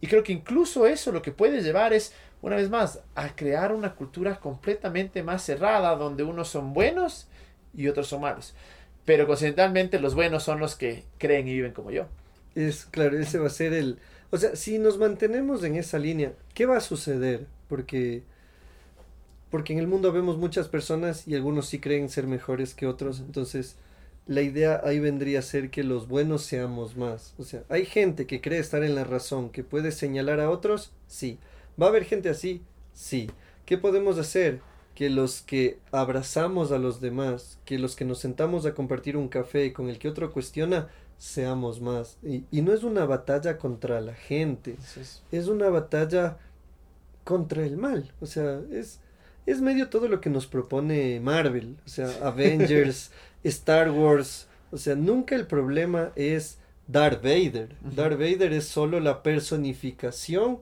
Y 0.00 0.06
creo 0.06 0.22
que 0.22 0.32
incluso 0.32 0.86
eso 0.86 1.10
lo 1.10 1.22
que 1.22 1.32
puede 1.32 1.62
llevar 1.62 1.92
es, 1.92 2.12
una 2.42 2.56
vez 2.56 2.68
más, 2.68 3.00
a 3.14 3.34
crear 3.34 3.72
una 3.72 3.94
cultura 3.94 4.38
completamente 4.38 5.22
más 5.22 5.42
cerrada, 5.42 5.96
donde 5.96 6.22
unos 6.22 6.48
son 6.48 6.74
buenos 6.74 7.26
y 7.74 7.88
otros 7.88 8.06
son 8.06 8.20
malos. 8.20 8.54
Pero 9.04 9.26
coincidentalmente 9.26 9.98
los 10.00 10.14
buenos 10.14 10.42
son 10.42 10.60
los 10.60 10.76
que 10.76 11.04
creen 11.18 11.48
y 11.48 11.54
viven 11.54 11.72
como 11.72 11.90
yo. 11.90 12.06
Es 12.54 12.84
claro, 12.84 13.18
ese 13.18 13.38
va 13.38 13.46
a 13.46 13.50
ser 13.50 13.72
el... 13.72 13.98
O 14.30 14.36
sea, 14.36 14.54
si 14.56 14.78
nos 14.78 14.98
mantenemos 14.98 15.64
en 15.64 15.76
esa 15.76 15.98
línea, 15.98 16.32
¿qué 16.54 16.66
va 16.66 16.76
a 16.76 16.80
suceder? 16.80 17.46
Porque 17.68 18.22
porque 19.50 19.72
en 19.72 19.80
el 19.80 19.88
mundo 19.88 20.12
vemos 20.12 20.38
muchas 20.38 20.68
personas 20.68 21.26
y 21.26 21.34
algunos 21.34 21.66
sí 21.66 21.80
creen 21.80 22.08
ser 22.08 22.26
mejores 22.26 22.72
que 22.72 22.86
otros, 22.86 23.18
entonces 23.18 23.76
la 24.26 24.42
idea 24.42 24.80
ahí 24.84 25.00
vendría 25.00 25.40
a 25.40 25.42
ser 25.42 25.70
que 25.70 25.82
los 25.82 26.06
buenos 26.06 26.42
seamos 26.42 26.96
más. 26.96 27.34
O 27.36 27.42
sea, 27.42 27.64
hay 27.68 27.84
gente 27.84 28.26
que 28.26 28.40
cree 28.40 28.60
estar 28.60 28.84
en 28.84 28.94
la 28.94 29.02
razón, 29.02 29.50
que 29.50 29.64
puede 29.64 29.90
señalar 29.90 30.38
a 30.38 30.50
otros, 30.50 30.92
sí. 31.08 31.38
¿Va 31.80 31.86
a 31.86 31.88
haber 31.88 32.04
gente 32.04 32.28
así? 32.28 32.62
Sí. 32.94 33.28
¿Qué 33.66 33.76
podemos 33.76 34.18
hacer? 34.18 34.60
Que 35.00 35.08
los 35.08 35.40
que 35.40 35.78
abrazamos 35.92 36.72
a 36.72 36.78
los 36.78 37.00
demás, 37.00 37.58
que 37.64 37.78
los 37.78 37.96
que 37.96 38.04
nos 38.04 38.18
sentamos 38.18 38.66
a 38.66 38.74
compartir 38.74 39.16
un 39.16 39.28
café 39.28 39.72
con 39.72 39.88
el 39.88 39.98
que 39.98 40.10
otro 40.10 40.30
cuestiona, 40.30 40.88
seamos 41.16 41.80
más. 41.80 42.18
Y, 42.22 42.44
y, 42.50 42.60
no 42.60 42.74
es 42.74 42.82
una 42.82 43.06
batalla 43.06 43.56
contra 43.56 44.02
la 44.02 44.12
gente, 44.12 44.76
es 45.32 45.48
una 45.48 45.70
batalla 45.70 46.36
contra 47.24 47.64
el 47.64 47.78
mal. 47.78 48.12
O 48.20 48.26
sea, 48.26 48.60
es, 48.70 49.00
es 49.46 49.62
medio 49.62 49.88
todo 49.88 50.06
lo 50.06 50.20
que 50.20 50.28
nos 50.28 50.46
propone 50.46 51.18
Marvel, 51.18 51.78
o 51.86 51.88
sea, 51.88 52.10
Avengers, 52.22 53.10
Star 53.42 53.90
Wars. 53.90 54.48
O 54.70 54.76
sea, 54.76 54.96
nunca 54.96 55.34
el 55.34 55.46
problema 55.46 56.12
es 56.14 56.58
Darth 56.86 57.22
Vader. 57.22 57.74
Darth 57.96 58.18
Vader 58.18 58.52
es 58.52 58.66
solo 58.66 59.00
la 59.00 59.22
personificación 59.22 60.60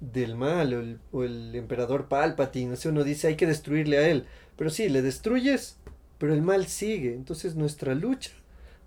del 0.00 0.34
mal 0.34 0.72
o 0.74 0.80
el, 0.80 0.98
o 1.12 1.24
el 1.24 1.54
emperador 1.54 2.08
Palpatine. 2.08 2.72
O 2.72 2.76
sea, 2.76 2.90
uno 2.90 3.04
dice 3.04 3.28
hay 3.28 3.36
que 3.36 3.46
destruirle 3.46 3.98
a 3.98 4.08
él. 4.08 4.26
Pero 4.56 4.70
sí, 4.70 4.88
le 4.88 5.02
destruyes, 5.02 5.76
pero 6.18 6.34
el 6.34 6.42
mal 6.42 6.66
sigue. 6.66 7.14
Entonces 7.14 7.54
nuestra 7.54 7.94
lucha 7.94 8.30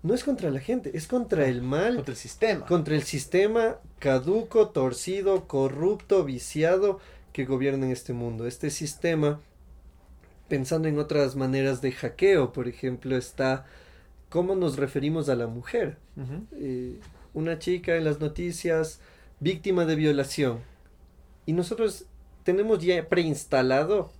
no 0.04 0.12
es 0.12 0.22
contra 0.22 0.50
la 0.50 0.60
gente, 0.60 0.96
es 0.96 1.06
contra 1.06 1.46
el 1.46 1.62
mal. 1.62 1.96
Contra 1.96 2.12
el 2.12 2.18
sistema. 2.18 2.66
Contra 2.66 2.94
el 2.94 3.04
sistema 3.04 3.78
caduco, 3.98 4.68
torcido, 4.68 5.48
corrupto, 5.48 6.24
viciado 6.24 7.00
que 7.32 7.46
gobierna 7.46 7.86
en 7.86 7.92
este 7.92 8.12
mundo. 8.12 8.46
Este 8.46 8.68
sistema, 8.68 9.40
pensando 10.46 10.88
en 10.88 10.98
otras 10.98 11.36
maneras 11.36 11.80
de 11.80 11.92
hackeo, 11.92 12.52
por 12.52 12.68
ejemplo, 12.68 13.16
está 13.16 13.64
cómo 14.28 14.54
nos 14.56 14.76
referimos 14.76 15.30
a 15.30 15.36
la 15.36 15.46
mujer. 15.46 15.96
Eh, 16.52 17.00
una 17.32 17.58
chica 17.58 17.96
en 17.96 18.04
las 18.04 18.20
noticias, 18.20 19.00
víctima 19.40 19.86
de 19.86 19.96
violación. 19.96 20.58
Y 21.46 21.52
nosotros 21.52 22.06
tenemos 22.42 22.78
ya 22.80 23.08
preinstalado 23.08 24.10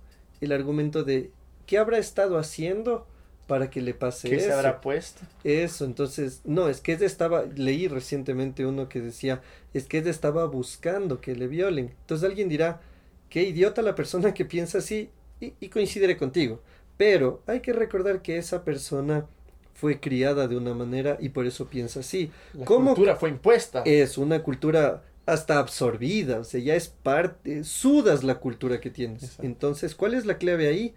el 0.41 0.51
argumento 0.51 1.03
de 1.03 1.31
qué 1.65 1.77
habrá 1.77 1.97
estado 1.97 2.37
haciendo 2.37 3.07
para 3.47 3.69
que 3.69 3.81
le 3.81 3.93
pase 3.93 4.29
¿Qué 4.29 4.37
eso. 4.37 4.47
se 4.47 4.53
habrá 4.53 4.81
puesto? 4.81 5.21
Eso, 5.43 5.85
entonces, 5.85 6.41
no, 6.45 6.67
es 6.67 6.81
que 6.81 6.93
ella 6.93 7.05
estaba, 7.05 7.45
leí 7.55 7.87
recientemente 7.87 8.65
uno 8.65 8.89
que 8.89 9.01
decía, 9.01 9.41
es 9.73 9.85
que 9.85 9.99
ella 9.99 10.11
estaba 10.11 10.45
buscando 10.45 11.21
que 11.21 11.35
le 11.35 11.47
violen. 11.47 11.93
Entonces 12.01 12.27
alguien 12.27 12.49
dirá, 12.49 12.81
qué 13.29 13.43
idiota 13.43 13.81
la 13.81 13.95
persona 13.95 14.33
que 14.33 14.45
piensa 14.45 14.79
así 14.79 15.09
y, 15.39 15.53
y 15.59 15.69
coincidiré 15.69 16.17
contigo. 16.17 16.61
Pero 16.97 17.43
hay 17.45 17.59
que 17.59 17.73
recordar 17.73 18.21
que 18.21 18.37
esa 18.37 18.63
persona 18.63 19.27
fue 19.75 19.99
criada 19.99 20.47
de 20.47 20.55
una 20.55 20.73
manera 20.73 21.17
y 21.19 21.29
por 21.29 21.45
eso 21.45 21.67
piensa 21.67 21.99
así. 21.99 22.31
La 22.53 22.65
cultura 22.65 23.15
fue 23.17 23.29
impuesta. 23.29 23.83
Es 23.85 24.17
una 24.17 24.41
cultura 24.41 25.03
hasta 25.25 25.59
absorbida, 25.59 26.39
o 26.39 26.43
sea, 26.43 26.59
ya 26.59 26.75
es 26.75 26.87
parte, 26.87 27.63
sudas 27.63 28.23
la 28.23 28.35
cultura 28.35 28.79
que 28.79 28.89
tienes. 28.89 29.39
Entonces, 29.39 29.95
¿cuál 29.95 30.13
es 30.13 30.25
la 30.25 30.37
clave 30.37 30.67
ahí? 30.67 30.93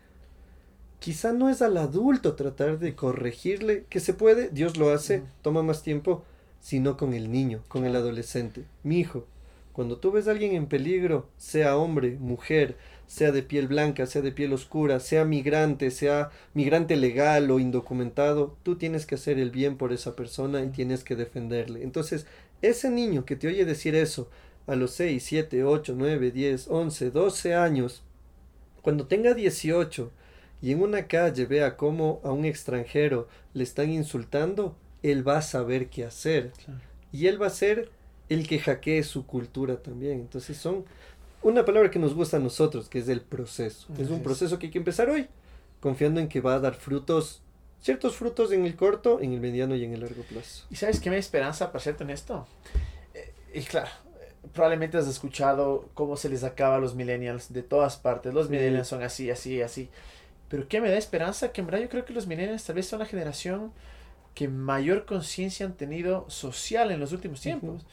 quizá 0.98 1.32
no 1.32 1.48
es 1.48 1.62
al 1.62 1.76
adulto 1.76 2.34
tratar 2.34 2.78
de 2.78 2.94
corregirle, 2.94 3.84
que 3.88 4.00
se 4.00 4.14
puede, 4.14 4.50
Dios 4.50 4.76
lo 4.76 4.90
hace, 4.90 5.22
toma 5.42 5.62
más 5.62 5.82
tiempo, 5.82 6.24
sino 6.60 6.96
con 6.96 7.14
el 7.14 7.30
niño, 7.30 7.62
con 7.68 7.84
el 7.84 7.94
adolescente. 7.96 8.64
Mi 8.82 8.98
hijo, 8.98 9.26
cuando 9.72 9.98
tú 9.98 10.10
ves 10.10 10.26
a 10.26 10.32
alguien 10.32 10.54
en 10.54 10.66
peligro, 10.66 11.28
sea 11.36 11.76
hombre, 11.76 12.16
mujer, 12.18 12.76
sea 13.06 13.32
de 13.32 13.42
piel 13.42 13.68
blanca, 13.68 14.06
sea 14.06 14.22
de 14.22 14.32
piel 14.32 14.52
oscura, 14.52 15.00
sea 15.00 15.24
migrante, 15.24 15.90
sea 15.90 16.30
migrante 16.52 16.96
legal 16.96 17.50
o 17.50 17.60
indocumentado, 17.60 18.56
tú 18.64 18.76
tienes 18.76 19.06
que 19.06 19.14
hacer 19.14 19.38
el 19.38 19.50
bien 19.50 19.78
por 19.78 19.92
esa 19.92 20.16
persona 20.16 20.62
y 20.62 20.68
tienes 20.68 21.04
que 21.04 21.16
defenderle. 21.16 21.84
Entonces, 21.84 22.26
ese 22.62 22.90
niño 22.90 23.24
que 23.24 23.36
te 23.36 23.48
oye 23.48 23.64
decir 23.64 23.94
eso 23.94 24.28
a 24.66 24.74
los 24.76 24.92
6, 24.92 25.22
7, 25.22 25.64
8, 25.64 25.94
9, 25.96 26.30
10, 26.30 26.68
11, 26.68 27.10
12 27.10 27.54
años, 27.54 28.02
cuando 28.82 29.06
tenga 29.06 29.34
18 29.34 30.10
y 30.60 30.72
en 30.72 30.82
una 30.82 31.06
calle 31.06 31.46
vea 31.46 31.76
cómo 31.76 32.20
a 32.24 32.32
un 32.32 32.44
extranjero 32.44 33.28
le 33.54 33.64
están 33.64 33.90
insultando, 33.90 34.76
él 35.02 35.26
va 35.26 35.38
a 35.38 35.42
saber 35.42 35.88
qué 35.88 36.04
hacer. 36.04 36.52
Y 37.12 37.26
él 37.26 37.40
va 37.40 37.46
a 37.46 37.50
ser 37.50 37.90
el 38.28 38.46
que 38.46 38.58
hackee 38.58 39.02
su 39.02 39.26
cultura 39.26 39.82
también. 39.82 40.20
Entonces 40.20 40.56
son 40.56 40.84
una 41.42 41.64
palabra 41.64 41.90
que 41.90 41.98
nos 41.98 42.14
gusta 42.14 42.36
a 42.36 42.40
nosotros, 42.40 42.88
que 42.88 42.98
es 42.98 43.08
el 43.08 43.20
proceso. 43.20 43.88
Es 43.98 44.10
un 44.10 44.22
proceso 44.22 44.58
que 44.58 44.66
hay 44.66 44.72
que 44.72 44.78
empezar 44.78 45.08
hoy, 45.08 45.28
confiando 45.80 46.20
en 46.20 46.28
que 46.28 46.40
va 46.40 46.54
a 46.54 46.60
dar 46.60 46.74
frutos, 46.74 47.42
ciertos 47.80 48.16
frutos 48.16 48.52
en 48.52 48.64
el 48.64 48.76
corto, 48.76 49.20
en 49.20 49.32
el 49.32 49.40
mediano 49.40 49.74
y 49.74 49.84
en 49.84 49.94
el 49.94 50.00
largo 50.00 50.22
plazo. 50.22 50.64
¿Y 50.70 50.76
sabes 50.76 51.00
qué 51.00 51.10
me 51.10 51.18
esperanza, 51.18 51.72
para 51.72 51.82
serte 51.82 52.04
honesto? 52.04 52.46
Eh, 53.14 53.32
y 53.54 53.62
claro, 53.62 53.90
probablemente 54.52 54.98
has 54.98 55.08
escuchado 55.08 55.88
cómo 55.94 56.16
se 56.16 56.28
les 56.28 56.44
acaba 56.44 56.76
a 56.76 56.78
los 56.78 56.94
millennials 56.94 57.52
de 57.52 57.62
todas 57.62 57.96
partes. 57.96 58.34
Los 58.34 58.50
millennials 58.50 58.88
son 58.88 59.02
así, 59.02 59.30
así, 59.30 59.62
así. 59.62 59.90
Pero 60.48 60.66
¿qué 60.68 60.80
me 60.80 60.90
da 60.90 60.96
esperanza? 60.96 61.52
Que 61.52 61.60
en 61.60 61.66
verdad 61.66 61.80
yo 61.80 61.88
creo 61.88 62.04
que 62.04 62.12
los 62.12 62.26
millennials 62.26 62.64
tal 62.64 62.76
vez 62.76 62.86
son 62.86 63.00
la 63.00 63.06
generación 63.06 63.72
que 64.34 64.48
mayor 64.48 65.04
conciencia 65.04 65.66
han 65.66 65.74
tenido 65.74 66.28
social 66.30 66.90
en 66.90 67.00
los 67.00 67.12
últimos 67.12 67.40
tiempos. 67.40 67.84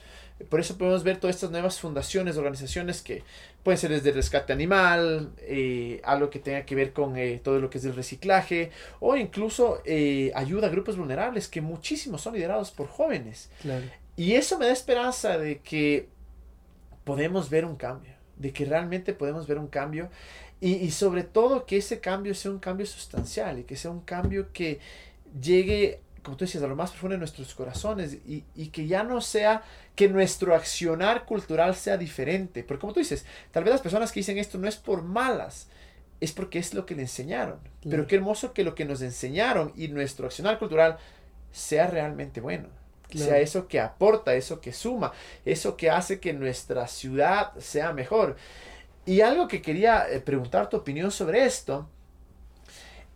Por 0.50 0.60
eso 0.60 0.78
podemos 0.78 1.04
ver 1.04 1.18
todas 1.18 1.38
estas 1.38 1.52
nuevas 1.52 1.80
fundaciones, 1.80 2.36
organizaciones 2.36 3.02
que 3.02 3.24
pueden 3.64 3.78
ser 3.78 3.92
desde 3.92 4.12
rescate 4.12 4.52
animal, 4.52 5.32
eh, 5.40 6.02
algo 6.04 6.30
que 6.30 6.40
tenga 6.40 6.66
que 6.66 6.76
ver 6.76 6.92
con 6.92 7.16
eh, 7.16 7.40
todo 7.42 7.60
lo 7.60 7.70
que 7.70 7.78
es 7.78 7.86
el 7.86 7.96
reciclaje, 7.96 8.70
o 9.00 9.16
incluso 9.16 9.82
eh, 9.86 10.34
ayuda 10.36 10.68
a 10.68 10.70
grupos 10.70 10.98
vulnerables, 10.98 11.48
que 11.48 11.62
muchísimos 11.62 12.22
son 12.22 12.34
liderados 12.34 12.72
por 12.72 12.88
jóvenes. 12.88 13.50
Y 14.18 14.34
eso 14.34 14.60
me 14.60 14.66
da 14.66 14.74
esperanza 14.74 15.38
de 15.38 15.60
que 15.60 16.10
podemos 17.06 17.50
ver 17.50 17.64
un 17.64 17.78
cambio, 17.78 18.14
de 18.36 18.52
que 18.52 18.66
realmente 18.66 19.14
podemos 19.14 19.48
ver 19.48 19.58
un 19.58 19.68
cambio 19.68 20.10
y, 20.60 20.74
y 20.74 20.92
sobre 20.92 21.24
todo 21.24 21.66
que 21.66 21.78
ese 21.78 22.02
cambio 22.02 22.36
sea 22.36 22.52
un 22.52 22.60
cambio 22.60 22.86
sustancial 22.86 23.60
y 23.60 23.64
que 23.64 23.78
sea 23.78 23.92
un 23.92 24.02
cambio 24.02 24.52
que 24.52 24.80
llegue 25.42 26.02
como 26.26 26.36
tú 26.36 26.44
decías, 26.44 26.64
a 26.64 26.68
lo 26.68 26.76
más 26.76 26.92
profundo 26.92 27.14
de 27.14 27.20
nuestros 27.20 27.54
corazones 27.54 28.16
y, 28.28 28.44
y, 28.56 28.68
que 28.68 28.88
ya 28.88 29.04
no 29.04 29.22
sea 29.22 29.64
que 29.96 30.10
nuestro 30.10 30.56
accionar 30.56 31.26
cultural 31.26 31.76
sea 31.76 31.96
diferente. 31.98 32.64
Porque 32.64 32.82
como 32.82 32.94
tú 32.94 33.00
dices, 33.00 33.26
tal 33.52 33.64
vez 33.64 33.72
las 33.72 33.82
personas 33.82 34.12
que 34.12 34.20
dicen 34.20 34.38
esto 34.38 34.58
no 34.58 34.68
es 34.68 34.76
por 34.76 35.04
malas, 35.04 35.70
es 36.20 36.32
porque 36.32 36.60
es 36.60 36.74
lo 36.74 36.86
que 36.86 36.96
le 36.96 37.04
enseñaron. 37.04 37.60
Pero 37.88 38.08
qué 38.08 38.16
hermoso 38.16 38.54
que 38.54 38.64
lo 38.64 38.76
que 38.76 38.86
nos 38.86 39.02
enseñaron 39.02 39.72
y 39.76 39.88
nuestro 39.88 40.26
accionar 40.26 40.58
cultural 40.60 40.98
sea 41.52 41.88
realmente 41.88 42.42
bueno. 42.42 42.68
Sea 43.14 43.38
eso 43.38 43.68
que 43.70 43.80
aporta, 43.80 44.34
eso 44.34 44.60
que 44.60 44.74
suma, 44.74 45.14
eso 45.46 45.78
que 45.78 45.90
hace 45.90 46.20
que 46.20 46.34
nuestra 46.34 46.88
ciudad 46.88 47.54
sea 47.60 47.94
mejor. 47.94 48.36
Y 49.06 49.22
algo 49.22 49.48
que 49.48 49.62
quería 49.62 50.10
eh, 50.10 50.20
preguntar 50.20 50.70
tu 50.70 50.78
opinión 50.78 51.12
sobre 51.12 51.46
esto 51.46 51.88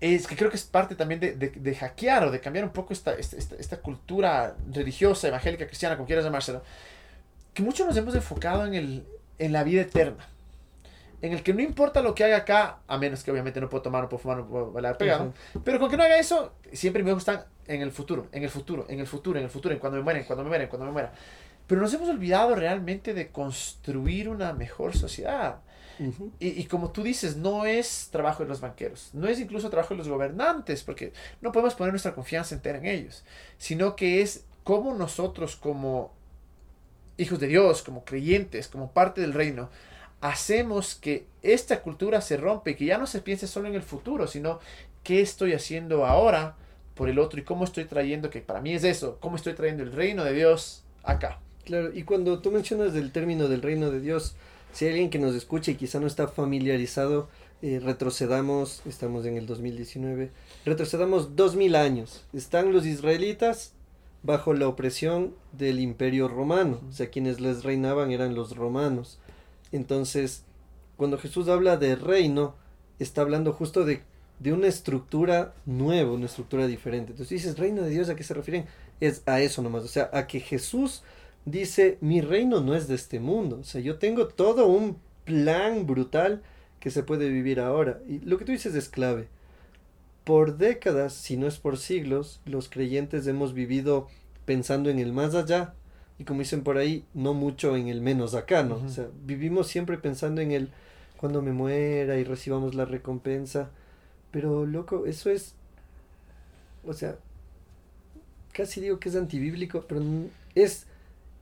es 0.02 0.28
que 0.28 0.36
creo 0.36 0.50
que 0.50 0.56
es 0.56 0.64
parte 0.64 0.96
también 0.96 1.20
de, 1.20 1.34
de, 1.36 1.76
hackear 1.76 2.24
o 2.24 2.32
de 2.32 2.40
cambiar 2.40 2.64
un 2.64 2.72
poco 2.72 2.94
esta, 2.94 3.14
esta, 3.14 3.56
esta, 3.56 3.78
cultura 3.78 4.56
religiosa, 4.72 5.28
evangélica, 5.28 5.68
cristiana, 5.68 5.96
como 5.96 6.08
quieras 6.08 6.24
llamárselo, 6.24 6.64
que 7.54 7.62
muchos 7.64 7.86
nos 7.86 7.98
hemos 7.98 8.16
enfocado 8.16 8.66
en, 8.66 8.76
el, 8.76 9.06
en 9.40 9.52
la 9.52 9.64
vida 9.64 9.82
eterna, 9.82 10.26
en 11.22 11.34
el 11.34 11.44
que 11.44 11.54
no 11.54 11.62
importa 11.62 12.02
lo 12.02 12.16
que 12.16 12.24
haga 12.24 12.38
acá, 12.38 12.78
a 12.88 12.98
menos 12.98 13.24
que 13.24 13.32
obviamente 13.32 13.60
no 13.60 13.70
puedo 13.70 13.82
tomar, 13.82 14.04
no 14.04 14.10
puedo 14.10 14.22
fumar, 14.22 14.38
no 14.38 14.48
puedo 14.48 14.72
bailar 14.72 14.98
pegado, 14.98 15.34
pero 15.66 15.80
con 15.80 15.90
que 15.90 15.98
no 15.98 16.04
haga 16.04 16.18
eso, 16.18 16.54
siempre 16.72 17.04
me 17.04 17.12
gustan 17.12 17.44
en 17.68 17.82
el 17.82 17.92
futuro, 17.92 18.28
en 18.32 18.44
el 18.44 18.50
futuro, 18.50 18.86
en 18.88 19.00
el 19.02 19.08
futuro, 19.08 19.38
en 19.38 19.46
el 19.46 19.52
futuro, 19.52 19.74
en 19.74 19.80
cuando 19.82 19.98
me 19.98 20.04
mueren, 20.04 20.24
cuando 20.24 20.44
me 20.44 20.50
mueren, 20.50 20.70
cuando 20.70 20.86
me 20.86 20.94
muera. 20.94 21.12
Pero 21.68 21.82
nos 21.82 21.94
hemos 21.94 22.10
olvidado 22.10 22.56
realmente 22.56 23.14
de 23.14 23.28
construir 23.32 24.30
una 24.30 24.54
mejor 24.54 24.98
sociedad 24.98 25.60
y, 26.40 26.64
como 26.66 26.92
tú 26.92 27.04
dices, 27.04 27.36
no 27.36 27.66
es 27.66 28.10
trabajo 28.12 28.44
de 28.44 28.50
los 28.50 28.62
banqueros, 28.62 29.10
no 29.14 29.28
es 29.28 29.40
incluso 29.40 29.70
trabajo 29.70 29.94
de 29.94 29.98
los 29.98 30.08
gobernantes, 30.08 30.84
porque 30.84 31.14
no 31.42 31.52
podemos 31.52 31.76
poner 31.76 31.94
nuestra 31.94 32.16
confianza 32.16 32.56
entera 32.56 32.78
en 32.78 32.86
ellos, 32.86 33.24
sino 33.58 33.96
que 33.96 34.22
es 34.22 34.46
como 34.64 34.94
nosotros 34.94 35.56
como 35.56 36.14
hijos 37.18 37.40
de 37.40 37.48
Dios, 37.48 37.84
como 37.84 38.06
creyentes, 38.06 38.68
como 38.68 38.92
parte 38.92 39.22
del 39.22 39.34
reino, 39.34 39.70
hacemos 40.22 40.96
que 40.96 41.26
esta 41.42 41.82
cultura 41.82 42.22
se 42.22 42.38
rompe, 42.38 42.76
que 42.76 42.86
ya 42.86 42.98
no 42.98 43.08
se 43.08 43.22
piense 43.22 43.48
solo 43.48 43.68
en 43.68 43.76
el 43.76 43.84
futuro, 43.84 44.28
sino 44.28 44.60
qué 45.04 45.22
estoy 45.22 45.54
haciendo 45.54 46.06
ahora 46.06 46.56
por 46.96 47.10
el 47.10 47.20
otro 47.20 47.40
y 47.40 47.44
cómo 47.44 47.64
estoy 47.64 47.86
trayendo, 47.86 48.30
que 48.30 48.42
para 48.42 48.62
mí 48.62 48.74
es 48.74 48.84
eso, 48.84 49.18
cómo 49.20 49.36
estoy 49.36 49.54
trayendo 49.54 49.84
el 49.84 49.92
reino 49.92 50.24
de 50.24 50.34
Dios 50.34 50.84
acá. 51.04 51.40
Claro, 51.66 51.94
y 51.94 52.04
cuando 52.04 52.40
tú 52.40 52.52
mencionas 52.52 52.96
el 52.96 53.12
término 53.12 53.48
del 53.48 53.62
reino 53.62 53.92
de 53.92 54.02
Dios, 54.02 54.36
si 54.72 54.86
hay 54.86 54.92
alguien 54.92 55.10
que 55.10 55.20
nos 55.20 55.36
escuche 55.36 55.72
y 55.72 55.76
quizá 55.76 56.00
no 56.00 56.08
está 56.08 56.28
familiarizado, 56.28 57.30
eh, 57.62 57.82
retrocedamos, 57.84 58.82
estamos 58.86 59.26
en 59.26 59.36
el 59.36 59.46
2019, 59.46 60.32
retrocedamos 60.66 61.36
dos 61.36 61.56
mil 61.56 61.76
años. 61.76 62.24
Están 62.34 62.72
los 62.72 62.86
israelitas 62.86 63.74
bajo 64.24 64.54
la 64.54 64.68
opresión 64.68 65.34
del 65.52 65.80
imperio 65.80 66.28
romano, 66.28 66.80
o 66.90 66.92
sea, 66.92 67.10
quienes 67.10 67.40
les 67.40 67.64
reinaban 67.64 68.12
eran 68.12 68.36
los 68.36 68.56
romanos. 68.56 69.20
Entonces, 69.72 70.44
cuando 70.98 71.18
Jesús 71.18 71.48
habla 71.48 71.78
de 71.78 71.96
reino, 71.96 72.56
está 73.00 73.22
hablando 73.22 73.54
justo 73.54 73.86
de, 73.86 74.02
de 74.40 74.54
una 74.54 74.68
estructura 74.68 75.54
nueva, 75.66 76.12
una 76.12 76.26
estructura 76.26 76.68
diferente. 76.68 77.12
Entonces 77.12 77.42
dices, 77.42 77.58
reino 77.58 77.82
de 77.82 77.90
Dios, 77.90 78.10
¿a 78.10 78.16
qué 78.16 78.24
se 78.24 78.34
refieren? 78.34 78.66
Es 79.00 79.24
a 79.26 79.40
eso 79.42 79.62
nomás, 79.62 79.84
o 79.84 79.88
sea, 79.88 80.10
a 80.14 80.28
que 80.28 80.40
Jesús 80.40 81.04
dice, 81.52 81.98
mi 82.02 82.22
reino 82.22 82.62
no 82.62 82.76
es 82.76 82.88
de 82.88 82.96
este 82.96 83.20
mundo. 83.20 83.60
O 83.62 83.64
sea, 83.64 83.82
yo 83.82 83.98
tengo 83.98 84.28
todo 84.28 84.68
un 84.68 84.98
plan 85.26 85.86
brutal 85.86 86.42
que 86.80 86.92
se 86.92 87.04
puede 87.04 87.30
vivir 87.30 87.60
ahora. 87.60 88.00
Y 88.08 88.20
lo 88.20 88.38
que 88.38 88.46
tú 88.46 88.52
dices 88.52 88.76
es 88.76 88.90
clave. 88.90 89.28
Por 90.24 90.58
décadas, 90.58 91.14
si 91.14 91.38
no 91.38 91.48
es 91.48 91.58
por 91.58 91.78
siglos, 91.78 92.42
los 92.46 92.70
creyentes 92.70 93.28
hemos 93.28 93.54
vivido 93.54 94.08
pensando 94.46 94.90
en 94.90 95.00
el 95.00 95.14
más 95.14 95.36
allá 95.36 95.74
y 96.20 96.26
como 96.26 96.42
dicen 96.42 96.64
por 96.64 96.78
ahí, 96.78 97.06
no 97.14 97.34
mucho 97.34 97.78
en 97.78 97.88
el 97.88 98.02
menos 98.02 98.36
acá, 98.36 98.62
¿no? 98.62 98.76
O 98.76 98.90
sea, 98.90 99.08
vivimos 99.26 99.68
siempre 99.68 99.98
pensando 99.98 100.42
en 100.42 100.52
el 100.52 100.70
cuando 101.16 101.42
me 101.42 101.54
muera 101.54 102.18
y 102.18 102.26
recibamos 102.26 102.76
la 102.76 102.84
recompensa. 102.84 103.72
Pero, 104.30 104.66
loco, 104.66 105.06
eso 105.06 105.30
es, 105.30 105.56
o 106.86 106.92
sea, 106.92 107.18
casi 108.52 108.82
digo 108.82 109.00
que 109.00 109.08
es 109.08 109.16
antibíblico, 109.16 109.86
pero 109.88 110.02
es 110.56 110.88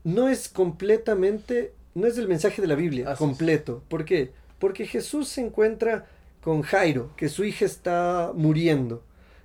no 0.04 0.30
es 0.30 0.48
completamente, 0.50 1.74
no 1.96 2.08
es 2.08 2.18
el 2.18 2.28
mensaje 2.28 2.62
de 2.62 2.68
la 2.68 2.76
Biblia 2.76 3.16
completo. 3.16 3.84
¿Por 3.90 4.06
qué? 4.06 4.32
Porque 4.60 4.86
Jesús 4.86 5.28
se 5.28 5.42
encuentra 5.42 6.08
con 6.42 6.62
Jairo, 6.62 7.12
que 7.18 7.30
su 7.30 7.44
hija 7.44 7.66
está 7.66 8.32
muriendo. 8.34 9.04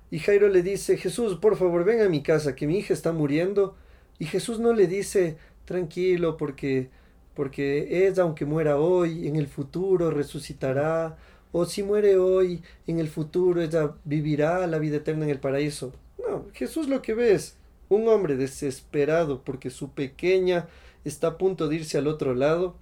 Y 0.09 0.19
Jairo 0.19 0.47
le 0.47 0.61
dice, 0.61 0.97
Jesús, 0.97 1.37
por 1.37 1.57
favor, 1.57 1.83
ven 1.83 2.01
a 2.01 2.09
mi 2.09 2.21
casa, 2.21 2.55
que 2.55 2.67
mi 2.67 2.77
hija 2.77 2.93
está 2.93 3.11
muriendo. 3.11 3.75
Y 4.19 4.25
Jesús 4.25 4.59
no 4.59 4.71
le 4.73 4.87
dice, 4.87 5.37
tranquilo, 5.65 6.37
porque, 6.37 6.89
porque 7.33 8.07
es, 8.07 8.19
aunque 8.19 8.45
muera 8.45 8.77
hoy, 8.77 9.27
en 9.27 9.35
el 9.35 9.47
futuro 9.47 10.11
resucitará. 10.11 11.17
O 11.51 11.65
si 11.65 11.83
muere 11.83 12.17
hoy, 12.17 12.61
en 12.87 12.99
el 12.99 13.07
futuro 13.09 13.61
ella 13.61 13.93
vivirá 14.05 14.65
la 14.67 14.79
vida 14.79 14.97
eterna 14.97 15.25
en 15.25 15.31
el 15.31 15.39
paraíso. 15.39 15.93
No, 16.17 16.45
Jesús 16.53 16.87
lo 16.87 17.01
que 17.01 17.13
ve 17.13 17.33
es, 17.33 17.55
un 17.89 18.07
hombre 18.07 18.35
desesperado 18.35 19.41
porque 19.43 19.69
su 19.69 19.91
pequeña 19.91 20.67
está 21.05 21.27
a 21.27 21.37
punto 21.37 21.67
de 21.67 21.75
irse 21.75 21.97
al 21.97 22.07
otro 22.07 22.33
lado 22.33 22.75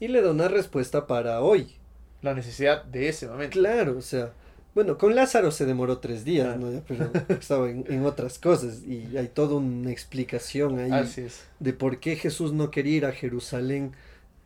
y 0.00 0.08
le 0.08 0.22
da 0.22 0.30
una 0.30 0.48
respuesta 0.48 1.06
para 1.06 1.40
hoy. 1.40 1.76
La 2.22 2.34
necesidad 2.34 2.84
de 2.84 3.08
ese 3.08 3.26
momento. 3.28 3.58
Claro, 3.58 3.96
o 3.98 4.02
sea, 4.02 4.32
bueno, 4.74 4.98
con 4.98 5.14
Lázaro 5.14 5.50
se 5.50 5.64
demoró 5.64 5.98
tres 5.98 6.24
días, 6.24 6.58
¿no? 6.58 6.82
pero 6.86 7.10
estaba 7.28 7.70
en, 7.70 8.04
otras 8.04 8.38
cosas 8.38 8.82
y 8.84 9.16
hay 9.16 9.28
toda 9.28 9.56
una 9.56 9.90
explicación 9.90 10.78
ahí 10.78 11.12
de 11.60 11.72
por 11.72 11.98
qué 11.98 12.16
Jesús 12.16 12.52
no 12.52 12.70
quería 12.70 12.96
ir 12.96 13.06
a 13.06 13.12
Jerusalén 13.12 13.92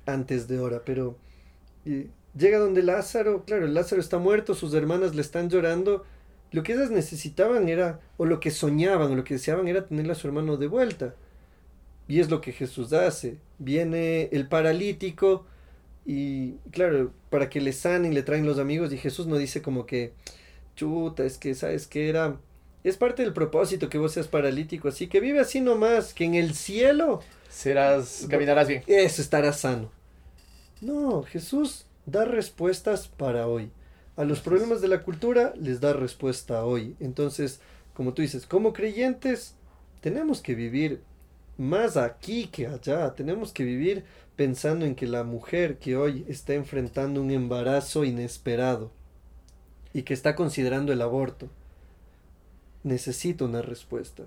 antes 0.06 0.46
de 0.46 0.60
hora, 0.60 0.82
pero 0.84 1.16
llega 1.84 2.58
donde 2.58 2.82
Lázaro, 2.82 3.44
claro, 3.44 3.66
Lázaro 3.66 4.00
está 4.00 4.18
muerto, 4.18 4.54
sus 4.54 4.74
hermanas 4.74 5.14
le 5.14 5.22
están 5.22 5.50
llorando 5.50 6.04
lo 6.52 6.62
que 6.62 6.72
ellas 6.72 6.90
necesitaban 6.90 7.68
era, 7.68 8.00
o 8.16 8.24
lo 8.24 8.40
que 8.40 8.50
soñaban, 8.50 9.12
o 9.12 9.14
lo 9.14 9.24
que 9.24 9.34
deseaban 9.34 9.68
era 9.68 9.86
tener 9.86 10.10
a 10.10 10.14
su 10.14 10.26
hermano 10.26 10.56
de 10.56 10.66
vuelta. 10.66 11.14
Y 12.08 12.18
es 12.20 12.28
lo 12.28 12.40
que 12.40 12.52
Jesús 12.52 12.92
hace. 12.92 13.38
Viene 13.58 14.28
el 14.32 14.48
paralítico 14.48 15.46
y, 16.04 16.54
claro, 16.72 17.12
para 17.30 17.48
que 17.48 17.60
le 17.60 17.72
sanen, 17.72 18.14
le 18.14 18.22
traen 18.22 18.46
los 18.46 18.58
amigos 18.58 18.92
y 18.92 18.98
Jesús 18.98 19.26
no 19.26 19.36
dice 19.36 19.62
como 19.62 19.86
que, 19.86 20.12
chuta, 20.74 21.24
es 21.24 21.38
que, 21.38 21.54
¿sabes 21.54 21.86
que 21.86 22.08
Era, 22.08 22.36
es 22.82 22.96
parte 22.96 23.22
del 23.22 23.32
propósito 23.32 23.88
que 23.88 23.98
vos 23.98 24.12
seas 24.12 24.26
paralítico, 24.26 24.88
así 24.88 25.06
que 25.06 25.20
vive 25.20 25.38
así 25.38 25.60
nomás, 25.60 26.14
que 26.14 26.24
en 26.24 26.34
el 26.34 26.54
cielo 26.54 27.20
serás, 27.48 28.26
caminarás 28.28 28.66
bien. 28.66 28.82
Eso 28.86 29.22
estará 29.22 29.52
sano. 29.52 29.90
No, 30.80 31.22
Jesús 31.22 31.86
da 32.06 32.24
respuestas 32.24 33.06
para 33.06 33.46
hoy. 33.46 33.70
A 34.16 34.24
los 34.24 34.40
problemas 34.40 34.80
de 34.80 34.88
la 34.88 35.02
cultura 35.02 35.54
les 35.56 35.80
da 35.80 35.92
respuesta 35.92 36.64
hoy. 36.64 36.96
Entonces, 37.00 37.60
como 37.94 38.12
tú 38.12 38.22
dices, 38.22 38.46
como 38.46 38.72
creyentes 38.72 39.54
tenemos 40.00 40.40
que 40.40 40.54
vivir 40.54 41.02
más 41.60 41.96
aquí 41.96 42.46
que 42.46 42.66
allá. 42.66 43.14
Tenemos 43.14 43.52
que 43.52 43.64
vivir 43.64 44.04
pensando 44.34 44.86
en 44.86 44.94
que 44.94 45.06
la 45.06 45.24
mujer 45.24 45.78
que 45.78 45.96
hoy 45.96 46.24
está 46.26 46.54
enfrentando 46.54 47.20
un 47.20 47.30
embarazo 47.30 48.04
inesperado 48.04 48.90
y 49.92 50.02
que 50.02 50.14
está 50.14 50.34
considerando 50.34 50.92
el 50.92 51.02
aborto 51.02 51.48
necesita 52.82 53.44
una 53.44 53.62
respuesta. 53.62 54.24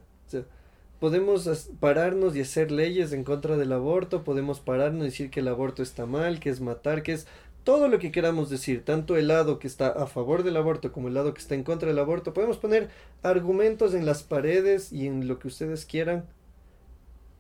podemos 1.00 1.70
pararnos 1.80 2.36
y 2.36 2.42
hacer 2.42 2.72
leyes 2.72 3.12
en 3.12 3.24
contra 3.24 3.58
del 3.58 3.74
aborto, 3.74 4.24
podemos 4.24 4.60
pararnos 4.60 5.02
y 5.02 5.10
decir 5.10 5.30
que 5.32 5.42
el 5.42 5.48
aborto 5.48 5.84
está 5.84 6.06
mal, 6.06 6.40
que 6.40 6.50
es 6.50 6.62
matar, 6.62 7.04
que 7.04 7.14
es 7.14 7.28
todo 7.64 7.88
lo 7.88 8.00
que 8.00 8.12
queramos 8.12 8.50
decir, 8.50 8.84
tanto 8.84 9.16
el 9.16 9.30
lado 9.30 9.60
que 9.60 9.68
está 9.68 9.88
a 9.88 10.06
favor 10.06 10.44
del 10.44 10.58
aborto 10.58 10.92
como 10.92 11.08
el 11.08 11.14
lado 11.14 11.34
que 11.34 11.42
está 11.42 11.56
en 11.56 11.64
contra 11.64 11.88
del 11.88 12.00
aborto, 12.00 12.34
podemos 12.34 12.58
poner 12.58 12.90
argumentos 13.22 13.94
en 13.94 14.06
las 14.06 14.24
paredes 14.24 14.92
y 14.92 15.08
en 15.08 15.28
lo 15.28 15.40
que 15.40 15.48
ustedes 15.48 15.86
quieran, 15.86 16.26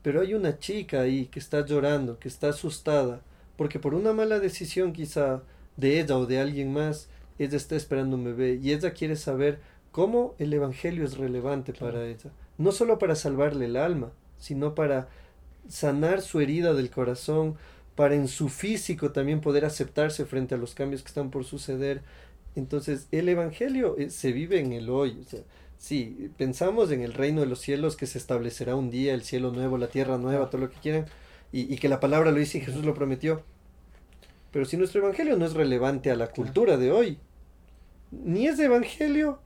pero 0.01 0.21
hay 0.21 0.33
una 0.33 0.59
chica 0.59 1.01
ahí 1.01 1.25
que 1.25 1.39
está 1.39 1.65
llorando, 1.65 2.19
que 2.19 2.27
está 2.27 2.49
asustada, 2.49 3.21
porque 3.57 3.79
por 3.79 3.93
una 3.93 4.13
mala 4.13 4.39
decisión 4.39 4.93
quizá 4.93 5.41
de 5.77 5.99
ella 5.99 6.17
o 6.17 6.25
de 6.25 6.39
alguien 6.39 6.71
más, 6.71 7.09
ella 7.39 7.57
está 7.57 7.75
esperando 7.75 8.15
un 8.15 8.23
bebé 8.23 8.59
y 8.61 8.71
ella 8.71 8.91
quiere 8.91 9.15
saber 9.15 9.59
cómo 9.91 10.35
el 10.39 10.53
Evangelio 10.53 11.03
es 11.03 11.17
relevante 11.17 11.73
para 11.73 12.05
ella, 12.05 12.31
no 12.57 12.71
solo 12.71 12.97
para 12.97 13.15
salvarle 13.15 13.65
el 13.65 13.75
alma, 13.75 14.11
sino 14.37 14.73
para 14.75 15.07
sanar 15.67 16.21
su 16.21 16.39
herida 16.39 16.73
del 16.73 16.89
corazón, 16.89 17.55
para 17.95 18.15
en 18.15 18.27
su 18.27 18.49
físico 18.49 19.11
también 19.11 19.41
poder 19.41 19.65
aceptarse 19.65 20.25
frente 20.25 20.55
a 20.55 20.57
los 20.57 20.73
cambios 20.73 21.01
que 21.03 21.09
están 21.09 21.29
por 21.29 21.45
suceder. 21.45 22.01
Entonces, 22.55 23.07
el 23.11 23.29
Evangelio 23.29 23.95
eh, 23.97 24.09
se 24.09 24.31
vive 24.31 24.59
en 24.59 24.73
el 24.73 24.89
hoy. 24.89 25.19
O 25.25 25.29
sea, 25.29 25.41
sí, 25.77 26.31
pensamos 26.37 26.91
en 26.91 27.01
el 27.01 27.13
reino 27.13 27.41
de 27.41 27.47
los 27.47 27.59
cielos 27.59 27.95
que 27.95 28.07
se 28.07 28.17
establecerá 28.17 28.75
un 28.75 28.89
día, 28.89 29.13
el 29.13 29.23
cielo 29.23 29.51
nuevo, 29.51 29.77
la 29.77 29.87
tierra 29.87 30.17
nueva, 30.17 30.49
todo 30.49 30.61
lo 30.61 30.69
que 30.69 30.79
quieran, 30.79 31.05
y, 31.51 31.71
y 31.71 31.77
que 31.77 31.89
la 31.89 31.99
palabra 31.99 32.31
lo 32.31 32.37
dice 32.37 32.57
y 32.57 32.61
Jesús 32.61 32.85
lo 32.85 32.93
prometió. 32.93 33.43
Pero 34.51 34.65
si 34.65 34.77
nuestro 34.77 35.01
Evangelio 35.01 35.37
no 35.37 35.45
es 35.45 35.53
relevante 35.53 36.11
a 36.11 36.15
la 36.15 36.27
cultura 36.27 36.77
de 36.77 36.91
hoy, 36.91 37.17
ni 38.11 38.47
es 38.47 38.57
de 38.57 38.65
Evangelio, 38.65 39.39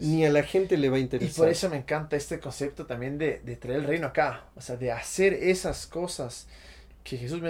ni 0.00 0.24
a 0.24 0.30
la 0.30 0.42
gente 0.42 0.76
le 0.76 0.88
va 0.88 0.96
a 0.96 1.00
interesar. 1.00 1.34
Y 1.34 1.36
por 1.36 1.48
eso 1.48 1.68
me 1.68 1.76
encanta 1.78 2.16
este 2.16 2.38
concepto 2.38 2.86
también 2.86 3.18
de, 3.18 3.40
de 3.44 3.56
traer 3.56 3.80
el 3.80 3.86
reino 3.86 4.06
acá, 4.06 4.44
o 4.54 4.60
sea, 4.60 4.76
de 4.76 4.92
hacer 4.92 5.34
esas 5.34 5.86
cosas 5.86 6.46
que 7.04 7.16
Jesús 7.16 7.40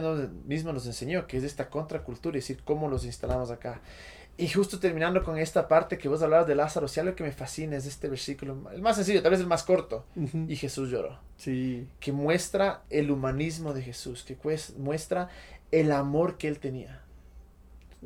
mismo 0.46 0.72
nos 0.72 0.86
enseñó, 0.86 1.26
que 1.26 1.36
es 1.36 1.44
esta 1.44 1.68
contracultura, 1.68 2.38
es 2.38 2.44
decir, 2.44 2.62
cómo 2.64 2.88
los 2.88 3.04
instalamos 3.04 3.50
acá. 3.50 3.80
Y 4.38 4.48
justo 4.48 4.80
terminando 4.80 5.22
con 5.22 5.36
esta 5.36 5.68
parte 5.68 5.98
que 5.98 6.08
vos 6.08 6.22
hablabas 6.22 6.46
de 6.46 6.54
Lázaro, 6.54 6.88
si 6.88 7.00
algo 7.00 7.14
que 7.14 7.22
me 7.22 7.32
fascina 7.32 7.76
es 7.76 7.86
este 7.86 8.08
versículo, 8.08 8.70
el 8.72 8.80
más 8.80 8.96
sencillo, 8.96 9.22
tal 9.22 9.32
vez 9.32 9.40
el 9.40 9.46
más 9.46 9.62
corto, 9.62 10.06
y 10.48 10.56
Jesús 10.56 10.90
lloró. 10.90 11.18
Sí. 11.36 11.86
Que 12.00 12.12
muestra 12.12 12.82
el 12.88 13.10
humanismo 13.10 13.74
de 13.74 13.82
Jesús, 13.82 14.24
que 14.24 14.38
muestra 14.78 15.28
el 15.70 15.92
amor 15.92 16.38
que 16.38 16.48
él 16.48 16.60
tenía. 16.60 17.02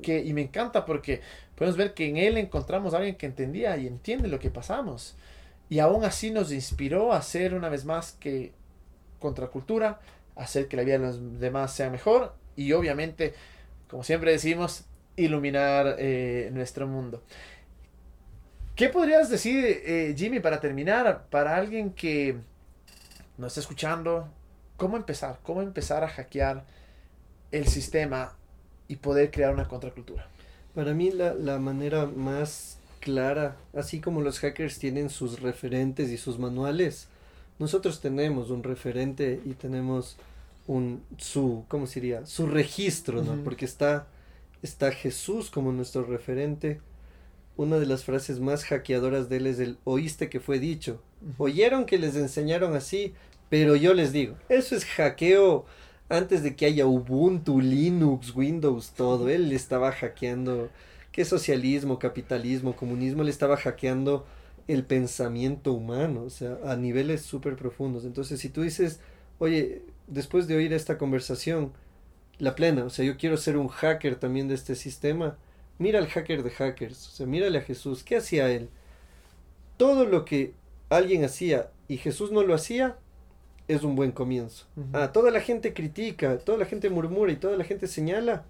Que, 0.02 0.22
y 0.22 0.32
me 0.32 0.42
encanta 0.42 0.84
porque 0.84 1.22
podemos 1.54 1.76
ver 1.76 1.94
que 1.94 2.08
en 2.08 2.16
él 2.16 2.36
encontramos 2.38 2.92
a 2.92 2.98
alguien 2.98 3.16
que 3.16 3.26
entendía 3.26 3.76
y 3.76 3.86
entiende 3.86 4.28
lo 4.28 4.40
que 4.40 4.50
pasamos. 4.50 5.16
Y 5.68 5.78
aún 5.78 6.04
así 6.04 6.30
nos 6.30 6.52
inspiró 6.52 7.12
a 7.12 7.22
ser 7.22 7.54
una 7.54 7.68
vez 7.68 7.84
más 7.84 8.12
que 8.12 8.52
contracultura, 9.20 10.00
hacer 10.36 10.68
que 10.68 10.76
la 10.76 10.84
vida 10.84 10.98
de 10.98 11.06
los 11.06 11.40
demás 11.40 11.74
sea 11.74 11.90
mejor 11.90 12.34
y 12.54 12.72
obviamente, 12.72 13.34
como 13.88 14.04
siempre 14.04 14.32
decimos, 14.32 14.84
iluminar 15.16 15.96
eh, 15.98 16.50
nuestro 16.52 16.86
mundo. 16.86 17.22
¿Qué 18.74 18.90
podrías 18.90 19.30
decir, 19.30 19.64
eh, 19.64 20.14
Jimmy, 20.16 20.40
para 20.40 20.60
terminar, 20.60 21.26
para 21.30 21.56
alguien 21.56 21.92
que 21.92 22.36
nos 23.38 23.48
está 23.48 23.60
escuchando, 23.60 24.28
cómo 24.76 24.98
empezar? 24.98 25.38
¿Cómo 25.42 25.62
empezar 25.62 26.04
a 26.04 26.08
hackear 26.08 26.64
el 27.52 27.66
sistema 27.66 28.36
y 28.86 28.96
poder 28.96 29.30
crear 29.30 29.54
una 29.54 29.66
contracultura? 29.66 30.28
Para 30.74 30.92
mí 30.92 31.10
la, 31.10 31.32
la 31.32 31.58
manera 31.58 32.04
más 32.04 32.78
clara, 33.00 33.56
así 33.74 34.00
como 34.00 34.20
los 34.20 34.40
hackers 34.40 34.78
tienen 34.78 35.08
sus 35.08 35.40
referentes 35.40 36.10
y 36.10 36.18
sus 36.18 36.38
manuales, 36.38 37.08
nosotros 37.58 38.00
tenemos 38.00 38.50
un 38.50 38.62
referente 38.62 39.40
y 39.44 39.54
tenemos 39.54 40.16
un 40.66 41.02
su, 41.16 41.64
¿cómo 41.68 41.86
sería? 41.86 42.26
Su 42.26 42.46
registro, 42.46 43.22
¿no? 43.22 43.42
Porque 43.44 43.64
está, 43.64 44.06
está 44.62 44.92
Jesús 44.92 45.50
como 45.50 45.72
nuestro 45.72 46.04
referente. 46.04 46.80
Una 47.56 47.78
de 47.78 47.86
las 47.86 48.04
frases 48.04 48.40
más 48.40 48.64
hackeadoras 48.64 49.28
de 49.28 49.38
él 49.38 49.46
es 49.46 49.58
el 49.60 49.78
oíste 49.84 50.28
que 50.28 50.40
fue 50.40 50.58
dicho. 50.58 51.00
Oyeron 51.38 51.86
que 51.86 51.98
les 51.98 52.16
enseñaron 52.16 52.74
así, 52.74 53.14
pero 53.48 53.76
yo 53.76 53.94
les 53.94 54.12
digo, 54.12 54.36
eso 54.48 54.76
es 54.76 54.84
hackeo 54.84 55.64
antes 56.08 56.42
de 56.42 56.54
que 56.54 56.66
haya 56.66 56.86
Ubuntu, 56.86 57.60
Linux, 57.60 58.34
Windows, 58.34 58.90
todo. 58.90 59.28
Él 59.28 59.52
estaba 59.52 59.92
hackeando, 59.92 60.68
¿qué 61.12 61.24
socialismo, 61.24 61.98
capitalismo, 61.98 62.76
comunismo? 62.76 63.22
Le 63.22 63.30
estaba 63.30 63.56
hackeando 63.56 64.26
el 64.68 64.84
pensamiento 64.84 65.72
humano, 65.72 66.22
o 66.22 66.30
sea, 66.30 66.58
a 66.64 66.76
niveles 66.76 67.22
súper 67.22 67.56
profundos. 67.56 68.04
Entonces, 68.04 68.40
si 68.40 68.48
tú 68.48 68.62
dices, 68.62 69.00
oye, 69.38 69.82
después 70.06 70.48
de 70.48 70.56
oír 70.56 70.72
esta 70.72 70.98
conversación, 70.98 71.72
la 72.38 72.54
plena, 72.54 72.84
o 72.84 72.90
sea, 72.90 73.04
yo 73.04 73.16
quiero 73.16 73.36
ser 73.36 73.56
un 73.56 73.68
hacker 73.68 74.16
también 74.16 74.48
de 74.48 74.54
este 74.54 74.74
sistema, 74.74 75.36
mira 75.78 75.98
al 75.98 76.08
hacker 76.08 76.42
de 76.42 76.50
hackers, 76.50 77.08
o 77.08 77.10
sea, 77.10 77.26
mírale 77.26 77.58
a 77.58 77.62
Jesús, 77.62 78.02
¿qué 78.02 78.16
hacía 78.16 78.50
él? 78.50 78.68
Todo 79.76 80.04
lo 80.04 80.24
que 80.24 80.54
alguien 80.88 81.24
hacía 81.24 81.70
y 81.88 81.98
Jesús 81.98 82.32
no 82.32 82.42
lo 82.42 82.54
hacía, 82.54 82.96
es 83.68 83.82
un 83.82 83.96
buen 83.96 84.12
comienzo. 84.12 84.66
Ah, 84.92 85.12
toda 85.12 85.30
la 85.30 85.40
gente 85.40 85.74
critica, 85.74 86.38
toda 86.38 86.58
la 86.58 86.66
gente 86.66 86.88
murmura 86.88 87.32
y 87.32 87.36
toda 87.36 87.56
la 87.56 87.64
gente 87.64 87.86
señala. 87.88 88.44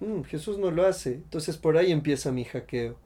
Mm, 0.00 0.22
Jesús 0.22 0.58
no 0.58 0.70
lo 0.70 0.86
hace. 0.86 1.14
Entonces 1.14 1.56
por 1.56 1.76
ahí 1.78 1.92
empieza 1.92 2.30
mi 2.30 2.44
hackeo. 2.44 2.96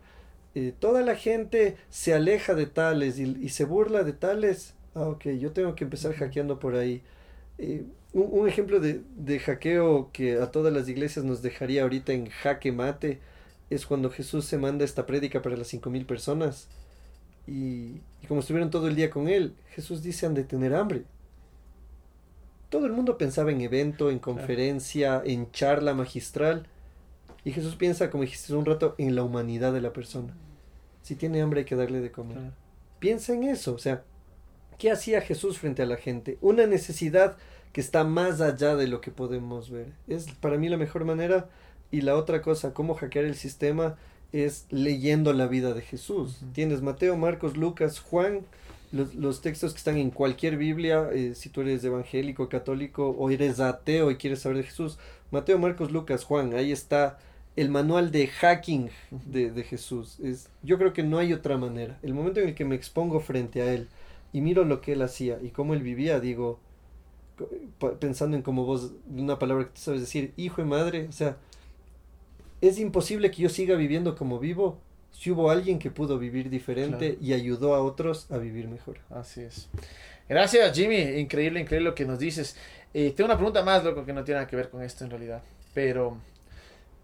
Eh, 0.55 0.75
toda 0.79 1.03
la 1.03 1.17
gente 1.17 1.77
se 1.89 2.13
aleja 2.13 2.55
de 2.55 2.67
tales 2.67 3.19
y, 3.19 3.49
se 3.49 3.65
burla 3.65 4.05
de 4.05 4.13
tales. 4.13 4.75
Ah, 4.95 5.09
ok, 5.09 5.29
yo 5.41 5.53
tengo 5.53 5.75
que 5.75 5.85
empezar 5.85 6.13
hackeando 6.15 6.59
por 6.59 6.75
ahí. 6.75 7.03
Eh, 7.59 7.85
un, 8.13 8.47
ejemplo 8.47 8.79
de, 8.79 9.01
de, 9.17 9.39
hackeo 9.39 10.11
que 10.13 10.39
a 10.39 10.51
todas 10.51 10.73
las 10.73 10.89
iglesias 10.89 11.25
nos 11.25 11.41
dejaría 11.41 11.83
ahorita 11.83 12.13
en 12.13 12.27
jaque 12.27 12.73
mate 12.73 13.21
es 13.71 13.87
cuando 13.87 14.11
Jesús 14.11 14.45
se 14.45 14.59
manda 14.59 14.85
esta 14.85 15.07
prédica 15.07 15.41
para 15.41 15.57
las 15.57 15.69
cinco 15.69 15.89
mil 15.89 16.05
personas. 16.05 16.69
Y, 17.47 18.01
y, 18.23 18.27
como 18.29 18.41
estuvieron 18.41 18.71
todo 18.71 18.89
el 18.89 18.95
día 18.97 19.11
con 19.11 19.29
él, 19.29 19.55
Jesús 19.71 20.03
dice 20.03 20.27
han 20.27 20.35
de 20.35 20.45
tener 20.45 20.75
hambre. 20.75 21.05
Todo 22.69 22.87
el 22.87 22.93
mundo 22.93 23.19
pensaba 23.19 23.51
en 23.51 23.61
evento, 23.61 24.11
en 24.11 24.19
conferencia, 24.19 25.23
en 25.25 25.51
charla 25.53 25.95
magistral. 25.95 26.67
Y 27.45 27.53
Jesús 27.53 27.77
piensa, 27.77 28.11
como 28.11 28.23
dijiste 28.23 28.55
un 28.55 28.65
rato, 28.65 28.95
en 28.99 29.15
la 29.15 29.25
humanidad 29.25 29.73
de 29.73 29.81
la 29.81 29.93
persona. 29.93 30.35
Si 31.03 31.17
tiene 31.17 31.43
hambre 31.43 31.61
hay 31.61 31.65
que 31.67 31.77
darle 31.77 32.01
de 32.01 32.13
comer. 32.13 32.39
Piensa 32.99 33.33
en 33.33 33.45
eso, 33.45 33.75
o 33.75 33.79
sea, 33.79 34.05
¿qué 34.79 34.93
hacía 34.93 35.21
Jesús 35.21 35.59
frente 35.59 35.83
a 35.83 35.87
la 35.87 35.97
gente? 35.97 36.39
Una 36.41 36.67
necesidad 36.67 37.37
que 37.73 37.81
está 37.81 38.05
más 38.05 38.41
allá 38.41 38.77
de 38.77 38.87
lo 38.87 39.01
que 39.01 39.11
podemos 39.11 39.71
ver. 39.71 39.93
Es 40.07 40.27
para 40.41 40.59
mí 40.59 40.69
la 40.69 40.77
mejor 40.77 41.05
manera. 41.05 41.49
Y 41.91 42.03
la 42.03 42.17
otra 42.17 42.41
cosa, 42.41 42.73
cómo 42.73 42.95
hackear 42.95 43.25
el 43.25 43.35
sistema, 43.35 43.97
es 44.33 44.67
leyendo 44.71 45.33
la 45.33 45.47
vida 45.47 45.75
de 45.75 45.83
Jesús. 45.83 46.41
Tienes 46.55 46.81
Mateo, 46.81 47.17
Marcos, 47.17 47.57
Lucas, 47.57 48.01
Juan, 48.01 48.47
los, 48.93 49.43
textos 49.43 49.73
que 49.73 49.79
están 49.79 49.97
en 49.97 50.11
cualquier 50.11 50.57
Biblia, 50.57 51.09
eh, 51.13 51.35
si 51.35 51.49
tú 51.49 51.63
eres 51.63 51.85
evangélico, 51.85 52.49
católico 52.49 53.11
o 53.11 53.31
eres 53.31 53.61
ateo 53.61 54.11
y 54.11 54.17
quieres 54.17 54.41
saber 54.41 54.59
de 54.59 54.65
Jesús. 54.65 54.99
Mateo, 55.31 55.59
Marcos, 55.59 55.93
Lucas, 55.93 56.25
Juan, 56.25 56.55
ahí 56.55 56.73
está 56.73 57.19
el 57.57 57.69
manual 57.69 58.11
de 58.11 58.29
hacking 58.29 58.91
de, 59.11 59.51
de, 59.51 59.63
Jesús. 59.63 60.19
Es, 60.21 60.49
yo 60.63 60.79
creo 60.79 60.93
que 60.93 61.03
no 61.03 61.19
hay 61.19 61.33
otra 61.33 61.59
manera. 61.59 61.99
El 62.03 62.15
momento 62.15 62.41
en 62.41 62.49
el 62.49 62.55
que 62.55 62.65
me 62.65 62.75
expongo 62.75 63.21
frente 63.21 63.63
a 63.63 63.73
él 63.73 63.89
y 64.33 64.41
miro 64.41 64.65
lo 64.65 64.81
que 64.81 64.93
él 64.93 65.03
hacía 65.03 65.39
y 65.43 65.49
cómo 65.49 65.75
él 65.75 65.83
vivía, 65.83 66.21
digo, 66.21 66.59
pensando 68.01 68.37
en 68.37 68.43
como 68.43 68.65
vos, 68.65 68.93
una 69.15 69.39
palabra 69.39 69.65
que 69.65 69.71
tú 69.71 69.81
sabes 69.81 70.01
decir, 70.01 70.33
hijo 70.37 70.63
y 70.63 70.65
madre, 70.65 71.07
o 71.09 71.13
sea, 71.13 71.37
es 72.61 72.79
imposible 72.79 73.31
que 73.31 73.43
yo 73.43 73.49
siga 73.49 73.75
viviendo 73.75 74.17
como 74.17 74.39
vivo 74.39 74.79
si 75.11 75.31
hubo 75.31 75.51
alguien 75.51 75.79
que 75.79 75.91
pudo 75.91 76.19
vivir 76.19 76.49
diferente 76.49 77.19
y 77.21 77.35
ayudó 77.35 77.75
a 77.75 77.83
otros 77.83 78.31
a 78.31 78.39
vivir 78.39 78.69
mejor. 78.69 78.99
Así 79.11 79.43
es. 79.43 79.69
Gracias, 80.29 80.75
Jimmy. 80.75 80.97
Increíble, 81.21 81.61
increíble 81.61 81.91
lo 81.91 81.95
que 81.95 82.07
nos 82.07 82.19
dices. 82.19 82.57
Eh, 82.95 83.13
tengo 83.15 83.27
una 83.27 83.37
pregunta 83.37 83.63
más, 83.63 83.85
loco, 83.85 84.07
que 84.07 84.13
no 84.13 84.25
tiene 84.25 84.41
nada 84.41 84.47
que 84.49 84.57
ver 84.57 84.71
con 84.71 84.83
esto 84.83 85.05
en 85.05 85.11
realidad. 85.11 85.43
Pero 85.75 86.17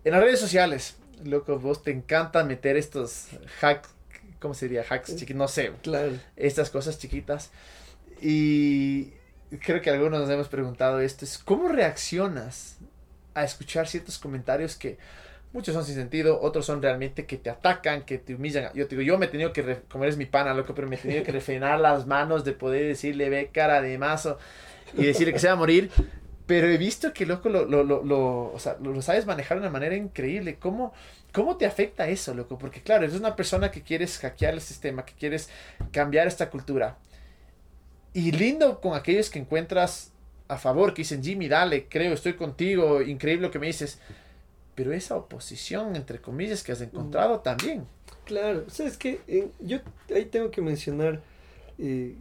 en 0.05 0.12
las 0.12 0.22
redes 0.22 0.40
sociales, 0.40 0.96
loco, 1.24 1.59
vos 1.59 1.82
te 1.82 1.90
encanta 1.90 2.44
meter 2.44 2.76
estos 2.76 3.28
hack 3.61 3.88
¿cómo 4.38 4.55
sería? 4.55 4.84
Hacks 4.88 5.16
chiquitos, 5.16 5.36
no 5.36 5.49
sé. 5.49 5.72
Claro. 5.82 6.12
Estas 6.36 6.70
cosas 6.70 6.99
chiquitas. 6.99 7.51
Y 8.20 9.12
creo 9.64 9.80
que 9.80 9.90
algunos 9.90 10.20
nos 10.20 10.30
hemos 10.30 10.49
preguntado 10.49 11.01
esto, 11.01 11.24
es 11.24 11.38
¿cómo 11.38 11.68
reaccionas 11.68 12.78
a 13.34 13.44
escuchar 13.44 13.86
ciertos 13.86 14.18
comentarios 14.18 14.76
que 14.76 14.99
muchos 15.53 15.74
son 15.74 15.84
sin 15.84 15.94
sentido, 15.94 16.40
otros 16.40 16.66
son 16.66 16.82
realmente 16.82 17.26
que 17.26 17.36
te 17.36 17.49
atacan, 17.49 18.03
que 18.03 18.18
te 18.18 18.34
humillan? 18.34 18.72
Yo 18.74 18.86
te 18.86 18.96
digo, 18.96 19.07
yo 19.07 19.18
me 19.18 19.26
he 19.26 19.28
tenido 19.28 19.53
que, 19.53 19.82
como 19.88 20.05
eres 20.05 20.16
mi 20.16 20.26
pana, 20.26 20.53
loco, 20.55 20.74
pero 20.74 20.88
me 20.88 20.96
he 20.96 20.99
tenido 20.99 21.22
que 21.22 21.32
refrenar 21.32 21.80
las 21.80 22.07
manos 22.07 22.44
de 22.44 22.53
poder 22.53 22.86
decirle, 22.86 23.30
ve 23.30 23.51
cara 23.53 23.80
de 23.80 23.96
mazo 23.99 24.38
y 24.94 25.05
decirle 25.05 25.32
que 25.32 25.38
se 25.38 25.46
va 25.46 25.53
a 25.53 25.57
morir. 25.57 25.90
Pero 26.49 26.66
he 26.66 26.78
visto 26.78 27.12
que, 27.12 27.26
loco, 27.26 27.51
lo, 27.51 27.66
lo, 27.66 27.84
lo, 27.84 28.03
lo, 28.03 28.53
o 28.55 28.59
sea, 28.59 28.78
lo, 28.82 29.03
sabes 29.03 29.26
manejar 29.26 29.59
de 29.59 29.64
una 29.64 29.70
manera 29.70 29.94
increíble. 29.94 30.57
¿Cómo, 30.59 30.94
¿Cómo 31.30 31.59
te 31.59 31.66
afecta 31.66 32.09
eso, 32.09 32.32
loco? 32.32 32.57
Porque, 32.57 32.80
claro, 32.80 33.05
eres 33.05 33.16
una 33.16 33.36
persona 33.36 33.70
que 33.70 33.82
quieres 33.82 34.16
hackear 34.16 34.55
el 34.55 34.62
sistema, 34.62 35.05
que 35.05 35.12
quieres 35.12 35.51
cambiar 35.92 36.26
esta 36.26 36.49
cultura. 36.49 36.96
Y 38.14 38.32
lindo 38.32 38.80
con 38.80 38.94
aquellos 38.94 39.28
que 39.28 39.38
encuentras 39.38 40.12
a 40.49 40.57
favor, 40.57 40.94
que 40.94 41.03
dicen, 41.03 41.22
Jimmy, 41.22 41.49
dale, 41.49 41.86
creo, 41.86 42.14
estoy 42.14 42.32
contigo, 42.32 43.03
increíble 43.03 43.49
lo 43.49 43.53
que 43.53 43.59
me 43.59 43.66
dices. 43.66 43.99
Pero 44.74 44.94
esa 44.94 45.16
oposición, 45.16 45.96
entre 45.96 46.18
comillas, 46.18 46.62
que 46.62 46.72
has 46.72 46.80
encontrado 46.80 47.40
también. 47.40 47.86
Claro, 48.24 48.64
o 48.66 48.70
sea, 48.70 48.86
es 48.86 48.96
que 48.96 49.20
eh, 49.28 49.49
yo 49.61 49.80
ahí 50.14 50.24
tengo 50.24 50.51
que 50.51 50.62
mencionar 50.62 51.20
eh, 51.78 52.14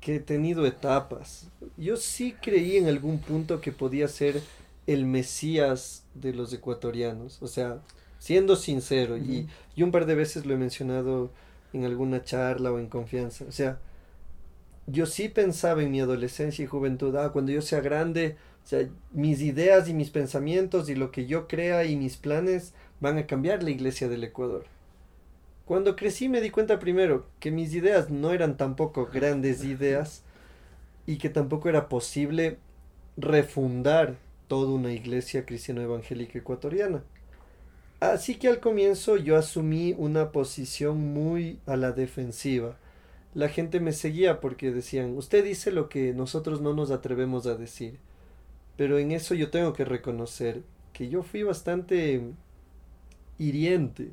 que 0.00 0.16
he 0.16 0.20
tenido 0.20 0.66
etapas. 0.66 1.48
Yo 1.76 1.96
sí 1.96 2.34
creí 2.40 2.76
en 2.76 2.86
algún 2.88 3.18
punto 3.18 3.60
que 3.60 3.72
podía 3.72 4.08
ser 4.08 4.42
el 4.86 5.04
Mesías 5.04 6.04
de 6.14 6.32
los 6.32 6.52
ecuatorianos. 6.52 7.42
O 7.42 7.48
sea, 7.48 7.80
siendo 8.18 8.56
sincero, 8.56 9.16
y, 9.16 9.48
y 9.74 9.82
un 9.82 9.92
par 9.92 10.06
de 10.06 10.14
veces 10.14 10.46
lo 10.46 10.54
he 10.54 10.58
mencionado 10.58 11.30
en 11.72 11.84
alguna 11.84 12.22
charla 12.22 12.72
o 12.72 12.78
en 12.78 12.88
confianza. 12.88 13.44
O 13.48 13.52
sea, 13.52 13.78
yo 14.86 15.06
sí 15.06 15.28
pensaba 15.28 15.82
en 15.82 15.90
mi 15.90 16.00
adolescencia 16.00 16.62
y 16.62 16.66
juventud, 16.66 17.14
ah, 17.16 17.32
cuando 17.32 17.52
yo 17.52 17.62
sea 17.62 17.80
grande, 17.80 18.36
o 18.64 18.68
sea, 18.68 18.88
mis 19.12 19.40
ideas 19.40 19.88
y 19.88 19.94
mis 19.94 20.10
pensamientos 20.10 20.88
y 20.88 20.94
lo 20.94 21.10
que 21.10 21.26
yo 21.26 21.48
crea 21.48 21.84
y 21.84 21.96
mis 21.96 22.16
planes 22.16 22.72
van 23.00 23.18
a 23.18 23.26
cambiar 23.26 23.62
la 23.62 23.70
iglesia 23.70 24.08
del 24.08 24.24
Ecuador. 24.24 24.64
Cuando 25.66 25.96
crecí 25.96 26.30
me 26.30 26.40
di 26.40 26.48
cuenta 26.48 26.78
primero 26.78 27.26
que 27.38 27.50
mis 27.50 27.74
ideas 27.74 28.08
no 28.08 28.32
eran 28.32 28.56
tampoco 28.56 29.10
grandes 29.12 29.64
ideas 29.64 30.22
y 31.06 31.18
que 31.18 31.28
tampoco 31.28 31.68
era 31.68 31.90
posible 31.90 32.56
refundar 33.18 34.16
toda 34.48 34.72
una 34.72 34.92
iglesia 34.92 35.44
cristiano 35.44 35.82
evangélica 35.82 36.38
ecuatoriana. 36.38 37.02
Así 38.00 38.36
que 38.36 38.48
al 38.48 38.60
comienzo 38.60 39.18
yo 39.18 39.36
asumí 39.36 39.94
una 39.98 40.32
posición 40.32 41.12
muy 41.12 41.58
a 41.66 41.76
la 41.76 41.92
defensiva 41.92 42.78
la 43.36 43.50
gente 43.50 43.80
me 43.80 43.92
seguía 43.92 44.40
porque 44.40 44.72
decían, 44.72 45.14
usted 45.18 45.44
dice 45.44 45.70
lo 45.70 45.90
que 45.90 46.14
nosotros 46.14 46.62
no 46.62 46.72
nos 46.72 46.90
atrevemos 46.90 47.46
a 47.46 47.54
decir. 47.54 47.98
Pero 48.78 48.96
en 48.98 49.12
eso 49.12 49.34
yo 49.34 49.50
tengo 49.50 49.74
que 49.74 49.84
reconocer 49.84 50.62
que 50.94 51.10
yo 51.10 51.22
fui 51.22 51.42
bastante 51.42 52.22
hiriente. 53.38 54.08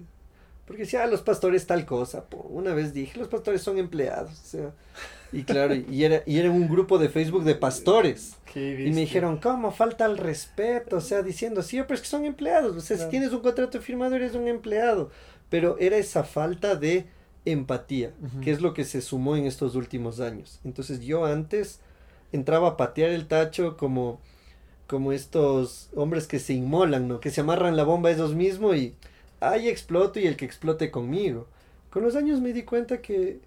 Porque 0.66 0.84
decía, 0.84 1.04
ah, 1.04 1.08
los 1.08 1.22
pastores 1.22 1.68
tal 1.68 1.86
cosa. 1.86 2.26
Una 2.50 2.74
vez 2.74 2.94
dije, 2.94 3.20
los 3.20 3.28
pastores 3.28 3.62
son 3.62 3.78
empleados. 3.78 4.32
O 4.32 4.46
sea, 4.46 4.72
y 5.34 5.44
claro, 5.44 5.74
y 5.76 6.04
era, 6.04 6.24
y 6.26 6.38
era 6.38 6.50
un 6.52 6.70
grupo 6.70 6.98
de 6.98 7.10
Facebook 7.10 7.44
de 7.44 7.56
pastores. 7.56 8.36
y 8.56 8.60
me 8.60 9.02
dijeron, 9.02 9.38
¿cómo? 9.38 9.72
Falta 9.72 10.06
el 10.06 10.18
respeto. 10.18 10.98
O 10.98 11.02
sea, 11.02 11.22
diciendo, 11.22 11.62
sí, 11.64 11.82
pero 11.82 11.96
es 11.96 12.02
que 12.02 12.08
son 12.08 12.26
empleados. 12.26 12.78
O 12.78 12.82
sea, 12.82 12.98
si 12.98 13.10
tienes 13.10 13.34
un 13.34 13.42
contrato 13.42 13.82
firmado, 13.82 14.16
eres 14.16 14.36
un 14.36 14.48
empleado. 14.48 15.12
Pero 15.50 15.78
era 15.80 15.98
esa 15.98 16.24
falta 16.24 16.76
de 16.76 17.08
empatía, 17.46 18.12
que 18.42 18.52
es 18.52 18.62
lo 18.62 18.74
que 18.74 18.86
se 18.86 19.02
sumó 19.02 19.36
en 19.36 19.46
estos 19.46 19.76
últimos 19.76 20.20
años. 20.20 20.60
Entonces 20.64 21.02
yo 21.02 21.26
antes 21.26 21.82
entraba 22.32 22.70
a 22.70 22.78
patear 22.78 23.10
el 23.10 23.28
tacho 23.28 23.76
como, 23.76 24.22
como 24.88 25.12
estos 25.12 25.90
hombres 25.96 26.26
que 26.26 26.40
se 26.40 26.54
inmolan, 26.54 27.08
¿no? 27.08 27.20
Que 27.20 27.32
se 27.32 27.42
amarran 27.42 27.76
la 27.76 27.84
bomba 27.84 28.12
ellos 28.12 28.34
mismos 28.34 28.78
y 28.78 28.96
ahí 29.52 29.70
exploto 29.70 30.20
y 30.20 30.28
el 30.28 30.36
que 30.36 30.46
explote 30.46 30.92
conmigo. 30.92 31.48
Con 31.90 32.04
los 32.04 32.16
años 32.16 32.42
me 32.42 32.54
di 32.54 32.64
cuenta 32.64 33.02
que, 33.02 33.40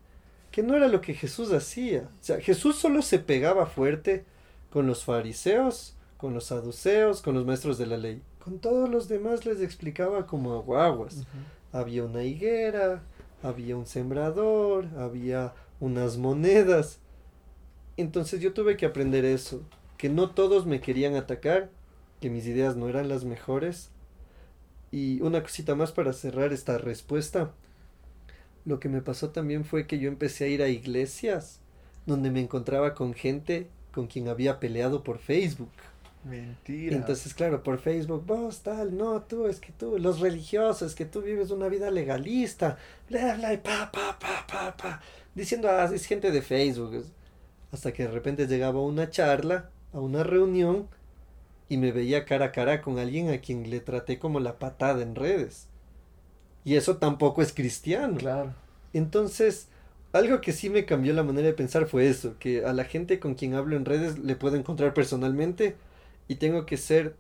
que 0.51 0.63
no 0.63 0.77
era 0.77 0.89
lo 0.89 1.01
que 1.01 1.15
Jesús 1.15 1.53
hacía. 1.53 2.09
O 2.21 2.25
sea, 2.25 2.41
Jesús 2.41 2.77
solo 2.77 3.03
se 3.03 3.19
pegaba 3.19 3.67
fuerte 3.67 4.25
con 4.71 4.87
los 4.87 5.05
fariseos, 5.05 5.97
con 6.17 6.35
los 6.35 6.45
saduceos, 6.45 7.23
con 7.23 7.35
los 7.35 7.45
maestros 7.45 7.79
de 7.79 7.87
la 7.87 7.97
ley. 7.97 8.23
Con 8.43 8.59
todos 8.59 8.89
los 8.89 9.09
demás 9.09 9.45
les 9.45 9.61
explicaba 9.61 10.27
como 10.27 10.55
aguaguas. 10.55 11.25
Había 11.73 12.05
una 12.05 12.23
higuera, 12.23 13.03
había 13.43 13.77
un 13.77 13.87
sembrador, 13.87 14.87
había 14.99 15.53
unas 15.81 16.17
monedas. 16.17 17.01
Entonces 17.97 18.41
yo 18.41 18.53
tuve 18.53 18.77
que 18.77 18.87
aprender 18.87 19.25
eso, 19.25 19.63
que 19.97 20.09
no 20.09 20.31
todos 20.31 20.67
me 20.67 20.81
querían 20.81 21.17
atacar, 21.17 21.71
que 22.21 22.31
mis 22.31 22.47
ideas 22.47 22.77
no 22.77 22.89
eran 22.89 23.09
las 23.09 23.25
mejores. 23.25 23.91
Y 24.97 25.21
una 25.21 25.43
cosita 25.43 25.75
más 25.75 25.93
para 25.93 26.15
cerrar 26.15 26.55
esta 26.55 26.79
respuesta. 26.79 27.53
Lo 28.65 28.81
que 28.81 28.89
me 28.89 29.03
pasó 29.03 29.29
también 29.29 29.67
fue 29.67 29.87
que 29.87 29.99
yo 29.99 30.09
empecé 30.09 30.45
a 30.45 30.49
ir 30.49 30.63
a 30.63 30.69
iglesias 30.69 31.61
donde 32.07 32.31
me 32.31 32.41
encontraba 32.41 32.95
con 32.95 33.13
gente 33.13 33.69
con 33.93 34.07
quien 34.07 34.29
había 34.29 34.59
peleado 34.59 35.05
por 35.05 35.19
Facebook. 35.19 35.69
Mentira. 36.25 36.97
Entonces, 36.97 37.35
claro, 37.35 37.63
por 37.63 37.79
Facebook, 37.79 38.25
vos 38.25 38.63
tal, 38.63 38.97
no, 38.97 39.21
tú, 39.21 39.47
es 39.47 39.61
que 39.61 39.71
tú, 39.71 39.99
los 39.99 40.21
religiosos, 40.21 40.93
es 40.93 40.95
que 40.95 41.05
tú 41.05 41.21
vives 41.21 41.51
una 41.51 41.69
vida 41.69 41.91
legalista, 41.91 42.79
bla, 43.11 43.35
bla, 43.35 43.53
y 43.53 43.59
pa, 43.59 43.93
pa, 43.93 44.19
pa, 44.19 44.47
pa, 44.51 44.75
pa, 44.79 45.03
diciendo, 45.35 45.69
ah, 45.69 45.91
es 45.93 46.07
gente 46.07 46.31
de 46.31 46.41
Facebook. 46.41 47.05
Hasta 47.71 47.93
que 47.93 48.05
de 48.05 48.13
repente 48.13 48.47
llegaba 48.47 48.79
a 48.79 48.85
una 48.85 49.11
charla, 49.11 49.69
a 49.93 50.01
una 50.01 50.23
reunión, 50.23 50.89
y 51.69 51.77
me 51.79 51.93
veía 51.93 52.25
cara 52.25 52.47
a 52.47 52.53
cara 52.53 52.81
con 52.81 52.99
alguien 52.99 53.31
a 53.31 53.39
quien 53.39 53.71
le 53.71 53.81
traté 53.81 54.19
como 54.19 54.41
la 54.41 54.59
patada 54.59 55.03
en 55.03 55.15
redes. 55.15 55.69
Y 56.65 56.77
eso 56.77 56.97
tampoco 56.97 57.43
es 57.43 57.53
cristiano. 57.53 58.17
Claro. 58.17 58.55
Entonces, 58.93 59.69
algo 60.13 60.41
que 60.41 60.53
sí 60.53 60.71
me 60.71 60.85
cambió 60.85 61.13
la 61.13 61.23
manera 61.23 61.49
de 61.49 61.53
pensar 61.53 61.87
fue 61.87 62.09
eso, 62.09 62.37
que 62.39 62.65
a 62.65 62.73
la 62.73 62.85
gente 62.85 63.21
con 63.21 63.35
quien 63.35 63.55
hablo 63.55 63.77
en 63.77 63.85
redes 63.85 64.19
le 64.19 64.37
puedo 64.37 64.57
encontrar 64.57 64.95
personalmente 64.95 65.77
y 66.29 66.37
tengo 66.37 66.67
que 66.67 66.77
ser 66.77 67.17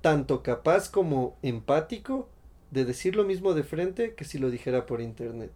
tanto 0.00 0.42
capaz 0.42 0.90
como 0.90 1.36
empático 1.42 2.28
de 2.70 2.84
decir 2.84 3.16
lo 3.16 3.24
mismo 3.24 3.54
de 3.54 3.62
frente 3.62 4.14
que 4.14 4.24
si 4.24 4.38
lo 4.38 4.50
dijera 4.50 4.86
por 4.86 5.00
internet. 5.00 5.50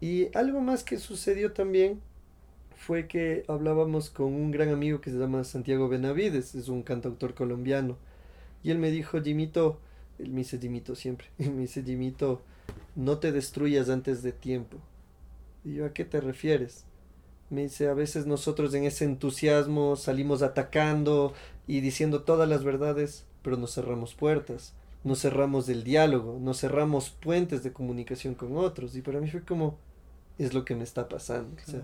Y 0.00 0.28
algo 0.36 0.60
más 0.60 0.84
que 0.84 0.98
sucedió 0.98 1.52
también 1.52 2.00
fue 2.76 3.06
que 3.06 3.44
hablábamos 3.48 4.10
con 4.10 4.26
un 4.26 4.50
gran 4.50 4.68
amigo 4.68 5.00
que 5.00 5.10
se 5.10 5.18
llama 5.18 5.44
Santiago 5.44 5.88
Benavides, 5.88 6.54
es 6.54 6.68
un 6.68 6.82
cantautor 6.82 7.34
colombiano. 7.34 7.96
Y 8.62 8.70
él 8.70 8.78
me 8.78 8.90
dijo, 8.90 9.20
Jimito, 9.20 9.78
él 10.18 10.30
me 10.30 10.38
dice 10.38 10.58
Jimito 10.58 10.94
siempre, 10.94 11.28
me 11.38 11.62
dice 11.62 11.82
Jimito, 11.82 12.42
no 12.94 13.18
te 13.18 13.32
destruyas 13.32 13.88
antes 13.88 14.22
de 14.22 14.32
tiempo. 14.32 14.78
Y 15.64 15.74
yo, 15.74 15.86
¿a 15.86 15.92
qué 15.92 16.04
te 16.04 16.20
refieres? 16.20 16.84
Me 17.50 17.62
dice, 17.62 17.88
a 17.88 17.94
veces 17.94 18.26
nosotros 18.26 18.74
en 18.74 18.84
ese 18.84 19.04
entusiasmo 19.04 19.96
salimos 19.96 20.42
atacando, 20.42 21.32
y 21.66 21.80
diciendo 21.80 22.22
todas 22.22 22.48
las 22.48 22.64
verdades, 22.64 23.24
pero 23.42 23.56
nos 23.56 23.74
cerramos 23.74 24.14
puertas, 24.14 24.72
nos 25.04 25.20
cerramos 25.20 25.66
del 25.66 25.84
diálogo, 25.84 26.38
nos 26.40 26.60
cerramos 26.60 27.10
puentes 27.10 27.62
de 27.62 27.72
comunicación 27.72 28.34
con 28.34 28.56
otros. 28.56 28.96
Y 28.96 29.02
para 29.02 29.20
mí 29.20 29.30
fue 29.30 29.42
como, 29.42 29.78
es 30.38 30.54
lo 30.54 30.64
que 30.64 30.74
me 30.74 30.84
está 30.84 31.08
pasando. 31.08 31.56
O 31.66 31.70
sea, 31.70 31.82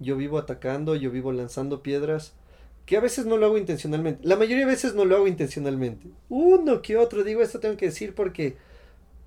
yo 0.00 0.16
vivo 0.16 0.38
atacando, 0.38 0.96
yo 0.96 1.10
vivo 1.10 1.30
lanzando 1.30 1.82
piedras, 1.82 2.32
que 2.86 2.96
a 2.96 3.00
veces 3.00 3.26
no 3.26 3.36
lo 3.36 3.46
hago 3.46 3.58
intencionalmente. 3.58 4.26
La 4.26 4.36
mayoría 4.36 4.66
de 4.66 4.72
veces 4.72 4.94
no 4.94 5.04
lo 5.04 5.14
hago 5.14 5.28
intencionalmente. 5.28 6.08
Uno 6.28 6.82
que 6.82 6.96
otro, 6.96 7.22
digo, 7.22 7.42
esto 7.42 7.60
tengo 7.60 7.76
que 7.76 7.86
decir 7.86 8.14
porque 8.14 8.56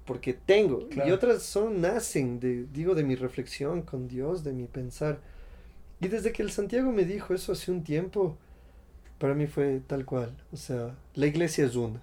porque 0.05 0.34
tengo. 0.34 0.88
Y 1.05 1.11
otras 1.11 1.43
son, 1.43 1.82
nacen 1.82 2.39
de, 2.39 2.65
digo, 2.74 2.95
de 2.95 3.03
mi 3.03 3.15
reflexión 3.15 3.82
con 3.84 4.07
Dios, 4.07 4.43
de 4.43 4.51
mi 4.51 4.65
pensar. 4.65 5.19
Y 6.01 6.07
desde 6.09 6.34
que 6.34 6.41
el 6.41 6.51
Santiago 6.51 6.91
me 6.91 7.05
dijo 7.05 7.34
eso 7.34 7.53
hace 7.53 7.71
un 7.71 7.84
tiempo, 7.84 8.38
para 9.17 9.34
mí 9.34 9.47
fue 9.47 9.82
tal 9.88 10.05
cual. 10.05 10.36
O 10.51 10.57
sea, 10.57 10.95
la 11.13 11.28
iglesia 11.28 11.65
es 11.65 11.76
una 11.76 12.01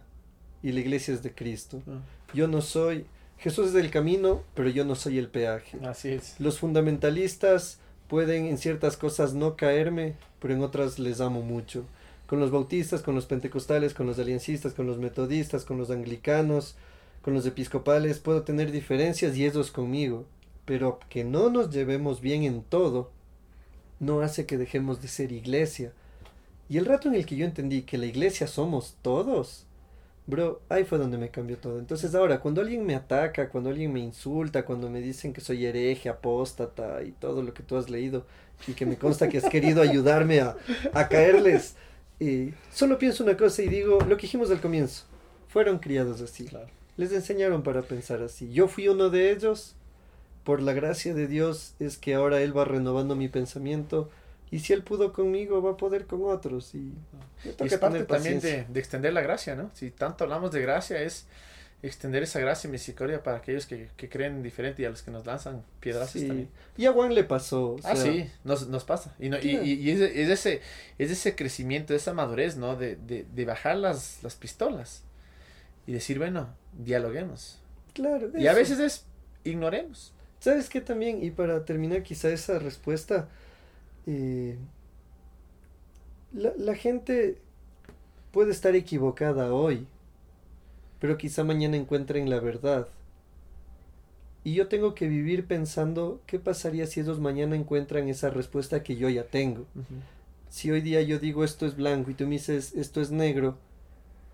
y 0.62 0.72
la 0.72 0.80
iglesia 0.80 1.12
es 1.14 1.22
de 1.22 1.34
Cristo. 1.34 1.82
Ah. 1.86 2.00
Yo 2.32 2.48
no 2.48 2.62
soy, 2.62 3.04
Jesús 3.38 3.68
es 3.68 3.74
el 3.74 3.90
camino, 3.90 4.42
pero 4.54 4.70
yo 4.70 4.84
no 4.84 4.94
soy 4.94 5.18
el 5.18 5.28
peaje. 5.28 5.78
Así 5.84 6.10
es. 6.10 6.40
Los 6.40 6.58
fundamentalistas 6.58 7.78
pueden 8.11 8.44
en 8.44 8.58
ciertas 8.58 8.98
cosas 8.98 9.32
no 9.32 9.56
caerme, 9.56 10.16
pero 10.40 10.52
en 10.52 10.62
otras 10.62 10.98
les 10.98 11.22
amo 11.22 11.40
mucho. 11.40 11.86
Con 12.26 12.40
los 12.40 12.50
bautistas, 12.50 13.00
con 13.00 13.14
los 13.14 13.24
pentecostales, 13.24 13.94
con 13.94 14.06
los 14.06 14.18
aliancistas, 14.18 14.74
con 14.74 14.86
los 14.86 14.98
metodistas, 14.98 15.64
con 15.64 15.78
los 15.78 15.90
anglicanos, 15.90 16.74
con 17.22 17.32
los 17.32 17.46
episcopales, 17.46 18.18
puedo 18.18 18.42
tener 18.42 18.70
diferencias 18.70 19.34
y 19.36 19.46
ellos 19.46 19.70
conmigo. 19.70 20.26
Pero 20.66 21.00
que 21.08 21.24
no 21.24 21.48
nos 21.48 21.70
llevemos 21.70 22.20
bien 22.20 22.42
en 22.42 22.62
todo, 22.62 23.11
no 23.98 24.20
hace 24.20 24.44
que 24.44 24.58
dejemos 24.58 25.00
de 25.00 25.08
ser 25.08 25.32
iglesia 25.32 25.92
y 26.70 26.78
el 26.78 26.86
rato 26.86 27.08
en 27.08 27.16
el 27.16 27.26
que 27.26 27.34
yo 27.34 27.44
entendí 27.44 27.82
que 27.82 27.98
la 27.98 28.06
iglesia 28.06 28.46
somos 28.46 28.94
todos, 29.02 29.66
Bro, 30.31 30.61
ahí 30.68 30.85
fue 30.85 30.99
donde 30.99 31.18
me 31.18 31.31
cambió 31.31 31.59
todo. 31.59 31.78
Entonces 31.81 32.14
ahora, 32.14 32.41
cuando 32.41 32.61
alguien 32.61 32.87
me 32.87 32.95
ataca, 32.95 33.49
cuando 33.49 33.68
alguien 33.70 33.93
me 33.93 34.01
insulta, 34.01 34.64
cuando 34.64 34.89
me 34.89 35.01
dicen 35.01 35.33
que 35.33 35.41
soy 35.41 35.66
hereje, 35.66 36.09
apóstata 36.09 37.03
y 37.03 37.11
todo 37.11 37.43
lo 37.43 37.53
que 37.53 37.64
tú 37.64 37.76
has 37.76 37.91
leído, 37.91 38.24
y 38.68 38.74
que 38.74 38.87
me 38.87 38.97
consta 38.97 39.28
que 39.28 39.39
has 39.39 39.49
querido 39.49 39.83
ayudarme 39.83 40.41
a, 40.41 40.57
a 40.93 41.09
caerles, 41.09 41.74
eh, 42.20 42.53
solo 42.72 42.99
pienso 42.99 43.24
una 43.24 43.37
cosa 43.37 43.62
y 43.62 43.68
digo 43.68 43.99
lo 44.03 44.16
que 44.16 44.22
dijimos 44.22 44.51
al 44.51 44.61
comienzo. 44.61 45.05
Fueron 45.49 45.78
criados 45.78 46.20
así. 46.20 46.49
Les 46.97 47.12
enseñaron 47.12 47.62
para 47.64 47.83
pensar 47.83 48.22
así. 48.22 48.53
Yo 48.53 48.68
fui 48.68 48.87
uno 48.89 49.11
de 49.11 49.33
ellos. 49.33 49.74
Por 50.45 50.62
la 50.62 50.72
gracia 50.72 51.12
de 51.12 51.26
Dios 51.26 51.74
es 51.81 51.99
que 51.99 52.14
ahora 52.14 52.41
Él 52.41 52.57
va 52.57 52.64
renovando 52.64 53.14
mi 53.14 53.28
pensamiento 53.28 54.09
y 54.51 54.59
si 54.59 54.72
él 54.72 54.82
pudo 54.82 55.12
conmigo, 55.12 55.62
va 55.62 55.72
a 55.72 55.76
poder 55.76 56.07
con 56.07 56.24
otros. 56.24 56.74
Y, 56.74 56.92
es 57.44 57.78
parte 57.78 58.05
también 58.05 58.40
de, 58.40 58.66
extender 58.74 59.12
la 59.12 59.20
gracia, 59.20 59.55
¿no? 59.55 59.70
Si 59.74 59.90
tanto 59.90 60.24
hablamos 60.24 60.51
de 60.51 60.61
gracia, 60.61 61.01
es 61.01 61.26
extender 61.82 62.22
esa 62.24 62.40
gracia 62.40 62.68
y 62.68 62.70
misericordia 62.72 63.22
para 63.22 63.38
aquellos 63.38 63.66
que, 63.66 63.88
creen 63.96 64.42
diferente 64.42 64.82
y 64.82 64.84
a 64.84 64.90
los 64.90 65.03
que 65.03 65.11
nos 65.11 65.24
lanzan 65.24 65.62
piedras 65.78 66.12
también. 66.12 66.48
Y 66.76 66.86
a 66.86 66.92
Juan 66.92 67.14
le 67.14 67.24
pasó. 67.24 67.76
ah, 67.84 67.94
sí, 67.94 68.28
nos, 68.44 68.84
pasa. 68.84 69.14
Y, 69.18 69.28
y, 69.28 69.90
es, 69.90 70.01
ese, 70.01 70.61
es 70.98 71.11
ese 71.11 71.36
crecimiento, 71.36 71.94
esa 71.94 72.12
madurez, 72.12 72.57
¿no? 72.57 72.76
De, 72.76 73.44
bajar 73.46 73.76
las, 73.76 74.22
las 74.22 74.34
pistolas 74.34 75.05
y 75.86 75.92
decir, 75.92 76.18
bueno, 76.18 76.48
dialoguemos. 76.72 77.61
Claro. 77.94 78.30
Y 78.36 78.48
a 78.48 78.53
veces 78.53 78.80
es, 78.80 79.05
ignoremos. 79.44 80.12
¿Sabes 80.40 80.68
qué 80.68 80.80
también? 80.80 81.22
Y 81.22 81.30
para 81.30 81.64
terminar 81.64 82.03
quizá 82.03 82.30
esa 82.30 82.59
respuesta, 82.59 83.28
eh, 84.07 84.57
la, 86.32 86.74
gente 86.74 87.38
puede 88.32 88.53
estar 88.53 88.74
equivocada 88.74 89.53
hoy, 89.53 89.86
pero 91.01 91.18
quizá 91.18 91.44
mañana 91.44 91.76
encuentren 91.76 92.30
la 92.30 92.40
verdad. 92.40 92.88
Y 94.42 94.55
yo 94.55 94.68
tengo 94.68 94.94
que 94.94 95.09
vivir 95.09 95.46
pensando 95.46 96.20
qué 96.26 96.38
pasaría 96.38 96.86
si 96.86 97.01
ellos 97.01 97.20
mañana 97.20 97.57
encuentran 97.57 98.09
esa 98.09 98.30
respuesta 98.30 98.82
que 98.82 98.96
yo 98.96 99.09
ya 99.09 99.24
tengo. 99.24 99.66
Si 100.48 100.70
hoy 100.70 100.80
día 100.80 101.03
yo 101.03 101.18
digo 101.18 101.44
esto 101.44 101.66
es 101.66 101.76
blanco 101.76 102.11
y 102.11 102.14
tú 102.14 102.24
me 102.24 102.32
dices 102.32 102.74
esto 102.74 103.01
es 103.01 103.11
negro, 103.11 103.59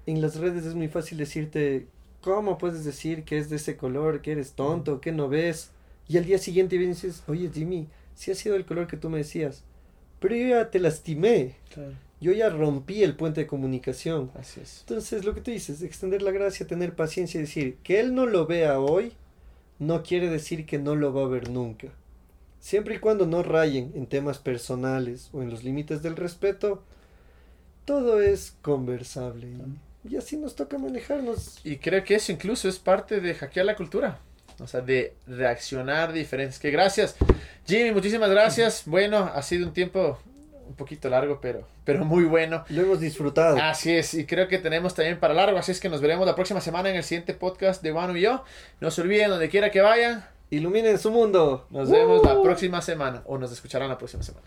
en 0.07 0.21
las 0.23 0.37
redes 0.37 0.65
es 0.65 0.75
muy 0.75 0.89
fácil 0.89 1.19
decirte, 1.19 1.87
¿cómo 2.21 2.59
puedes 2.59 2.85
decir 2.85 3.25
que 3.25 3.39
es 3.39 3.51
de 3.51 3.57
ese 3.57 3.77
color, 3.77 4.23
que 4.23 4.33
eres 4.33 4.53
tonto, 4.53 5.01
que 5.01 5.13
no 5.13 5.29
ves? 5.29 5.71
Y 6.09 6.19
al 6.19 6.25
día 6.25 6.39
siguiente 6.39 6.79
vienes 6.79 7.03
y 7.03 7.09
dices, 7.09 7.25
oye 7.27 7.51
Jimmy, 7.53 7.89
si 8.17 8.33
ha 8.33 8.35
sido 8.35 8.57
el 8.57 8.65
color 8.65 8.89
que 8.89 8.97
tú 8.97 9.09
me 9.09 9.19
decías. 9.19 9.63
Pero 10.19 10.35
yo 10.35 10.49
ya 10.49 10.71
te 10.71 10.81
lastimé. 10.81 11.55
Yo 12.21 12.33
ya 12.33 12.49
rompí 12.49 13.03
el 13.03 13.15
puente 13.15 13.43
de 13.43 13.47
comunicación. 13.47 14.33
Así 14.35 14.61
es. 14.61 14.81
Entonces, 14.81 15.25
lo 15.25 15.35
que 15.35 15.43
tú 15.43 15.51
dices, 15.51 15.83
extender 15.83 16.23
la 16.23 16.31
gracia, 16.31 16.67
tener 16.67 16.97
paciencia 16.97 17.39
y 17.39 17.43
decir 17.43 17.77
que 17.83 18.01
él 18.01 18.15
no 18.15 18.27
lo 18.27 18.47
vea 18.47 18.81
hoy, 18.81 19.13
no 19.79 20.03
quiere 20.03 20.31
decir 20.31 20.65
que 20.65 20.79
no 20.79 20.97
lo 20.97 21.13
va 21.13 21.25
a 21.25 21.29
ver 21.29 21.51
nunca. 21.51 21.89
Siempre 22.59 22.97
y 22.97 22.99
cuando 22.99 23.27
no 23.27 23.43
rayen 23.43 23.93
en 23.95 24.07
temas 24.07 24.39
personales 24.39 25.29
o 25.33 25.43
en 25.43 25.51
los 25.51 25.63
límites 25.63 26.03
del 26.03 26.17
respeto, 26.17 26.83
todo 27.85 28.23
es 28.23 28.57
conversable. 28.63 29.49
Y, 30.05 30.15
y 30.15 30.17
así 30.17 30.39
nos 30.39 30.57
toca 30.57 30.79
manejarnos. 30.79 31.61
Y 31.65 31.77
creo 31.77 32.03
que 32.03 32.15
eso 32.15 32.33
incluso 32.33 32.67
es 32.67 32.79
parte 32.79 33.21
de 33.21 33.35
hackear 33.35 33.67
la 33.67 33.77
cultura. 33.77 34.21
O 34.61 34.67
sea, 34.67 34.81
de 34.81 35.15
reaccionar 35.27 36.13
diferentes. 36.13 36.59
Que 36.59 36.71
gracias. 36.71 37.17
Jimmy, 37.67 37.93
muchísimas 37.93 38.31
gracias. 38.31 38.83
Bueno, 38.87 39.31
ha 39.35 39.43
sido 39.43 39.67
un 39.67 39.73
tiempo 39.73 40.19
un 40.67 40.75
poquito 40.75 41.09
largo, 41.09 41.41
pero, 41.41 41.67
pero 41.85 42.05
muy 42.05 42.25
bueno. 42.25 42.65
Lo 42.69 42.83
hemos 42.83 43.01
disfrutado. 43.01 43.57
Así 43.61 43.95
es, 43.95 44.15
y 44.15 44.27
creo 44.27 44.49
que 44.49 44.59
tenemos 44.59 44.95
también 44.95 45.19
para 45.19 45.35
largo, 45.35 45.59
así 45.59 45.73
es 45.73 45.81
que 45.81 45.89
nos 45.89 46.01
veremos 46.01 46.27
la 46.27 46.35
próxima 46.35 46.61
semana 46.61 46.91
en 46.91 46.97
el 46.97 47.05
siguiente 47.05 47.35
podcast 47.35 47.83
de 47.83 47.93
Wanu 47.93 48.17
y 48.17 48.23
yo. 48.23 48.45
No 48.81 48.91
se 48.91 49.03
olviden, 49.03 49.31
donde 49.31 49.49
quiera 49.49 49.71
que 49.71 49.81
vayan. 49.81 50.27
Iluminen 50.51 50.99
su 50.99 51.11
mundo. 51.11 51.67
Nos 51.71 51.91
vemos 51.91 52.25
la 52.25 52.41
próxima 52.41 52.81
semana, 52.83 53.23
o 53.27 53.39
nos 53.39 53.53
escucharán 53.53 53.89
la 53.89 53.99
próxima 53.99 54.23
semana. 54.23 54.47